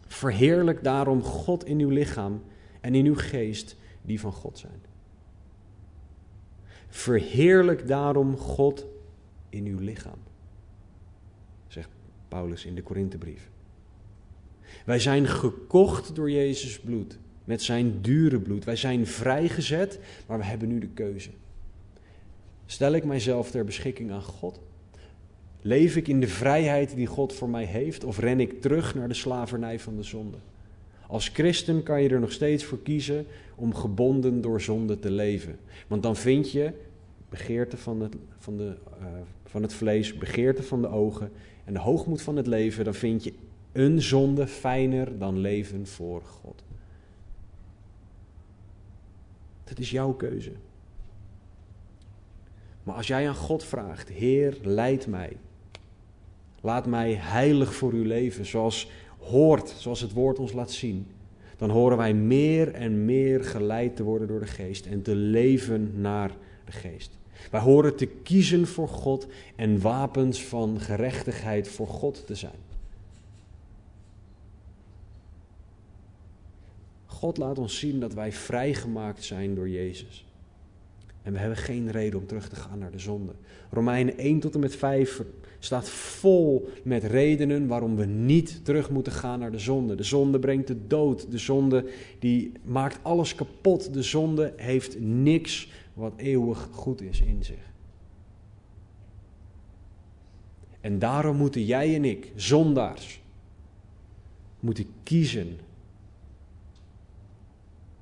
Verheerlijk 0.07 0.83
daarom 0.83 1.21
God 1.21 1.65
in 1.65 1.79
uw 1.79 1.89
lichaam 1.89 2.41
en 2.81 2.95
in 2.95 3.05
uw 3.05 3.15
geest, 3.15 3.75
die 4.01 4.19
van 4.19 4.31
God 4.31 4.57
zijn. 4.57 4.81
Verheerlijk 6.88 7.88
daarom 7.88 8.38
God 8.38 8.86
in 9.49 9.65
uw 9.65 9.79
lichaam, 9.79 10.19
Paulus 12.28 12.65
in 12.65 12.76
de 12.76 12.82
Korinthebrief. 12.82 13.49
Wij 14.86 14.99
zijn 14.99 15.28
gekocht 15.28 16.15
door 16.15 16.32
Jezus 16.32 16.80
bloed, 16.80 17.17
met 17.43 17.61
zijn 17.61 18.01
dure 18.01 18.39
bloed. 18.39 18.63
Wij 18.63 18.76
zijn 18.76 19.07
vrijgezet, 19.07 19.99
maar 20.28 20.38
we 20.38 20.43
hebben 20.43 20.67
nu 20.67 20.80
de 20.80 20.88
keuze. 20.88 21.30
Stel 22.65 22.93
ik 22.93 23.03
mijzelf 23.03 23.51
ter 23.51 23.65
beschikking 23.65 24.11
aan 24.11 24.21
God? 24.21 24.59
Leef 25.61 25.95
ik 25.95 26.07
in 26.07 26.19
de 26.19 26.28
vrijheid 26.28 26.95
die 26.95 27.07
God 27.07 27.34
voor 27.34 27.49
mij 27.49 27.65
heeft 27.65 28.03
of 28.03 28.19
ren 28.19 28.39
ik 28.39 28.61
terug 28.61 28.95
naar 28.95 29.07
de 29.07 29.13
slavernij 29.13 29.80
van 29.80 29.95
de 29.95 30.03
zonde? 30.03 30.38
Als 31.07 31.30
christen 31.30 31.84
kan 31.84 32.01
je 32.01 32.09
er 32.09 32.19
nog 32.19 32.32
steeds 32.32 32.63
voor 32.63 32.82
kiezen 32.82 33.26
om 33.55 33.76
gebonden 33.76 34.41
door 34.41 34.61
zonde 34.61 34.99
te 34.99 35.11
leven. 35.11 35.57
Want 35.88 36.03
dan 36.03 36.15
vind 36.15 36.51
je 36.51 36.71
begeerte 37.30 37.78
van 37.78 38.01
het, 38.01 38.15
van, 38.38 38.57
de, 38.57 38.76
uh, 38.99 39.05
van 39.45 39.61
het 39.61 39.73
vlees, 39.73 40.17
begeerte 40.17 40.63
van 40.63 40.82
de 40.82 40.88
ogen 40.88 41.32
en 41.63 41.73
de 41.73 41.80
hoogmoed 41.80 42.21
van 42.21 42.36
het 42.36 42.47
leven, 42.47 42.84
dan 42.84 42.93
vind 42.93 43.23
je 43.23 43.34
een 43.71 44.01
zonde 44.01 44.47
fijner 44.47 45.17
dan 45.17 45.38
leven 45.38 45.88
voor 45.88 46.21
God. 46.21 46.63
Dat 49.63 49.80
is 49.80 49.91
jouw 49.91 50.13
keuze. 50.13 50.51
Maar 52.84 52.95
als 52.95 53.07
jij 53.07 53.28
aan 53.28 53.36
God 53.36 53.63
vraagt, 53.63 54.09
Heer, 54.09 54.57
leid 54.63 55.07
mij. 55.07 55.38
Laat 56.61 56.86
mij 56.86 57.13
heilig 57.13 57.76
voor 57.76 57.91
uw 57.93 58.03
leven, 58.03 58.45
zoals 58.45 58.91
hoort, 59.19 59.69
zoals 59.69 60.01
het 60.01 60.13
woord 60.13 60.39
ons 60.39 60.53
laat 60.53 60.71
zien. 60.71 61.07
Dan 61.57 61.69
horen 61.69 61.97
wij 61.97 62.13
meer 62.13 62.73
en 62.73 63.05
meer 63.05 63.43
geleid 63.43 63.95
te 63.95 64.03
worden 64.03 64.28
door 64.28 64.39
de 64.39 64.45
geest 64.45 64.86
en 64.86 65.01
te 65.01 65.15
leven 65.15 66.01
naar 66.01 66.32
de 66.66 66.72
geest. 66.72 67.18
Wij 67.51 67.61
horen 67.61 67.95
te 67.95 68.05
kiezen 68.05 68.68
voor 68.68 68.88
God 68.88 69.28
en 69.55 69.82
wapens 69.82 70.43
van 70.43 70.80
gerechtigheid 70.80 71.68
voor 71.68 71.88
God 71.88 72.26
te 72.26 72.36
zijn. 72.36 72.63
God 77.05 77.38
laat 77.38 77.57
ons 77.57 77.80
zien 77.80 77.99
dat 77.99 78.13
wij 78.13 78.32
vrijgemaakt 78.32 79.24
zijn 79.24 79.55
door 79.55 79.70
Jezus. 79.70 80.26
En 81.22 81.34
we 81.34 81.39
hebben 81.39 81.57
geen 81.57 81.91
reden 81.91 82.20
om 82.20 82.26
terug 82.26 82.49
te 82.49 82.55
gaan 82.55 82.80
naar 82.80 82.91
de 82.91 82.99
zonde. 82.99 83.32
Romeinen 83.72 84.18
1 84.18 84.39
tot 84.39 84.53
en 84.53 84.59
met 84.59 84.76
5 84.76 85.22
staat 85.59 85.89
vol 85.89 86.70
met 86.84 87.03
redenen 87.03 87.68
waarom 87.68 87.95
we 87.95 88.05
niet 88.05 88.66
terug 88.66 88.89
moeten 88.89 89.11
gaan 89.11 89.39
naar 89.39 89.51
de 89.51 89.59
zonde. 89.59 89.95
De 89.95 90.03
zonde 90.03 90.39
brengt 90.39 90.68
de 90.68 90.88
dood. 90.88 91.32
De 91.32 91.38
zonde 91.38 91.86
die 92.20 92.51
maakt 92.63 92.99
alles 93.01 93.36
kapot. 93.36 93.93
De 93.93 94.03
zonde 94.03 94.53
heeft 94.55 94.99
niks 94.99 95.70
wat 95.95 96.13
eeuwig 96.15 96.67
goed 96.71 97.01
is 97.01 97.21
in 97.21 97.43
zich. 97.43 97.73
En 100.81 100.99
daarom 100.99 101.37
moeten 101.37 101.65
jij 101.65 101.95
en 101.95 102.05
ik, 102.05 102.31
zondaars, 102.35 103.21
moeten 104.59 104.85
kiezen 105.03 105.59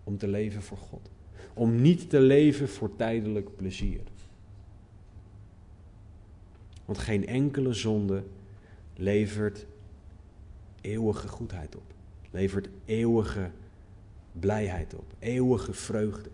om 0.03 0.17
te 0.17 0.27
leven 0.27 0.61
voor 0.61 0.77
God. 0.77 1.09
Om 1.53 1.81
niet 1.81 2.09
te 2.09 2.19
leven 2.19 2.69
voor 2.69 2.95
tijdelijk 2.95 3.55
plezier. 3.55 4.01
Want 6.85 6.97
geen 6.97 7.27
enkele 7.27 7.73
zonde 7.73 8.23
levert 8.95 9.65
eeuwige 10.81 11.27
goedheid 11.27 11.75
op. 11.75 11.93
Levert 12.31 12.69
eeuwige 12.85 13.51
blijheid 14.31 14.93
op. 14.93 15.13
Eeuwige 15.19 15.73
vreugde. 15.73 16.29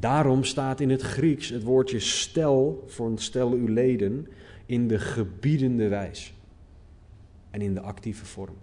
Daarom 0.00 0.44
staat 0.44 0.80
in 0.80 0.90
het 0.90 1.02
Grieks 1.02 1.48
het 1.48 1.62
woordje 1.62 2.00
stel, 2.00 2.84
voor 2.86 3.12
stel 3.14 3.52
uw 3.52 3.66
leden, 3.66 4.26
in 4.66 4.88
de 4.88 4.98
gebiedende 4.98 5.88
wijs. 5.88 6.34
En 7.50 7.60
in 7.60 7.74
de 7.74 7.80
actieve 7.80 8.24
vorm. 8.24 8.56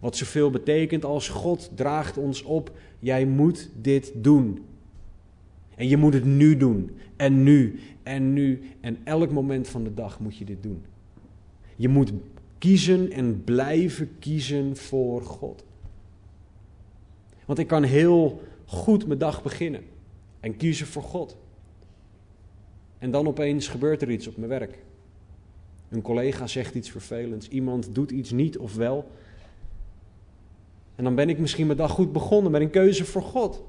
Wat 0.00 0.16
zoveel 0.16 0.50
betekent 0.50 1.04
als 1.04 1.28
God 1.28 1.70
draagt 1.74 2.16
ons 2.16 2.42
op, 2.42 2.76
jij 2.98 3.26
moet 3.26 3.70
dit 3.80 4.12
doen. 4.14 4.64
En 5.74 5.88
je 5.88 5.96
moet 5.96 6.14
het 6.14 6.24
nu 6.24 6.56
doen. 6.56 6.90
En 7.16 7.42
nu. 7.42 7.80
En 8.02 8.32
nu. 8.32 8.60
En 8.80 8.98
elk 9.04 9.30
moment 9.30 9.68
van 9.68 9.84
de 9.84 9.94
dag 9.94 10.20
moet 10.20 10.36
je 10.36 10.44
dit 10.44 10.62
doen. 10.62 10.84
Je 11.76 11.88
moet 11.88 12.12
kiezen 12.58 13.10
en 13.10 13.44
blijven 13.44 14.10
kiezen 14.18 14.76
voor 14.76 15.22
God. 15.22 15.64
Want 17.44 17.58
ik 17.58 17.66
kan 17.66 17.82
heel 17.82 18.42
goed 18.64 19.06
mijn 19.06 19.18
dag 19.18 19.42
beginnen 19.42 19.82
en 20.40 20.56
kiezen 20.56 20.86
voor 20.86 21.02
God. 21.02 21.36
En 22.98 23.10
dan 23.10 23.26
opeens 23.26 23.68
gebeurt 23.68 24.02
er 24.02 24.10
iets 24.10 24.26
op 24.26 24.36
mijn 24.36 24.48
werk. 24.48 24.78
Een 25.88 26.02
collega 26.02 26.46
zegt 26.46 26.74
iets 26.74 26.90
vervelends, 26.90 27.48
iemand 27.48 27.94
doet 27.94 28.10
iets 28.10 28.30
niet 28.30 28.58
of 28.58 28.74
wel. 28.74 29.10
En 30.94 31.04
dan 31.04 31.14
ben 31.14 31.28
ik 31.28 31.38
misschien 31.38 31.66
mijn 31.66 31.78
dag 31.78 31.90
goed 31.90 32.12
begonnen 32.12 32.52
met 32.52 32.60
een 32.60 32.70
keuze 32.70 33.04
voor 33.04 33.22
God. 33.22 33.64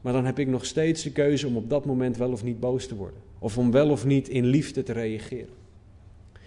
Maar 0.00 0.12
dan 0.12 0.24
heb 0.24 0.38
ik 0.38 0.48
nog 0.48 0.64
steeds 0.64 1.02
de 1.02 1.12
keuze 1.12 1.46
om 1.46 1.56
op 1.56 1.70
dat 1.70 1.84
moment 1.84 2.16
wel 2.16 2.32
of 2.32 2.44
niet 2.44 2.60
boos 2.60 2.86
te 2.86 2.94
worden. 2.94 3.20
Of 3.38 3.58
om 3.58 3.70
wel 3.70 3.90
of 3.90 4.04
niet 4.04 4.28
in 4.28 4.44
liefde 4.44 4.82
te 4.82 4.92
reageren. 4.92 5.54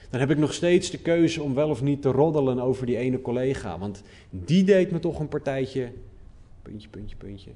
Dan 0.09 0.19
heb 0.19 0.31
ik 0.31 0.37
nog 0.37 0.53
steeds 0.53 0.89
de 0.89 0.97
keuze 0.97 1.43
om 1.43 1.53
wel 1.53 1.69
of 1.69 1.81
niet 1.81 2.01
te 2.01 2.09
roddelen 2.09 2.59
over 2.59 2.85
die 2.85 2.97
ene 2.97 3.21
collega. 3.21 3.79
Want 3.79 4.01
die 4.29 4.63
deed 4.63 4.91
me 4.91 4.99
toch 4.99 5.19
een 5.19 5.27
partijtje. 5.27 5.91
Puntje, 6.61 6.89
puntje, 6.89 7.15
puntje. 7.15 7.51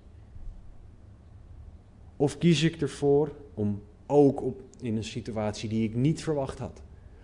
Of 2.20 2.38
kies 2.38 2.64
ik 2.64 2.82
ervoor 2.82 3.32
om 3.54 3.82
ook 4.06 4.42
op, 4.42 4.62
in 4.82 4.98
een 4.98 5.04
situatie 5.04 5.70
die 5.70 5.84
ik 5.84 5.96
niet 5.96 6.24
verwacht 6.24 6.60
had. 6.60 6.82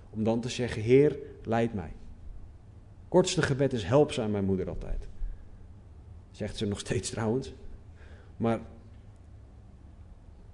Om 0.09 0.23
dan 0.23 0.41
te 0.41 0.49
zeggen, 0.49 0.81
Heer, 0.81 1.17
leid 1.43 1.73
mij. 1.73 1.93
Kortste 3.07 3.41
gebed 3.41 3.73
is 3.73 3.83
help, 3.83 4.11
zei 4.11 4.27
mijn 4.27 4.45
moeder 4.45 4.69
altijd. 4.69 5.07
Zegt 6.31 6.57
ze 6.57 6.65
nog 6.65 6.79
steeds 6.79 7.09
trouwens. 7.09 7.53
Maar 8.37 8.59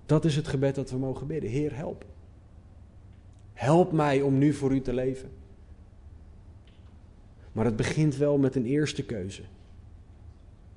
dat 0.05 0.25
is 0.25 0.35
het 0.35 0.47
gebed 0.47 0.75
dat 0.75 0.91
we 0.91 0.97
mogen 0.97 1.27
bidden. 1.27 1.49
Heer, 1.49 1.75
help. 1.75 2.05
Help 3.53 3.91
mij 3.91 4.21
om 4.21 4.37
nu 4.37 4.53
voor 4.53 4.73
u 4.73 4.81
te 4.81 4.93
leven. 4.93 5.29
Maar 7.51 7.65
het 7.65 7.75
begint 7.75 8.15
wel 8.15 8.37
met 8.37 8.55
een 8.55 8.65
eerste 8.65 9.05
keuze. 9.05 9.43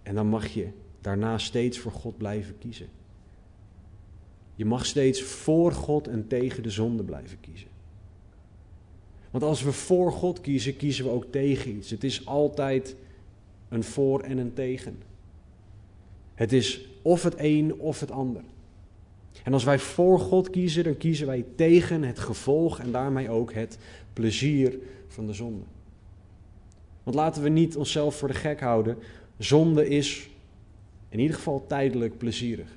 En 0.02 0.14
dan 0.14 0.26
mag 0.26 0.46
je 0.46 0.68
daarna 1.00 1.38
steeds 1.38 1.78
voor 1.78 1.92
God 1.92 2.16
blijven 2.16 2.58
kiezen. 2.58 2.88
Je 4.54 4.64
mag 4.64 4.86
steeds 4.86 5.22
voor 5.22 5.72
God 5.72 6.08
en 6.08 6.26
tegen 6.28 6.62
de 6.62 6.70
zonde 6.70 7.02
blijven 7.02 7.40
kiezen. 7.40 7.68
Want 9.30 9.44
als 9.44 9.62
we 9.62 9.72
voor 9.72 10.12
God 10.12 10.40
kiezen, 10.40 10.76
kiezen 10.76 11.04
we 11.04 11.10
ook 11.10 11.24
tegen 11.30 11.76
iets. 11.76 11.90
Het 11.90 12.04
is 12.04 12.26
altijd 12.26 12.96
een 13.68 13.84
voor 13.84 14.20
en 14.20 14.38
een 14.38 14.52
tegen. 14.52 15.02
Het 16.34 16.52
is 16.52 16.88
of 17.02 17.22
het 17.22 17.34
een 17.36 17.78
of 17.78 18.00
het 18.00 18.10
ander. 18.10 18.42
En 19.42 19.52
als 19.52 19.64
wij 19.64 19.78
voor 19.78 20.20
God 20.20 20.50
kiezen, 20.50 20.84
dan 20.84 20.96
kiezen 20.96 21.26
wij 21.26 21.44
tegen 21.54 22.02
het 22.02 22.18
gevolg 22.18 22.78
en 22.78 22.92
daarmee 22.92 23.30
ook 23.30 23.52
het 23.52 23.78
plezier 24.12 24.78
van 25.08 25.26
de 25.26 25.32
zonde. 25.32 25.64
Want 27.02 27.16
laten 27.16 27.42
we 27.42 27.48
niet 27.48 27.76
onszelf 27.76 28.16
voor 28.16 28.28
de 28.28 28.34
gek 28.34 28.60
houden. 28.60 28.98
Zonde 29.38 29.88
is 29.88 30.30
in 31.08 31.18
ieder 31.18 31.36
geval 31.36 31.66
tijdelijk 31.66 32.18
plezierig. 32.18 32.76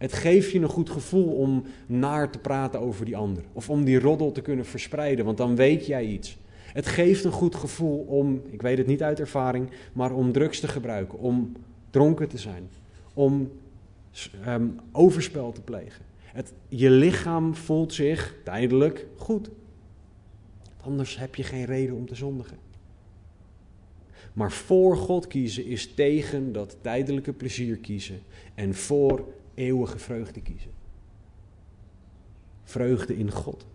Het 0.00 0.12
geeft 0.12 0.50
je 0.50 0.60
een 0.60 0.68
goed 0.68 0.90
gevoel 0.90 1.32
om 1.32 1.64
naar 1.86 2.30
te 2.30 2.38
praten 2.38 2.80
over 2.80 3.04
die 3.04 3.16
ander. 3.16 3.42
Of 3.52 3.70
om 3.70 3.84
die 3.84 3.98
roddel 3.98 4.32
te 4.32 4.40
kunnen 4.40 4.64
verspreiden, 4.66 5.24
want 5.24 5.36
dan 5.36 5.56
weet 5.56 5.86
jij 5.86 6.04
iets. 6.04 6.38
Het 6.72 6.86
geeft 6.86 7.24
een 7.24 7.32
goed 7.32 7.54
gevoel 7.54 7.98
om, 7.98 8.42
ik 8.50 8.62
weet 8.62 8.78
het 8.78 8.86
niet 8.86 9.02
uit 9.02 9.20
ervaring, 9.20 9.70
maar 9.92 10.12
om 10.12 10.32
drugs 10.32 10.60
te 10.60 10.68
gebruiken, 10.68 11.18
om 11.18 11.52
dronken 11.90 12.28
te 12.28 12.38
zijn, 12.38 12.68
om 13.14 13.50
um, 14.46 14.78
overspel 14.92 15.52
te 15.52 15.60
plegen. 15.60 16.04
Het, 16.24 16.52
je 16.68 16.90
lichaam 16.90 17.54
voelt 17.54 17.94
zich 17.94 18.34
tijdelijk 18.44 19.06
goed. 19.16 19.50
Anders 20.80 21.18
heb 21.18 21.34
je 21.34 21.42
geen 21.42 21.64
reden 21.64 21.96
om 21.96 22.06
te 22.06 22.14
zondigen. 22.14 22.58
Maar 24.32 24.52
voor 24.52 24.96
God 24.96 25.26
kiezen 25.26 25.66
is 25.66 25.94
tegen 25.94 26.52
dat 26.52 26.76
tijdelijke 26.80 27.32
plezier 27.32 27.76
kiezen 27.76 28.20
en 28.54 28.74
voor 28.74 29.24
eeuwige 29.60 29.98
vreugde 29.98 30.40
kiezen. 30.40 30.70
Vreugde 32.62 33.16
in 33.16 33.30
God. 33.30 33.66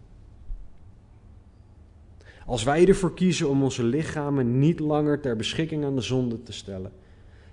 Als 2.45 2.63
wij 2.63 2.88
ervoor 2.88 3.13
kiezen 3.13 3.49
om 3.49 3.63
onze 3.63 3.83
lichamen 3.83 4.59
niet 4.59 4.79
langer 4.79 5.19
ter 5.19 5.36
beschikking 5.36 5.86
aan 5.86 5.95
de 5.95 6.01
zonde 6.01 6.43
te 6.43 6.53
stellen, 6.53 6.91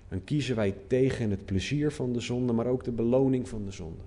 dan 0.09 0.23
kiezen 0.23 0.55
wij 0.55 0.75
tegen 0.87 1.29
het 1.29 1.45
plezier 1.45 1.91
van 1.91 2.13
de 2.13 2.19
zonde, 2.19 2.53
maar 2.53 2.67
ook 2.67 2.83
de 2.83 2.91
beloning 2.91 3.49
van 3.49 3.65
de 3.65 3.71
zonde. 3.71 4.03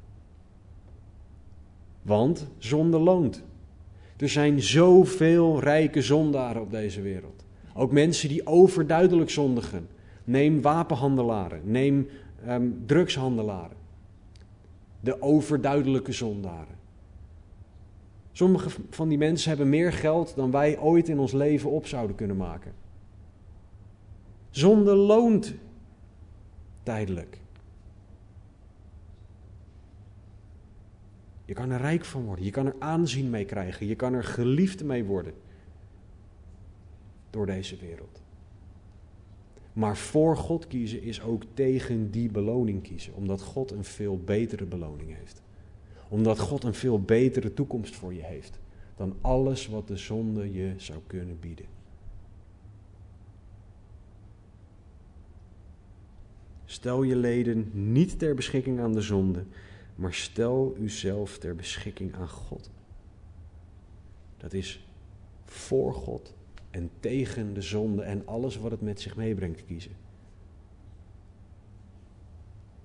Want 2.03 2.49
zonde 2.59 2.99
loont. 2.99 3.43
Er 4.16 4.29
zijn 4.29 4.62
zoveel 4.62 5.61
rijke 5.61 6.03
zondaren 6.03 6.62
op 6.62 6.70
deze 6.70 7.01
wereld. 7.01 7.45
Ook 7.74 7.93
mensen 7.93 8.29
die 8.29 8.47
overduidelijk 8.47 9.31
zondigen. 9.31 9.89
Neem 10.24 10.61
wapenhandelaren, 10.61 11.61
neem 11.64 12.09
um, 12.49 12.83
drugshandelaren 12.87 13.77
de 15.01 15.22
overduidelijke 15.22 16.12
zondaren. 16.12 16.78
Sommige 18.32 18.70
van 18.90 19.09
die 19.09 19.18
mensen 19.18 19.49
hebben 19.49 19.68
meer 19.68 19.92
geld 19.92 20.36
dan 20.36 20.51
wij 20.51 20.78
ooit 20.78 21.09
in 21.09 21.18
ons 21.18 21.32
leven 21.32 21.70
op 21.70 21.86
zouden 21.86 22.16
kunnen 22.16 22.36
maken. 22.36 22.72
Zonde 24.51 24.94
loont 24.94 25.55
tijdelijk. 26.82 27.40
Je 31.44 31.55
kan 31.55 31.70
er 31.70 31.80
rijk 31.80 32.05
van 32.05 32.24
worden, 32.24 32.44
je 32.44 32.51
kan 32.51 32.66
er 32.66 32.76
aanzien 32.78 33.30
mee 33.30 33.44
krijgen, 33.44 33.86
je 33.86 33.94
kan 33.94 34.12
er 34.12 34.24
geliefd 34.24 34.84
mee 34.84 35.05
worden 35.05 35.34
door 37.30 37.47
deze 37.47 37.76
wereld. 37.76 38.26
Maar 39.77 39.97
voor 39.97 40.37
God 40.37 40.66
kiezen 40.66 41.03
is 41.03 41.22
ook 41.22 41.43
tegen 41.55 42.11
die 42.11 42.31
beloning 42.31 42.83
kiezen, 42.83 43.14
omdat 43.14 43.43
God 43.43 43.70
een 43.70 43.85
veel 43.85 44.18
betere 44.18 44.64
beloning 44.64 45.16
heeft. 45.16 45.43
Omdat 46.09 46.39
God 46.39 46.64
een 46.64 46.74
veel 46.74 47.01
betere 47.01 47.55
toekomst 47.55 47.97
voor 47.97 48.14
je 48.14 48.22
heeft 48.22 48.59
dan 48.97 49.16
alles 49.20 49.66
wat 49.66 49.89
de 49.89 49.97
zonde 49.97 50.53
je 50.53 50.74
zou 50.77 50.99
kunnen 51.07 51.41
bieden. 51.41 51.66
Stel 56.64 57.03
je 57.03 57.16
leden 57.16 57.70
niet 57.93 58.18
ter 58.18 58.35
beschikking 58.35 58.81
aan 58.81 58.93
de 58.93 59.01
zonde, 59.01 59.45
maar 59.95 60.14
stel 60.14 60.77
uzelf 60.79 61.39
ter 61.39 61.55
beschikking 61.55 62.14
aan 62.14 62.29
God. 62.29 62.70
Dat 64.37 64.53
is 64.53 64.87
voor 65.45 65.95
God 65.95 66.36
en 66.77 66.91
tegen 67.01 67.55
de 67.55 67.62
zonde 67.62 68.03
en 68.03 68.27
alles 68.27 68.57
wat 68.57 68.70
het 68.70 68.81
met 68.81 69.01
zich 69.01 69.16
meebrengt 69.16 69.64
kiezen. 69.64 69.97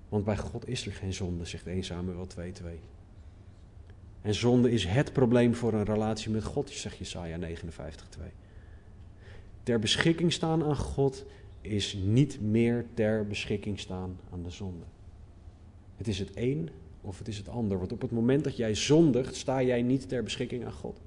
Want 0.08 0.24
bij 0.24 0.36
God 0.36 0.68
is 0.68 0.86
er 0.86 0.92
geen 0.92 1.12
zonde, 1.12 1.44
zegt 1.44 1.66
1 1.66 1.82
Samuel 1.84 2.26
2:2. 2.26 2.42
En 4.22 4.34
zonde 4.34 4.70
is 4.70 4.84
het 4.84 5.12
probleem 5.12 5.54
voor 5.54 5.72
een 5.72 5.84
relatie 5.84 6.30
met 6.30 6.44
God, 6.44 6.70
zegt 6.70 6.96
Jesaja 6.96 7.38
59:2. 7.38 8.32
Ter 9.62 9.78
beschikking 9.78 10.32
staan 10.32 10.64
aan 10.64 10.76
God 10.76 11.24
is 11.60 11.98
niet 12.04 12.40
meer 12.40 12.84
ter 12.94 13.26
beschikking 13.26 13.78
staan 13.78 14.18
aan 14.32 14.42
de 14.42 14.50
zonde. 14.50 14.84
Het 15.96 16.08
is 16.08 16.18
het 16.18 16.30
een 16.34 16.70
of 17.00 17.18
het 17.18 17.28
is 17.28 17.36
het 17.36 17.48
ander. 17.48 17.78
Want 17.78 17.92
op 17.92 18.00
het 18.00 18.10
moment 18.10 18.44
dat 18.44 18.56
jij 18.56 18.74
zondigt, 18.74 19.36
sta 19.36 19.62
jij 19.62 19.82
niet 19.82 20.08
ter 20.08 20.22
beschikking 20.22 20.64
aan 20.64 20.72
God. 20.72 21.00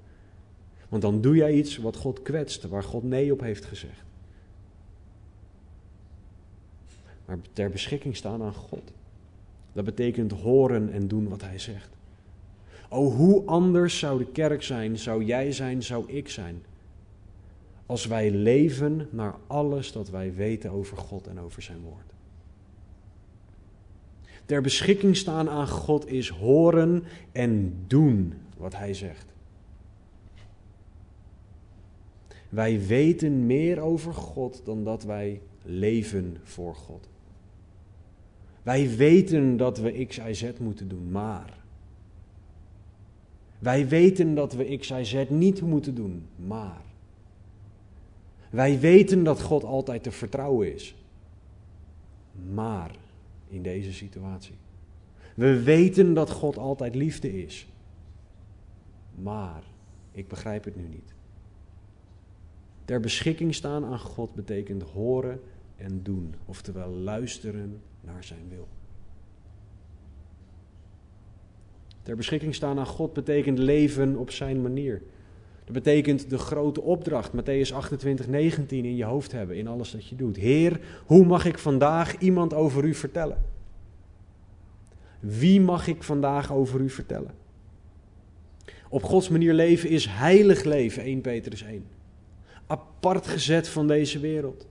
Want 0.95 1.07
dan 1.07 1.21
doe 1.21 1.35
jij 1.35 1.53
iets 1.53 1.77
wat 1.77 1.95
God 1.95 2.21
kwetst, 2.21 2.63
waar 2.63 2.83
God 2.83 3.03
nee 3.03 3.31
op 3.31 3.39
heeft 3.39 3.65
gezegd. 3.65 4.03
Maar 7.25 7.37
ter 7.53 7.69
beschikking 7.69 8.15
staan 8.15 8.41
aan 8.41 8.53
God. 8.53 8.91
Dat 9.73 9.85
betekent 9.85 10.31
horen 10.31 10.91
en 10.91 11.07
doen 11.07 11.29
wat 11.29 11.41
Hij 11.41 11.59
zegt. 11.59 11.89
O, 12.89 13.11
hoe 13.11 13.45
anders 13.45 13.99
zou 13.99 14.17
de 14.17 14.31
kerk 14.31 14.63
zijn, 14.63 14.97
zou 14.97 15.23
jij 15.23 15.51
zijn, 15.51 15.83
zou 15.83 16.11
ik 16.11 16.29
zijn. 16.29 16.63
Als 17.85 18.05
wij 18.05 18.31
leven 18.31 19.07
naar 19.09 19.35
alles 19.47 19.91
dat 19.91 20.09
wij 20.09 20.33
weten 20.33 20.71
over 20.71 20.97
God 20.97 21.27
en 21.27 21.39
over 21.39 21.61
Zijn 21.61 21.81
woord. 21.81 22.13
Ter 24.45 24.61
beschikking 24.61 25.17
staan 25.17 25.49
aan 25.49 25.67
God 25.67 26.07
is 26.07 26.29
horen 26.29 27.03
en 27.31 27.75
doen 27.87 28.33
wat 28.57 28.75
Hij 28.75 28.93
zegt. 28.93 29.34
Wij 32.55 32.85
weten 32.85 33.45
meer 33.45 33.79
over 33.79 34.13
God 34.13 34.61
dan 34.65 34.83
dat 34.83 35.03
wij 35.03 35.41
leven 35.63 36.37
voor 36.43 36.75
God. 36.75 37.09
Wij 38.63 38.95
weten 38.95 39.57
dat 39.57 39.77
we 39.77 40.05
X, 40.05 40.17
Y, 40.17 40.33
Z 40.33 40.51
moeten 40.59 40.87
doen, 40.87 41.11
maar. 41.11 41.57
Wij 43.59 43.87
weten 43.87 44.35
dat 44.35 44.53
we 44.53 44.77
X, 44.77 44.89
Y, 44.89 45.03
Z 45.03 45.29
niet 45.29 45.61
moeten 45.61 45.95
doen, 45.95 46.27
maar. 46.35 46.81
Wij 48.49 48.79
weten 48.79 49.23
dat 49.23 49.41
God 49.41 49.63
altijd 49.63 50.03
te 50.03 50.11
vertrouwen 50.11 50.73
is, 50.73 50.95
maar 52.53 52.91
in 53.47 53.61
deze 53.61 53.93
situatie. 53.93 54.55
We 55.35 55.63
weten 55.63 56.13
dat 56.13 56.31
God 56.31 56.57
altijd 56.57 56.95
liefde 56.95 57.43
is, 57.43 57.67
maar 59.15 59.63
ik 60.11 60.27
begrijp 60.27 60.63
het 60.63 60.75
nu 60.75 60.87
niet. 60.87 61.14
Ter 62.85 62.99
beschikking 62.99 63.55
staan 63.55 63.85
aan 63.85 63.99
God 63.99 64.33
betekent 64.33 64.83
horen 64.83 65.41
en 65.75 66.03
doen, 66.03 66.35
oftewel 66.45 66.89
luisteren 66.89 67.81
naar 68.01 68.23
zijn 68.23 68.49
wil. 68.49 68.67
Ter 72.01 72.15
beschikking 72.15 72.55
staan 72.55 72.79
aan 72.79 72.85
God 72.85 73.13
betekent 73.13 73.57
leven 73.57 74.15
op 74.15 74.31
zijn 74.31 74.61
manier. 74.61 75.01
Dat 75.63 75.73
betekent 75.73 76.29
de 76.29 76.37
grote 76.37 76.81
opdracht, 76.81 77.31
Matthäus 77.31 77.73
28, 77.73 78.27
19, 78.27 78.85
in 78.85 78.95
je 78.95 79.03
hoofd 79.03 79.31
hebben, 79.31 79.55
in 79.55 79.67
alles 79.67 79.91
dat 79.91 80.07
je 80.07 80.15
doet. 80.15 80.35
Heer, 80.35 80.79
hoe 81.05 81.25
mag 81.25 81.45
ik 81.45 81.57
vandaag 81.57 82.17
iemand 82.17 82.53
over 82.53 82.83
u 82.83 82.93
vertellen? 82.93 83.45
Wie 85.19 85.61
mag 85.61 85.87
ik 85.87 86.03
vandaag 86.03 86.53
over 86.53 86.79
u 86.79 86.89
vertellen? 86.89 87.33
Op 88.89 89.03
Gods 89.03 89.29
manier 89.29 89.53
leven 89.53 89.89
is 89.89 90.05
heilig 90.05 90.63
leven, 90.63 91.03
1 91.03 91.21
Petrus 91.21 91.61
1 91.61 91.85
apart 92.67 93.27
gezet 93.27 93.67
van 93.67 93.87
deze 93.87 94.19
wereld. 94.19 94.67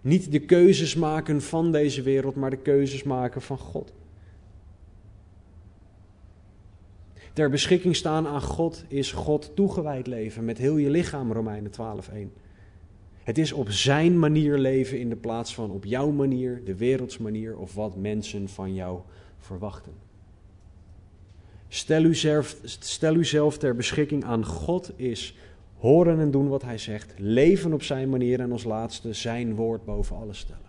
Niet 0.00 0.32
de 0.32 0.40
keuzes 0.40 0.94
maken 0.94 1.42
van 1.42 1.72
deze 1.72 2.02
wereld, 2.02 2.34
maar 2.34 2.50
de 2.50 2.56
keuzes 2.56 3.02
maken 3.02 3.42
van 3.42 3.58
God. 3.58 3.92
Ter 7.32 7.50
beschikking 7.50 7.96
staan 7.96 8.26
aan 8.26 8.42
God 8.42 8.84
is 8.88 9.12
God 9.12 9.50
toegewijd 9.54 10.06
leven 10.06 10.44
met 10.44 10.58
heel 10.58 10.76
je 10.76 10.90
lichaam, 10.90 11.32
Romeinen 11.32 11.70
12:1. 11.70 12.32
Het 13.22 13.38
is 13.38 13.52
op 13.52 13.70
zijn 13.70 14.18
manier 14.18 14.58
leven 14.58 15.00
in 15.00 15.08
de 15.08 15.16
plaats 15.16 15.54
van 15.54 15.70
op 15.70 15.84
jouw 15.84 16.10
manier, 16.10 16.64
de 16.64 16.76
wereldsmanier 16.76 17.56
of 17.56 17.74
wat 17.74 17.96
mensen 17.96 18.48
van 18.48 18.74
jou 18.74 19.00
verwachten. 19.38 19.92
Stel 21.68 22.02
uzelf, 22.02 22.56
stel 22.62 23.14
uzelf 23.14 23.58
ter 23.58 23.76
beschikking 23.76 24.24
aan 24.24 24.44
God 24.44 24.92
is 24.96 25.36
Horen 25.78 26.20
en 26.20 26.30
doen 26.30 26.48
wat 26.48 26.62
hij 26.62 26.78
zegt. 26.78 27.14
Leven 27.16 27.72
op 27.72 27.82
zijn 27.82 28.08
manier 28.08 28.40
en 28.40 28.52
als 28.52 28.64
laatste 28.64 29.12
zijn 29.12 29.54
woord 29.54 29.84
boven 29.84 30.16
alles 30.16 30.38
stellen. 30.38 30.66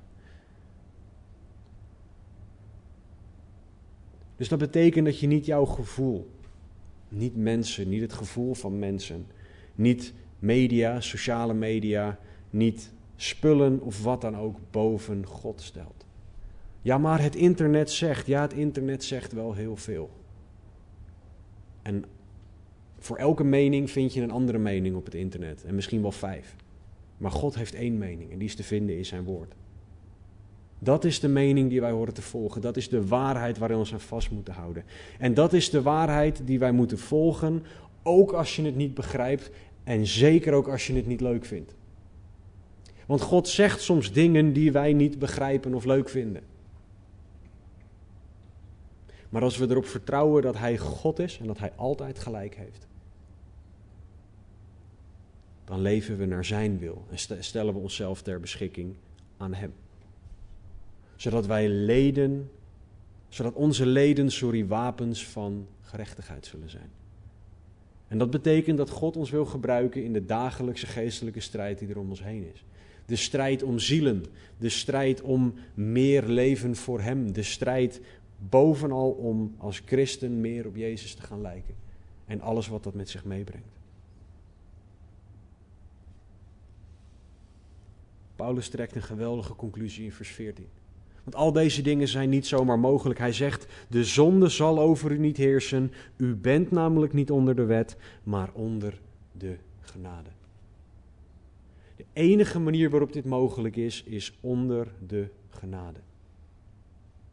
Dus 4.36 4.49
dat 4.49 4.60
betekent 4.60 5.05
dat 5.05 5.20
je 5.20 5.28
niet 5.28 5.45
jouw 5.45 5.66
gevoel, 5.66 6.30
niet 7.10 7.36
mensen, 7.36 7.89
niet 7.89 8.01
het 8.01 8.14
gevoel 8.14 8.53
van 8.53 8.80
mensen, 8.80 9.26
niet 9.76 10.14
media, 10.39 11.01
sociale 11.01 11.53
media, 11.53 12.20
niet 12.49 12.91
spullen 13.16 13.82
of 13.82 14.03
wat 14.03 14.22
dan 14.22 14.38
ook 14.38 14.57
boven 14.72 15.26
God 15.26 15.62
stelt. 15.62 16.05
Ja, 16.82 16.97
maar 16.97 17.22
het 17.22 17.36
internet 17.36 17.91
zegt, 17.91 18.28
ja, 18.28 18.41
het 18.41 18.53
internet 18.53 19.03
zegt 19.03 19.32
wel 19.32 19.53
heel 19.53 19.76
veel. 19.76 20.10
En 21.82 22.05
voor 23.00 23.18
elke 23.18 23.43
mening 23.43 23.91
vind 23.91 24.14
je 24.14 24.22
een 24.22 24.32
andere 24.32 24.58
mening 24.58 24.95
op 24.95 25.06
het 25.06 25.16
internet. 25.16 25.64
En 25.64 25.76
misschien 25.76 26.02
wel 26.02 26.12
vijf. 26.12 26.56
Maar 27.18 27.32
God 27.32 27.56
heeft 27.56 27.74
één 27.74 27.97
mening 27.97 28.32
en 28.32 28.38
die 28.38 28.47
is 28.47 28.56
te 28.56 28.64
vinden 28.64 28.97
in 28.97 29.06
zijn 29.06 29.24
woord. 29.24 29.54
Dat 30.80 31.04
is 31.04 31.20
de 31.20 31.28
mening 31.28 31.70
die 31.70 31.82
wij 31.82 31.91
horen 31.91 32.14
te 32.14 32.22
volgen. 32.22 32.62
Dat 32.62 32.78
is 32.78 32.89
de 32.89 33.08
waarheid 33.08 33.58
waarin 33.58 33.78
we 33.78 33.84
ons 33.84 33.93
aan 33.93 34.00
vast 34.00 34.32
moeten 34.32 34.54
houden. 34.54 34.84
En 35.18 35.34
dat 35.34 35.54
is 35.54 35.70
de 35.70 35.82
waarheid 35.82 36.41
die 36.45 36.60
wij 36.60 36.72
moeten 36.72 36.97
volgen, 36.97 37.64
ook 38.04 38.32
als 38.32 38.56
je 38.56 38.62
het 38.62 38.76
niet 38.76 38.93
begrijpt 38.93 39.52
en 39.84 40.08
zeker 40.08 40.54
ook 40.54 40.68
als 40.68 40.88
je 40.88 40.93
het 40.93 41.08
niet 41.08 41.22
leuk 41.22 41.45
vindt. 41.45 41.76
Want 43.06 43.22
God 43.22 43.47
zegt 43.47 43.82
soms 43.82 44.12
dingen 44.12 44.54
die 44.54 44.72
wij 44.72 44.93
niet 44.93 45.20
begrijpen 45.20 45.74
of 45.74 45.86
leuk 45.86 46.10
vinden. 46.10 46.43
Maar 49.30 49.41
als 49.41 49.58
we 49.58 49.70
erop 49.70 49.86
vertrouwen 49.86 50.41
dat 50.41 50.58
Hij 50.58 50.78
God 50.78 51.20
is 51.20 51.38
en 51.39 51.47
dat 51.47 51.58
Hij 51.58 51.72
altijd 51.76 52.20
gelijk 52.20 52.56
heeft, 52.56 52.88
dan 55.70 55.82
leven 55.82 56.17
we 56.17 56.26
naar 56.26 56.45
Zijn 56.45 56.78
wil 56.78 57.05
en 57.09 57.43
stellen 57.43 57.74
we 57.74 57.80
onszelf 57.80 58.22
ter 58.22 58.39
beschikking 58.39 58.95
aan 59.38 59.53
Hem. 59.53 59.74
Zodat 61.15 61.45
wij 61.45 61.70
leden, 61.70 62.49
zodat 63.28 63.53
onze 63.53 63.86
leden, 63.86 64.32
sorry, 64.32 64.67
wapens 64.67 65.26
van 65.26 65.67
gerechtigheid 65.82 66.45
zullen 66.45 66.70
zijn. 66.70 66.89
En 68.07 68.17
dat 68.17 68.30
betekent 68.30 68.78
dat 68.78 68.89
God 68.89 69.17
ons 69.17 69.30
wil 69.30 69.45
gebruiken 69.45 70.03
in 70.03 70.13
de 70.13 70.26
dagelijkse 70.26 70.88
geestelijke 70.88 71.39
strijd 71.39 71.80
die 71.80 71.88
er 71.88 71.99
om 71.99 72.09
ons 72.09 72.24
heen 72.24 72.51
is. 72.53 72.65
De 73.05 73.15
strijd 73.15 73.63
om 73.63 73.80
zielen, 73.80 74.26
de 74.57 74.70
strijd 74.70 75.22
om 75.22 75.53
meer 75.74 76.24
leven 76.24 76.76
voor 76.76 77.01
Hem, 77.01 77.34
de 77.34 77.43
strijd 77.43 78.01
bovenal 78.49 79.11
om 79.11 79.55
als 79.57 79.82
christen 79.86 80.41
meer 80.41 80.67
op 80.67 80.76
Jezus 80.76 81.13
te 81.13 81.22
gaan 81.22 81.41
lijken. 81.41 81.76
En 82.26 82.41
alles 82.41 82.67
wat 82.67 82.84
dat 82.84 82.93
met 82.93 83.09
zich 83.09 83.26
meebrengt. 83.26 83.78
Paulus 88.39 88.69
trekt 88.69 88.95
een 88.95 89.03
geweldige 89.03 89.55
conclusie 89.55 90.03
in 90.03 90.11
vers 90.11 90.29
14. 90.29 90.67
Want 91.23 91.35
al 91.35 91.51
deze 91.51 91.81
dingen 91.81 92.07
zijn 92.07 92.29
niet 92.29 92.47
zomaar 92.47 92.79
mogelijk. 92.79 93.19
Hij 93.19 93.33
zegt: 93.33 93.67
De 93.87 94.03
zonde 94.03 94.49
zal 94.49 94.79
over 94.79 95.11
u 95.11 95.17
niet 95.17 95.37
heersen. 95.37 95.91
U 96.17 96.35
bent 96.35 96.71
namelijk 96.71 97.13
niet 97.13 97.31
onder 97.31 97.55
de 97.55 97.63
wet, 97.63 97.97
maar 98.23 98.49
onder 98.53 98.99
de 99.31 99.55
genade. 99.81 100.29
De 101.95 102.05
enige 102.13 102.59
manier 102.59 102.89
waarop 102.89 103.13
dit 103.13 103.25
mogelijk 103.25 103.75
is, 103.75 104.03
is 104.03 104.37
onder 104.41 104.87
de 105.07 105.27
genade. 105.49 105.99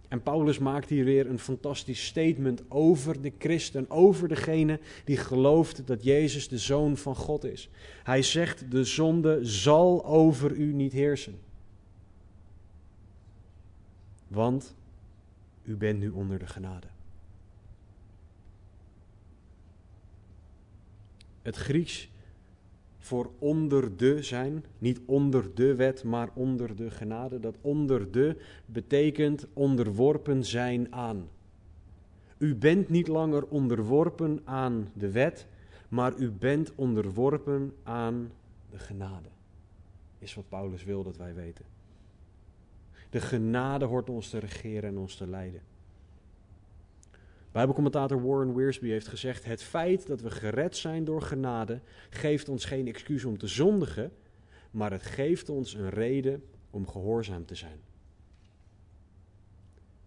En 0.08 0.22
Paulus 0.22 0.58
maakt 0.58 0.88
hier 0.88 1.04
weer 1.04 1.26
een 1.26 1.38
fantastisch 1.38 2.06
statement 2.06 2.70
over 2.70 3.22
de 3.22 3.32
christen, 3.38 3.90
over 3.90 4.28
degene 4.28 4.80
die 5.04 5.16
gelooft 5.16 5.86
dat 5.86 6.04
Jezus 6.04 6.48
de 6.48 6.58
Zoon 6.58 6.96
van 6.96 7.16
God 7.16 7.44
is. 7.44 7.70
Hij 8.02 8.22
zegt, 8.22 8.70
de 8.70 8.84
zonde 8.84 9.44
zal 9.44 10.04
over 10.04 10.52
u 10.52 10.72
niet 10.72 10.92
heersen. 10.92 11.38
Want 14.28 14.74
u 15.62 15.76
bent 15.76 15.98
nu 15.98 16.08
onder 16.08 16.38
de 16.38 16.46
genade. 16.46 16.86
Het 21.42 21.56
Grieks 21.56 22.08
voor 23.06 23.30
onder 23.38 23.96
de 23.96 24.22
zijn, 24.22 24.64
niet 24.78 25.00
onder 25.04 25.54
de 25.54 25.74
wet, 25.74 26.04
maar 26.04 26.28
onder 26.34 26.76
de 26.76 26.90
genade. 26.90 27.40
Dat 27.40 27.56
onder 27.60 28.10
de 28.10 28.36
betekent 28.66 29.46
onderworpen 29.52 30.44
zijn 30.44 30.92
aan. 30.92 31.28
U 32.38 32.54
bent 32.54 32.88
niet 32.88 33.08
langer 33.08 33.46
onderworpen 33.46 34.40
aan 34.44 34.88
de 34.92 35.10
wet, 35.10 35.46
maar 35.88 36.16
u 36.16 36.30
bent 36.30 36.72
onderworpen 36.74 37.74
aan 37.82 38.32
de 38.70 38.78
genade. 38.78 39.28
Is 40.18 40.34
wat 40.34 40.48
Paulus 40.48 40.84
wil 40.84 41.02
dat 41.02 41.16
wij 41.16 41.34
weten. 41.34 41.64
De 43.10 43.20
genade 43.20 43.84
hoort 43.84 44.10
ons 44.10 44.30
te 44.30 44.38
regeren 44.38 44.90
en 44.90 44.98
ons 44.98 45.16
te 45.16 45.26
leiden. 45.26 45.60
Bijbelcommentator 47.56 48.22
Warren 48.22 48.54
Wiersbe 48.54 48.86
heeft 48.86 49.08
gezegd: 49.08 49.44
Het 49.44 49.62
feit 49.62 50.06
dat 50.06 50.20
we 50.20 50.30
gered 50.30 50.76
zijn 50.76 51.04
door 51.04 51.22
genade 51.22 51.80
geeft 52.10 52.48
ons 52.48 52.64
geen 52.64 52.86
excuus 52.86 53.24
om 53.24 53.38
te 53.38 53.46
zondigen, 53.46 54.12
maar 54.70 54.90
het 54.90 55.02
geeft 55.02 55.48
ons 55.48 55.74
een 55.74 55.90
reden 55.90 56.44
om 56.70 56.88
gehoorzaam 56.88 57.46
te 57.46 57.54
zijn. 57.54 57.80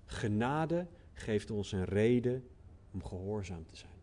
Genade 0.05 0.87
geeft 1.13 1.51
ons 1.51 1.71
een 1.71 1.85
reden 1.85 2.47
om 2.91 3.05
gehoorzaam 3.05 3.65
te 3.65 3.75
zijn. 3.75 3.99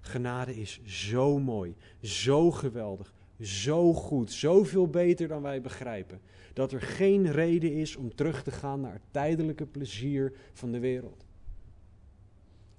Genade 0.00 0.60
is 0.60 0.80
zo 0.84 1.38
mooi, 1.38 1.76
zo 2.02 2.50
geweldig, 2.50 3.12
zo 3.40 3.94
goed, 3.94 4.32
zoveel 4.32 4.88
beter 4.88 5.28
dan 5.28 5.42
wij 5.42 5.60
begrijpen, 5.60 6.20
dat 6.52 6.72
er 6.72 6.80
geen 6.80 7.30
reden 7.30 7.72
is 7.72 7.96
om 7.96 8.14
terug 8.14 8.42
te 8.42 8.50
gaan 8.50 8.80
naar 8.80 8.92
het 8.92 9.02
tijdelijke 9.10 9.66
plezier 9.66 10.32
van 10.52 10.72
de 10.72 10.78
wereld. 10.78 11.26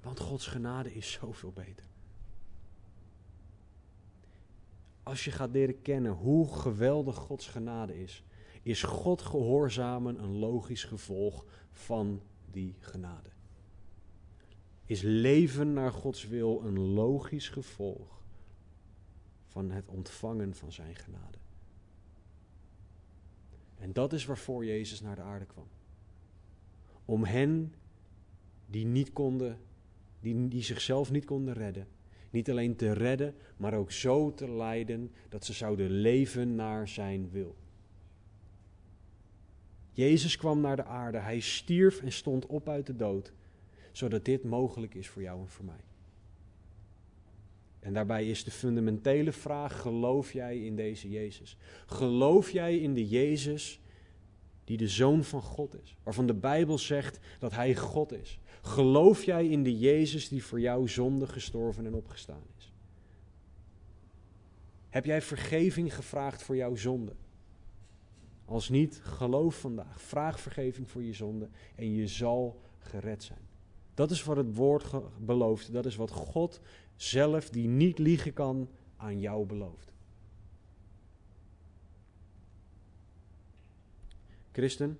Want 0.01 0.20
Gods 0.20 0.47
genade 0.47 0.93
is 0.93 1.12
zoveel 1.12 1.51
beter. 1.51 1.86
Als 5.03 5.26
je 5.26 5.32
gaat 5.32 5.51
leren 5.51 5.82
kennen 5.82 6.12
hoe 6.12 6.53
geweldig 6.53 7.16
Gods 7.16 7.47
genade 7.47 8.01
is, 8.01 8.24
is 8.62 8.84
God 8.84 9.22
gehoorzamen 9.22 10.24
een 10.24 10.38
logisch 10.38 10.84
gevolg 10.84 11.45
van 11.72 12.22
die 12.51 12.76
genade. 12.80 13.30
Is 14.86 15.01
leven 15.01 15.74
naar 15.74 15.91
Gods 15.91 16.28
wil 16.28 16.62
een 16.66 16.80
logisch 16.80 17.49
gevolg 17.49 18.18
van 19.50 19.72
het 19.72 19.88
ontvangen 19.88 20.56
van 20.56 20.72
zijn 20.72 20.95
genade. 20.95 21.38
En 23.78 23.93
dat 23.93 24.14
is 24.14 24.26
waarvoor 24.26 24.66
Jezus 24.66 25.02
naar 25.02 25.16
de 25.16 25.22
aarde 25.22 25.45
kwam. 25.45 25.68
Om 27.06 27.24
hen 27.24 27.74
die 28.66 28.86
niet 28.86 29.14
konden, 29.14 29.60
die, 30.20 30.47
die 30.47 30.64
zichzelf 30.64 31.12
niet 31.12 31.26
konden 31.26 31.54
redden, 31.54 31.88
niet 32.30 32.50
alleen 32.50 32.76
te 32.76 32.91
redden, 32.91 33.36
maar 33.58 33.74
ook 33.74 33.91
zo 33.91 34.34
te 34.34 34.52
leiden 34.52 35.12
dat 35.30 35.45
ze 35.45 35.54
zouden 35.54 35.89
leven 35.89 36.56
naar 36.56 36.88
zijn 36.88 37.30
wil. 37.30 37.56
Jezus 39.91 40.38
kwam 40.38 40.60
naar 40.62 40.76
de 40.76 40.86
aarde, 40.86 41.18
hij 41.18 41.39
stierf 41.39 42.02
en 42.02 42.12
stond 42.12 42.45
op 42.45 42.70
uit 42.70 42.86
de 42.86 42.95
dood, 42.95 43.34
zodat 43.91 44.26
dit 44.26 44.43
mogelijk 44.43 44.95
is 44.95 45.08
voor 45.08 45.22
jou 45.22 45.41
en 45.41 45.50
voor 45.50 45.66
mij. 45.66 45.84
En 47.80 47.93
daarbij 47.93 48.30
is 48.30 48.43
de 48.43 48.51
fundamentele 48.51 49.32
vraag: 49.32 49.82
geloof 49.82 50.34
jij 50.34 50.57
in 50.57 50.75
deze 50.75 51.09
Jezus? 51.09 51.57
Geloof 51.86 52.51
jij 52.51 52.77
in 52.77 52.93
de 52.93 53.07
Jezus 53.07 53.80
die 54.63 54.77
de 54.77 54.88
Zoon 54.88 55.23
van 55.23 55.41
God 55.41 55.82
is, 55.84 55.95
waarvan 56.03 56.27
de 56.27 56.34
Bijbel 56.34 56.77
zegt 56.77 57.19
dat 57.39 57.51
Hij 57.51 57.75
God 57.75 58.11
is? 58.11 58.39
Geloof 58.61 59.23
jij 59.23 59.47
in 59.47 59.63
de 59.63 59.77
Jezus 59.77 60.30
die 60.30 60.43
voor 60.43 60.59
jouw 60.59 60.86
zonde 60.86 61.27
gestorven 61.27 61.86
en 61.86 61.93
opgestaan 61.93 62.43
is? 62.57 62.73
Heb 64.89 65.05
jij 65.05 65.21
vergeving 65.21 65.95
gevraagd 65.95 66.43
voor 66.43 66.55
jouw 66.55 66.75
zonde? 66.75 67.15
Als 68.45 68.69
niet, 68.69 68.99
geloof 69.03 69.59
vandaag. 69.59 70.01
Vraag 70.01 70.39
vergeving 70.39 70.89
voor 70.89 71.03
je 71.03 71.13
zonde 71.13 71.49
en 71.75 71.93
je 71.93 72.07
zal 72.07 72.61
gered 72.80 73.23
zijn. 73.23 73.47
Dat 73.93 74.11
is 74.11 74.23
wat 74.23 74.38
het 74.38 74.55
woord 74.55 74.91
belooft. 75.19 75.73
Dat 75.73 75.86
is 75.86 75.95
wat 75.95 76.11
God 76.11 76.61
zelf, 77.02 77.50
die 77.50 77.68
niet 77.68 77.97
liegen 77.97 78.34
kan, 78.34 78.70
aan 78.95 79.20
jou 79.20 79.45
belooft. 79.45 79.93
Christen, 84.52 85.00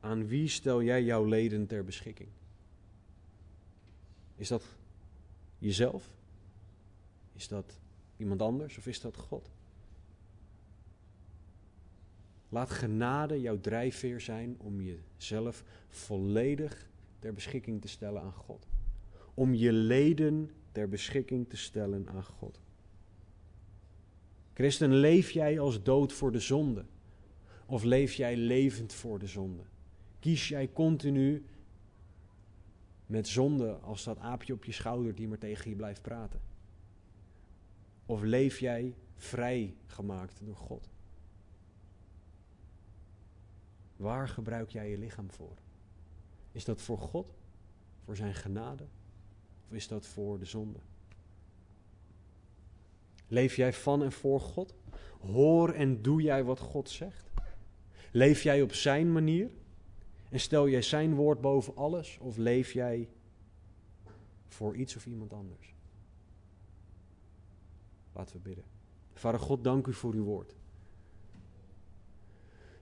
aan 0.00 0.26
wie 0.26 0.48
stel 0.48 0.82
jij 0.82 1.02
jouw 1.02 1.24
leden 1.24 1.66
ter 1.66 1.84
beschikking? 1.84 2.28
Is 4.36 4.48
dat 4.48 4.64
jezelf? 5.58 6.14
Is 7.32 7.48
dat 7.48 7.78
iemand 8.16 8.42
anders 8.42 8.78
of 8.78 8.86
is 8.86 9.00
dat 9.00 9.16
God? 9.16 9.50
Laat 12.48 12.70
genade 12.70 13.40
jouw 13.40 13.60
drijfveer 13.60 14.20
zijn 14.20 14.56
om 14.58 14.80
jezelf 14.80 15.64
volledig 15.88 16.88
ter 17.18 17.34
beschikking 17.34 17.80
te 17.80 17.88
stellen 17.88 18.22
aan 18.22 18.32
God. 18.32 18.66
Om 19.34 19.54
je 19.54 19.72
leden 19.72 20.50
ter 20.74 20.88
beschikking 20.88 21.48
te 21.48 21.56
stellen 21.56 22.08
aan 22.08 22.24
God. 22.24 22.60
Christen, 24.54 24.94
leef 24.94 25.30
jij 25.30 25.60
als 25.60 25.82
dood 25.82 26.12
voor 26.12 26.32
de 26.32 26.40
zonde? 26.40 26.84
Of 27.66 27.82
leef 27.82 28.12
jij 28.12 28.36
levend 28.36 28.92
voor 28.92 29.18
de 29.18 29.26
zonde? 29.26 29.62
Kies 30.18 30.48
jij 30.48 30.72
continu 30.72 31.44
met 33.06 33.28
zonde 33.28 33.72
als 33.72 34.04
dat 34.04 34.18
aapje 34.18 34.52
op 34.52 34.64
je 34.64 34.72
schouder 34.72 35.14
die 35.14 35.28
maar 35.28 35.38
tegen 35.38 35.70
je 35.70 35.76
blijft 35.76 36.02
praten? 36.02 36.40
Of 38.06 38.22
leef 38.22 38.58
jij 38.58 38.94
vrij 39.14 39.74
gemaakt 39.86 40.40
door 40.44 40.56
God? 40.56 40.90
Waar 43.96 44.28
gebruik 44.28 44.70
jij 44.70 44.90
je 44.90 44.98
lichaam 44.98 45.30
voor? 45.30 45.56
Is 46.52 46.64
dat 46.64 46.82
voor 46.82 46.98
God? 46.98 47.34
Voor 48.04 48.16
zijn 48.16 48.34
genade? 48.34 48.86
Of 49.68 49.72
is 49.72 49.88
dat 49.88 50.06
voor 50.06 50.38
de 50.38 50.44
zonde? 50.44 50.78
Leef 53.28 53.56
jij 53.56 53.72
van 53.72 54.02
en 54.02 54.12
voor 54.12 54.40
God? 54.40 54.74
Hoor 55.20 55.72
en 55.72 56.02
doe 56.02 56.22
jij 56.22 56.44
wat 56.44 56.58
God 56.58 56.90
zegt? 56.90 57.30
Leef 58.12 58.42
jij 58.42 58.62
op 58.62 58.72
zijn 58.72 59.12
manier? 59.12 59.50
En 60.30 60.40
stel 60.40 60.68
jij 60.68 60.82
zijn 60.82 61.14
woord 61.14 61.40
boven 61.40 61.76
alles? 61.76 62.18
Of 62.20 62.36
leef 62.36 62.72
jij 62.72 63.08
voor 64.46 64.76
iets 64.76 64.96
of 64.96 65.06
iemand 65.06 65.32
anders? 65.32 65.74
Laten 68.12 68.36
we 68.36 68.42
bidden. 68.42 68.64
Vader 69.14 69.40
God, 69.40 69.64
dank 69.64 69.86
u 69.86 69.92
voor 69.92 70.14
uw 70.14 70.24
woord. 70.24 70.54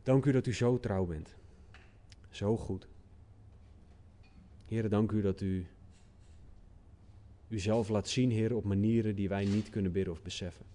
Dank 0.02 0.24
u 0.24 0.32
dat 0.32 0.46
u 0.46 0.54
zo 0.54 0.80
trouw 0.80 1.04
bent. 1.04 1.36
Zo 2.30 2.56
goed. 2.56 2.88
Heren, 4.64 4.90
dank 4.90 5.12
u 5.12 5.20
dat 5.20 5.40
u 5.40 5.66
uzelf 7.52 7.88
laat 7.88 8.08
zien, 8.08 8.30
Heer, 8.30 8.54
op 8.54 8.64
manieren 8.64 9.14
die 9.14 9.28
wij 9.28 9.44
niet 9.44 9.70
kunnen 9.70 9.92
bidden 9.92 10.12
of 10.12 10.22
beseffen. 10.22 10.66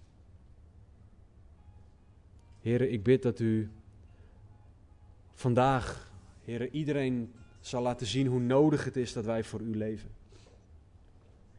Heren, 2.60 2.92
ik 2.92 3.02
bid 3.02 3.22
dat 3.22 3.40
u 3.40 3.70
vandaag, 5.32 6.12
Heren, 6.44 6.74
iedereen 6.74 7.32
zal 7.60 7.82
laten 7.82 8.06
zien 8.06 8.26
hoe 8.26 8.40
nodig 8.40 8.84
het 8.84 8.96
is 8.96 9.12
dat 9.12 9.24
wij 9.24 9.44
voor 9.44 9.60
u 9.60 9.76
leven. 9.76 10.10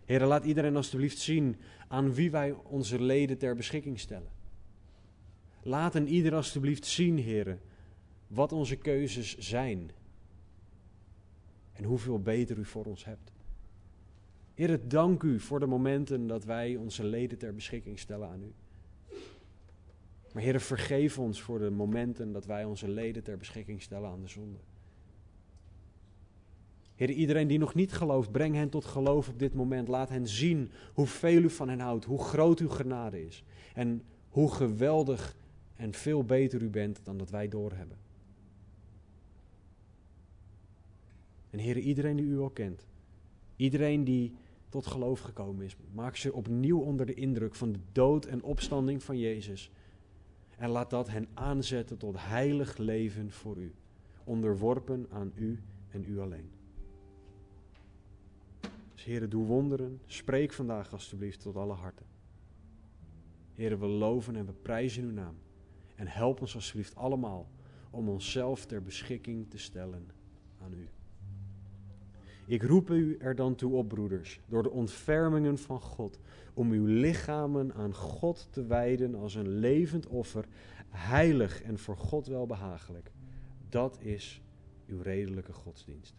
Heren, 0.05 0.27
laat 0.27 0.45
iedereen 0.45 0.75
alstublieft 0.75 1.17
zien 1.17 1.55
aan 1.87 2.13
wie 2.13 2.31
wij 2.31 2.51
onze 2.51 3.01
leden 3.01 3.37
ter 3.37 3.55
beschikking 3.55 3.99
stellen. 3.99 4.31
Laat 5.63 5.95
een 5.95 6.07
ieder 6.07 6.35
alstublieft 6.35 6.85
zien, 6.85 7.17
Heren, 7.17 7.59
wat 8.27 8.51
onze 8.51 8.75
keuzes 8.75 9.37
zijn. 9.37 9.91
En 11.73 11.83
hoeveel 11.83 12.21
beter 12.21 12.57
u 12.57 12.65
voor 12.65 12.85
ons 12.85 13.05
hebt. 13.05 13.31
Heer, 14.59 14.79
dank 14.87 15.23
u 15.23 15.39
voor 15.39 15.59
de 15.59 15.65
momenten 15.65 16.27
dat 16.27 16.43
wij 16.43 16.75
onze 16.75 17.03
leden 17.03 17.37
ter 17.37 17.53
beschikking 17.53 17.99
stellen 17.99 18.29
aan 18.29 18.41
u. 18.41 18.53
Maar 20.33 20.43
Heer, 20.43 20.61
vergeef 20.61 21.19
ons 21.19 21.41
voor 21.41 21.59
de 21.59 21.69
momenten 21.69 22.31
dat 22.31 22.45
wij 22.45 22.65
onze 22.65 22.89
leden 22.89 23.23
ter 23.23 23.37
beschikking 23.37 23.81
stellen 23.81 24.09
aan 24.09 24.21
de 24.21 24.27
zonde. 24.27 24.57
Heer, 26.95 27.09
iedereen 27.09 27.47
die 27.47 27.57
nog 27.57 27.73
niet 27.73 27.91
gelooft, 27.91 28.31
breng 28.31 28.55
hen 28.55 28.69
tot 28.69 28.85
geloof 28.85 29.29
op 29.29 29.39
dit 29.39 29.53
moment. 29.53 29.87
Laat 29.87 30.09
hen 30.09 30.27
zien 30.27 30.71
hoeveel 30.93 31.43
u 31.43 31.49
van 31.49 31.69
hen 31.69 31.79
houdt, 31.79 32.05
hoe 32.05 32.23
groot 32.23 32.59
uw 32.59 32.69
genade 32.69 33.25
is. 33.25 33.43
En 33.73 34.03
hoe 34.29 34.51
geweldig 34.51 35.35
en 35.75 35.93
veel 35.93 36.23
beter 36.23 36.61
u 36.61 36.69
bent 36.69 36.99
dan 37.03 37.17
dat 37.17 37.29
wij 37.29 37.47
doorhebben. 37.47 37.97
En 41.49 41.59
Heer, 41.59 41.77
iedereen 41.77 42.15
die 42.15 42.25
u 42.25 42.39
al 42.39 42.49
kent, 42.49 42.87
iedereen 43.55 44.03
die 44.03 44.33
tot 44.69 44.87
geloof 44.87 45.19
gekomen 45.19 45.65
is, 45.65 45.75
maak 45.91 46.15
ze 46.15 46.33
opnieuw 46.33 46.79
onder 46.79 47.05
de 47.05 47.13
indruk 47.13 47.55
van 47.55 47.71
de 47.71 47.79
dood 47.91 48.25
en 48.25 48.43
opstanding 48.43 49.03
van 49.03 49.17
Jezus. 49.17 49.71
En 50.57 50.69
laat 50.69 50.89
dat 50.89 51.09
hen 51.09 51.27
aanzetten 51.33 51.97
tot 51.97 52.15
heilig 52.17 52.77
leven 52.77 53.31
voor 53.31 53.57
u, 53.57 53.73
onderworpen 54.23 55.07
aan 55.09 55.31
u 55.35 55.59
en 55.89 56.05
u 56.07 56.19
alleen. 56.19 56.49
Dus 58.93 59.03
Heer, 59.03 59.29
doe 59.29 59.45
wonderen. 59.45 60.01
Spreek 60.05 60.53
vandaag 60.53 60.91
alstublieft 60.91 61.41
tot 61.41 61.55
alle 61.55 61.73
harten. 61.73 62.05
Heer, 63.53 63.79
we 63.79 63.85
loven 63.85 64.35
en 64.35 64.45
we 64.45 64.53
prijzen 64.53 65.03
uw 65.03 65.11
naam. 65.11 65.35
En 65.95 66.07
help 66.07 66.41
ons 66.41 66.55
alsjeblieft 66.55 66.95
allemaal 66.95 67.49
om 67.89 68.09
onszelf 68.09 68.65
ter 68.65 68.81
beschikking 68.81 69.49
te 69.49 69.57
stellen 69.57 70.07
aan 70.61 70.73
u. 70.73 70.87
Ik 72.49 72.63
roep 72.63 72.89
u 72.89 73.17
er 73.17 73.35
dan 73.35 73.55
toe 73.55 73.73
op, 73.73 73.87
broeders, 73.87 74.39
door 74.47 74.63
de 74.63 74.71
ontfermingen 74.71 75.57
van 75.57 75.81
God, 75.81 76.19
om 76.53 76.71
uw 76.71 76.85
lichamen 76.85 77.73
aan 77.73 77.93
God 77.93 78.47
te 78.51 78.65
wijden 78.65 79.15
als 79.15 79.35
een 79.35 79.47
levend 79.47 80.07
offer, 80.07 80.45
heilig 80.89 81.61
en 81.61 81.77
voor 81.77 81.97
God 81.97 82.27
welbehagelijk. 82.27 83.11
Dat 83.69 83.97
is 84.01 84.41
uw 84.87 85.01
redelijke 85.01 85.53
godsdienst. 85.53 86.15